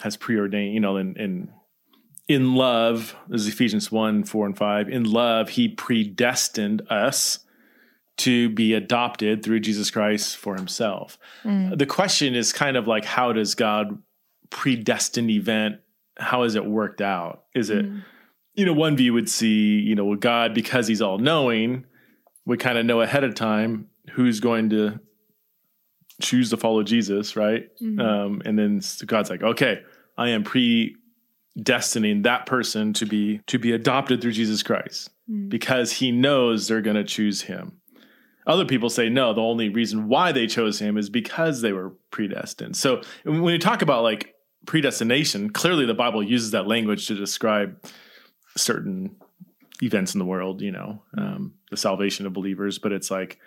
has 0.01 0.17
preordained. 0.17 0.75
You 0.75 0.81
know, 0.81 0.97
in 0.97 1.17
in 1.17 1.51
in 2.29 2.55
love, 2.55 3.17
this 3.29 3.43
is 3.43 3.49
Ephesians 3.49 3.91
one, 3.91 4.25
four, 4.25 4.47
and 4.47 4.57
five. 4.57 4.89
In 4.89 5.05
love, 5.05 5.51
He 5.51 5.69
predestined 5.69 6.83
us 6.91 7.41
to 8.17 8.49
be 8.51 8.75
adopted 8.75 9.43
through 9.43 9.61
Jesus 9.61 9.91
Christ 9.91 10.37
for 10.37 10.55
himself. 10.55 11.19
Mm. 11.43 11.77
The 11.77 11.87
question 11.87 12.35
is 12.35 12.53
kind 12.53 12.77
of 12.77 12.87
like 12.87 13.05
how 13.05 13.33
does 13.33 13.55
God 13.55 13.99
predestined 14.51 15.31
event 15.31 15.81
how 16.17 16.45
is 16.45 16.55
it 16.55 16.65
worked 16.65 17.01
out? 17.01 17.45
Is 17.55 17.71
it 17.71 17.87
mm. 17.87 18.03
you 18.55 18.65
know 18.65 18.73
one 18.73 18.97
view 18.97 19.13
would 19.15 19.29
see, 19.29 19.79
you 19.81 19.95
know, 19.95 20.15
God 20.17 20.55
because 20.55 20.87
he's 20.87 21.03
all 21.03 21.19
knowing 21.19 21.85
would 22.47 22.61
kind 22.61 22.79
of 22.79 22.87
know 22.87 23.01
ahead 23.01 23.25
of 23.25 23.35
time 23.35 23.89
who's 24.13 24.41
going 24.41 24.71
to 24.71 25.01
choose 26.21 26.51
to 26.51 26.57
follow 26.57 26.83
Jesus, 26.83 27.37
right? 27.37 27.69
Mm-hmm. 27.81 28.01
Um, 28.01 28.43
and 28.45 28.59
then 28.59 28.81
God's 29.07 29.31
like, 29.31 29.43
okay, 29.43 29.83
I 30.17 30.29
am 30.29 30.45
predestining 30.45 32.23
that 32.25 32.47
person 32.47 32.93
to 32.95 33.07
be 33.07 33.41
to 33.47 33.59
be 33.59 33.73
adopted 33.73 34.21
through 34.21 34.33
Jesus 34.33 34.63
Christ 34.63 35.11
mm. 35.31 35.49
because 35.49 35.93
He 35.93 36.13
knows 36.13 36.69
they're 36.69 36.83
going 36.83 36.97
to 36.97 37.05
choose 37.05 37.43
Him. 37.43 37.81
Other 38.47 38.65
people 38.65 38.91
say 38.91 39.09
no, 39.09 39.33
the 39.33 39.41
only 39.41 39.69
reason 39.69 40.09
why 40.09 40.33
they 40.33 40.47
chose 40.47 40.79
him 40.79 40.99
is 40.99 41.09
because 41.09 41.63
they 41.63 41.73
were 41.73 41.91
predestined. 42.11 42.77
So 42.77 43.03
when 43.25 43.53
you 43.53 43.59
talk 43.59 43.83
about 43.83 44.03
like 44.03 44.35
predestination, 44.67 45.51
clearly 45.51 45.87
the 45.87 45.95
Bible 45.95 46.23
uses 46.23 46.51
that 46.51 46.67
language 46.67 47.07
to 47.09 47.15
describe 47.15 47.83
certain 48.57 49.17
events 49.83 50.15
in 50.15 50.19
the 50.19 50.25
world, 50.25 50.61
you 50.61 50.73
know, 50.73 51.03
um, 51.17 51.55
the 51.71 51.77
salvation 51.77 52.27
of 52.27 52.33
believers. 52.33 52.79
But 52.79 52.93
it's 52.93 53.11
like, 53.11 53.39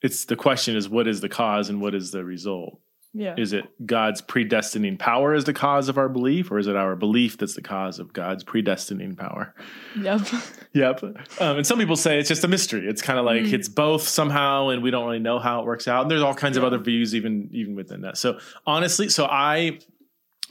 it's 0.00 0.24
the 0.24 0.36
question 0.36 0.76
is 0.76 0.88
what 0.88 1.06
is 1.06 1.20
the 1.20 1.28
cause 1.28 1.68
and 1.68 1.80
what 1.80 1.94
is 1.94 2.10
the 2.10 2.24
result? 2.24 2.80
Yeah. 3.14 3.34
Is 3.36 3.52
it 3.52 3.66
God's 3.84 4.22
predestining 4.22 4.98
power 4.98 5.34
as 5.34 5.44
the 5.44 5.52
cause 5.52 5.90
of 5.90 5.98
our 5.98 6.08
belief, 6.08 6.50
or 6.50 6.58
is 6.58 6.66
it 6.66 6.76
our 6.76 6.96
belief 6.96 7.36
that's 7.36 7.54
the 7.54 7.60
cause 7.60 7.98
of 7.98 8.12
God's 8.14 8.42
predestining 8.42 9.16
power? 9.16 9.54
Yep. 10.00 10.20
Yep. 10.74 11.02
Um, 11.38 11.58
and 11.58 11.66
some 11.66 11.78
people 11.78 11.96
say 11.96 12.18
it's 12.18 12.30
just 12.30 12.42
a 12.44 12.48
mystery. 12.48 12.88
It's 12.88 13.02
kind 13.02 13.18
of 13.18 13.26
like 13.26 13.42
Mhm. 13.42 13.52
it's 13.52 13.68
both 13.68 14.08
somehow, 14.08 14.70
and 14.70 14.82
we 14.82 14.90
don't 14.90 15.04
really 15.04 15.18
know 15.18 15.38
how 15.38 15.60
it 15.60 15.66
works 15.66 15.86
out. 15.86 16.00
And 16.00 16.10
there's 16.10 16.22
all 16.22 16.34
kinds 16.34 16.56
of 16.56 16.64
other 16.64 16.78
views, 16.78 17.14
even 17.14 17.50
even 17.52 17.74
within 17.74 18.00
that. 18.00 18.16
So 18.16 18.38
honestly, 18.66 19.10
so 19.10 19.26
I 19.26 19.80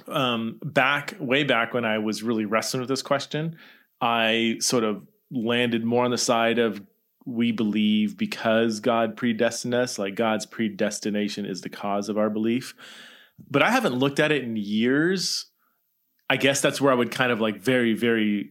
um, 0.08 0.60
back 0.64 1.16
way 1.20 1.44
back 1.44 1.74
when 1.74 1.86
I 1.86 1.98
was 1.98 2.22
really 2.22 2.46
wrestling 2.46 2.82
with 2.82 2.90
this 2.90 3.02
question, 3.02 3.56
I 4.00 4.58
sort 4.60 4.84
of 4.84 5.02
landed 5.32 5.84
more 5.84 6.06
on 6.06 6.12
the 6.12 6.18
side 6.20 6.60
of 6.60 6.80
we 7.26 7.52
believe 7.52 8.18
because 8.18 8.80
God 8.80 9.16
predestined 9.16 9.74
us, 9.76 10.00
like 10.00 10.16
God's 10.16 10.46
predestination 10.46 11.46
is 11.46 11.62
the 11.62 11.70
cause 11.70 12.10
of 12.10 12.18
our 12.18 12.30
belief. 12.30 12.74
But 13.50 13.62
I 13.62 13.70
haven't 13.72 13.96
looked 13.96 14.20
at 14.20 14.32
it 14.32 14.44
in 14.44 14.56
years. 14.56 15.46
I 16.30 16.38
guess 16.38 16.62
that's 16.62 16.80
where 16.82 16.92
I 16.92 16.96
would 16.96 17.12
kind 17.12 17.32
of 17.32 17.42
like 17.42 17.58
very, 17.62 17.94
very 17.94 18.50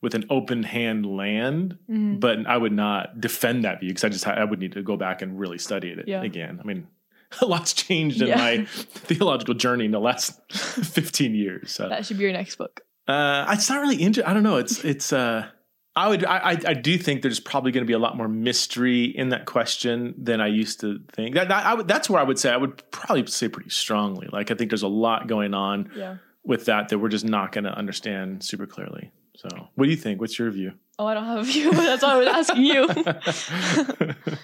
with 0.00 0.14
an 0.14 0.24
open 0.30 0.62
hand 0.62 1.04
land, 1.06 1.78
Mhm. 1.90 2.20
but 2.20 2.46
I 2.46 2.56
would 2.56 2.72
not 2.72 3.20
defend 3.20 3.64
that 3.64 3.80
view 3.80 3.90
because 3.90 4.04
I 4.04 4.08
just 4.08 4.26
I 4.26 4.44
would 4.44 4.58
need 4.60 4.72
to 4.72 4.82
go 4.82 4.96
back 4.96 5.22
and 5.22 5.38
really 5.38 5.58
study 5.58 5.88
it 5.88 6.04
Yeah. 6.06 6.22
again. 6.22 6.58
I 6.62 6.66
mean, 6.66 6.86
a 7.40 7.46
lot's 7.46 7.72
changed 7.72 8.20
in 8.22 8.28
Yeah. 8.28 8.36
my 8.36 8.64
theological 8.66 9.54
journey 9.54 9.84
in 9.86 9.90
the 9.90 10.00
last 10.00 10.40
15 10.52 11.34
years. 11.34 11.70
So 11.72 11.88
That 11.88 12.06
should 12.06 12.18
be 12.18 12.24
your 12.24 12.32
next 12.32 12.56
book. 12.56 12.82
uh, 13.08 13.46
it's 13.50 13.68
not 13.68 13.80
really 13.80 13.96
interesting. 13.96 14.30
I 14.30 14.34
don't 14.34 14.42
know. 14.42 14.56
It's 14.58 14.84
it's. 14.84 15.12
Uh, 15.12 15.46
I 15.96 16.08
would. 16.08 16.24
I, 16.24 16.58
I 16.66 16.74
do 16.74 16.98
think 16.98 17.22
there's 17.22 17.38
probably 17.38 17.70
going 17.70 17.84
to 17.84 17.86
be 17.86 17.92
a 17.92 17.98
lot 18.00 18.16
more 18.16 18.26
mystery 18.26 19.04
in 19.04 19.28
that 19.28 19.46
question 19.46 20.14
than 20.18 20.40
I 20.40 20.48
used 20.48 20.80
to 20.80 20.98
think. 21.12 21.36
That, 21.36 21.46
that 21.48 21.64
I 21.64 21.74
would, 21.74 21.86
that's 21.86 22.10
where 22.10 22.20
I 22.20 22.24
would 22.24 22.38
say 22.38 22.50
I 22.50 22.56
would 22.56 22.82
probably 22.90 23.24
say 23.26 23.48
pretty 23.48 23.70
strongly. 23.70 24.26
Like 24.32 24.50
I 24.50 24.54
think 24.54 24.70
there's 24.70 24.82
a 24.82 24.88
lot 24.88 25.28
going 25.28 25.54
on 25.54 25.90
Yeah. 25.94 26.16
with 26.44 26.64
that 26.64 26.88
that 26.88 26.98
we're 26.98 27.10
just 27.10 27.24
not 27.24 27.52
going 27.52 27.62
to 27.64 27.70
understand 27.72 28.42
super 28.42 28.66
clearly. 28.66 29.12
So, 29.36 29.48
what 29.76 29.84
do 29.84 29.90
you 29.90 29.96
think? 29.96 30.20
What's 30.20 30.36
your 30.38 30.50
view? 30.50 30.72
Oh, 30.98 31.06
I 31.06 31.14
don't 31.14 31.24
have 31.24 31.38
a 31.38 31.42
view. 31.44 31.70
That's 31.72 32.02
why 32.02 32.14
I 32.14 32.18
was 32.18 32.28
asking 32.28 32.64
you. 32.64 32.88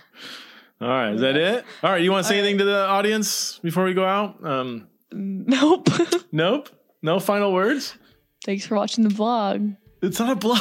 All 0.80 0.88
right, 0.88 1.12
is 1.14 1.20
that 1.20 1.36
it? 1.36 1.64
All 1.82 1.90
right, 1.90 2.00
you 2.02 2.10
want 2.10 2.24
to 2.24 2.28
say 2.28 2.38
anything 2.38 2.58
to 2.58 2.64
the 2.64 2.86
audience 2.86 3.58
before 3.62 3.84
we 3.84 3.92
go 3.92 4.04
out? 4.04 4.42
Um, 4.44 4.88
nope. 5.12 5.88
nope. 6.32 6.70
No 7.02 7.20
final 7.20 7.52
words. 7.52 7.94
Thanks 8.44 8.64
for 8.66 8.76
watching 8.76 9.04
the 9.04 9.10
vlog. 9.14 9.76
It's 10.00 10.18
not 10.18 10.30
a 10.30 10.36
blog. 10.36 10.58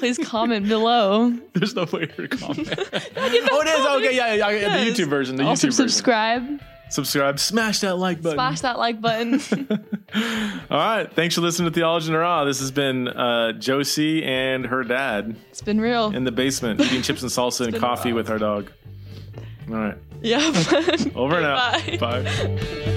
Please 0.00 0.16
comment 0.16 0.66
below. 0.66 1.30
There's 1.52 1.74
no 1.74 1.84
way 1.92 2.06
to 2.06 2.26
comment. 2.26 2.68
oh, 2.78 3.26
it 3.26 3.68
is. 3.68 3.86
Okay, 3.86 4.16
yeah, 4.16 4.32
yeah, 4.34 4.48
yeah. 4.48 4.50
Yes. 4.50 4.96
The 4.96 5.02
YouTube 5.04 5.08
version. 5.10 5.36
The 5.36 5.44
also 5.44 5.66
YouTube 5.66 5.70
version. 5.72 5.88
subscribe. 5.88 6.60
Subscribe. 6.88 7.38
Smash 7.38 7.80
that 7.80 7.98
like 7.98 8.22
button. 8.22 8.36
Smash 8.36 8.60
that 8.62 8.78
like 8.78 9.00
button. 9.00 9.40
All 10.70 10.78
right. 10.78 11.12
Thanks 11.12 11.34
for 11.34 11.42
listening 11.42 11.70
to 11.70 11.74
Theology 11.74 12.06
in 12.06 12.14
the 12.14 12.18
Raw. 12.18 12.44
This 12.44 12.60
has 12.60 12.70
been 12.70 13.08
uh, 13.08 13.52
Josie 13.52 14.24
and 14.24 14.64
her 14.64 14.82
dad 14.84 15.36
it's 15.50 15.60
been 15.60 15.80
real. 15.80 16.06
in 16.12 16.24
the 16.24 16.32
basement 16.32 16.80
eating 16.80 17.02
chips 17.02 17.20
and 17.22 17.30
salsa 17.30 17.66
and 17.66 17.76
coffee 17.76 18.10
raw. 18.10 18.16
with 18.16 18.30
our 18.30 18.38
dog. 18.38 18.72
All 19.68 19.76
right. 19.76 19.98
yeah. 20.22 20.38
Over 21.14 21.36
and 21.36 21.46
out. 21.46 22.00
Bye. 22.00 22.22
Bye. 22.24 22.96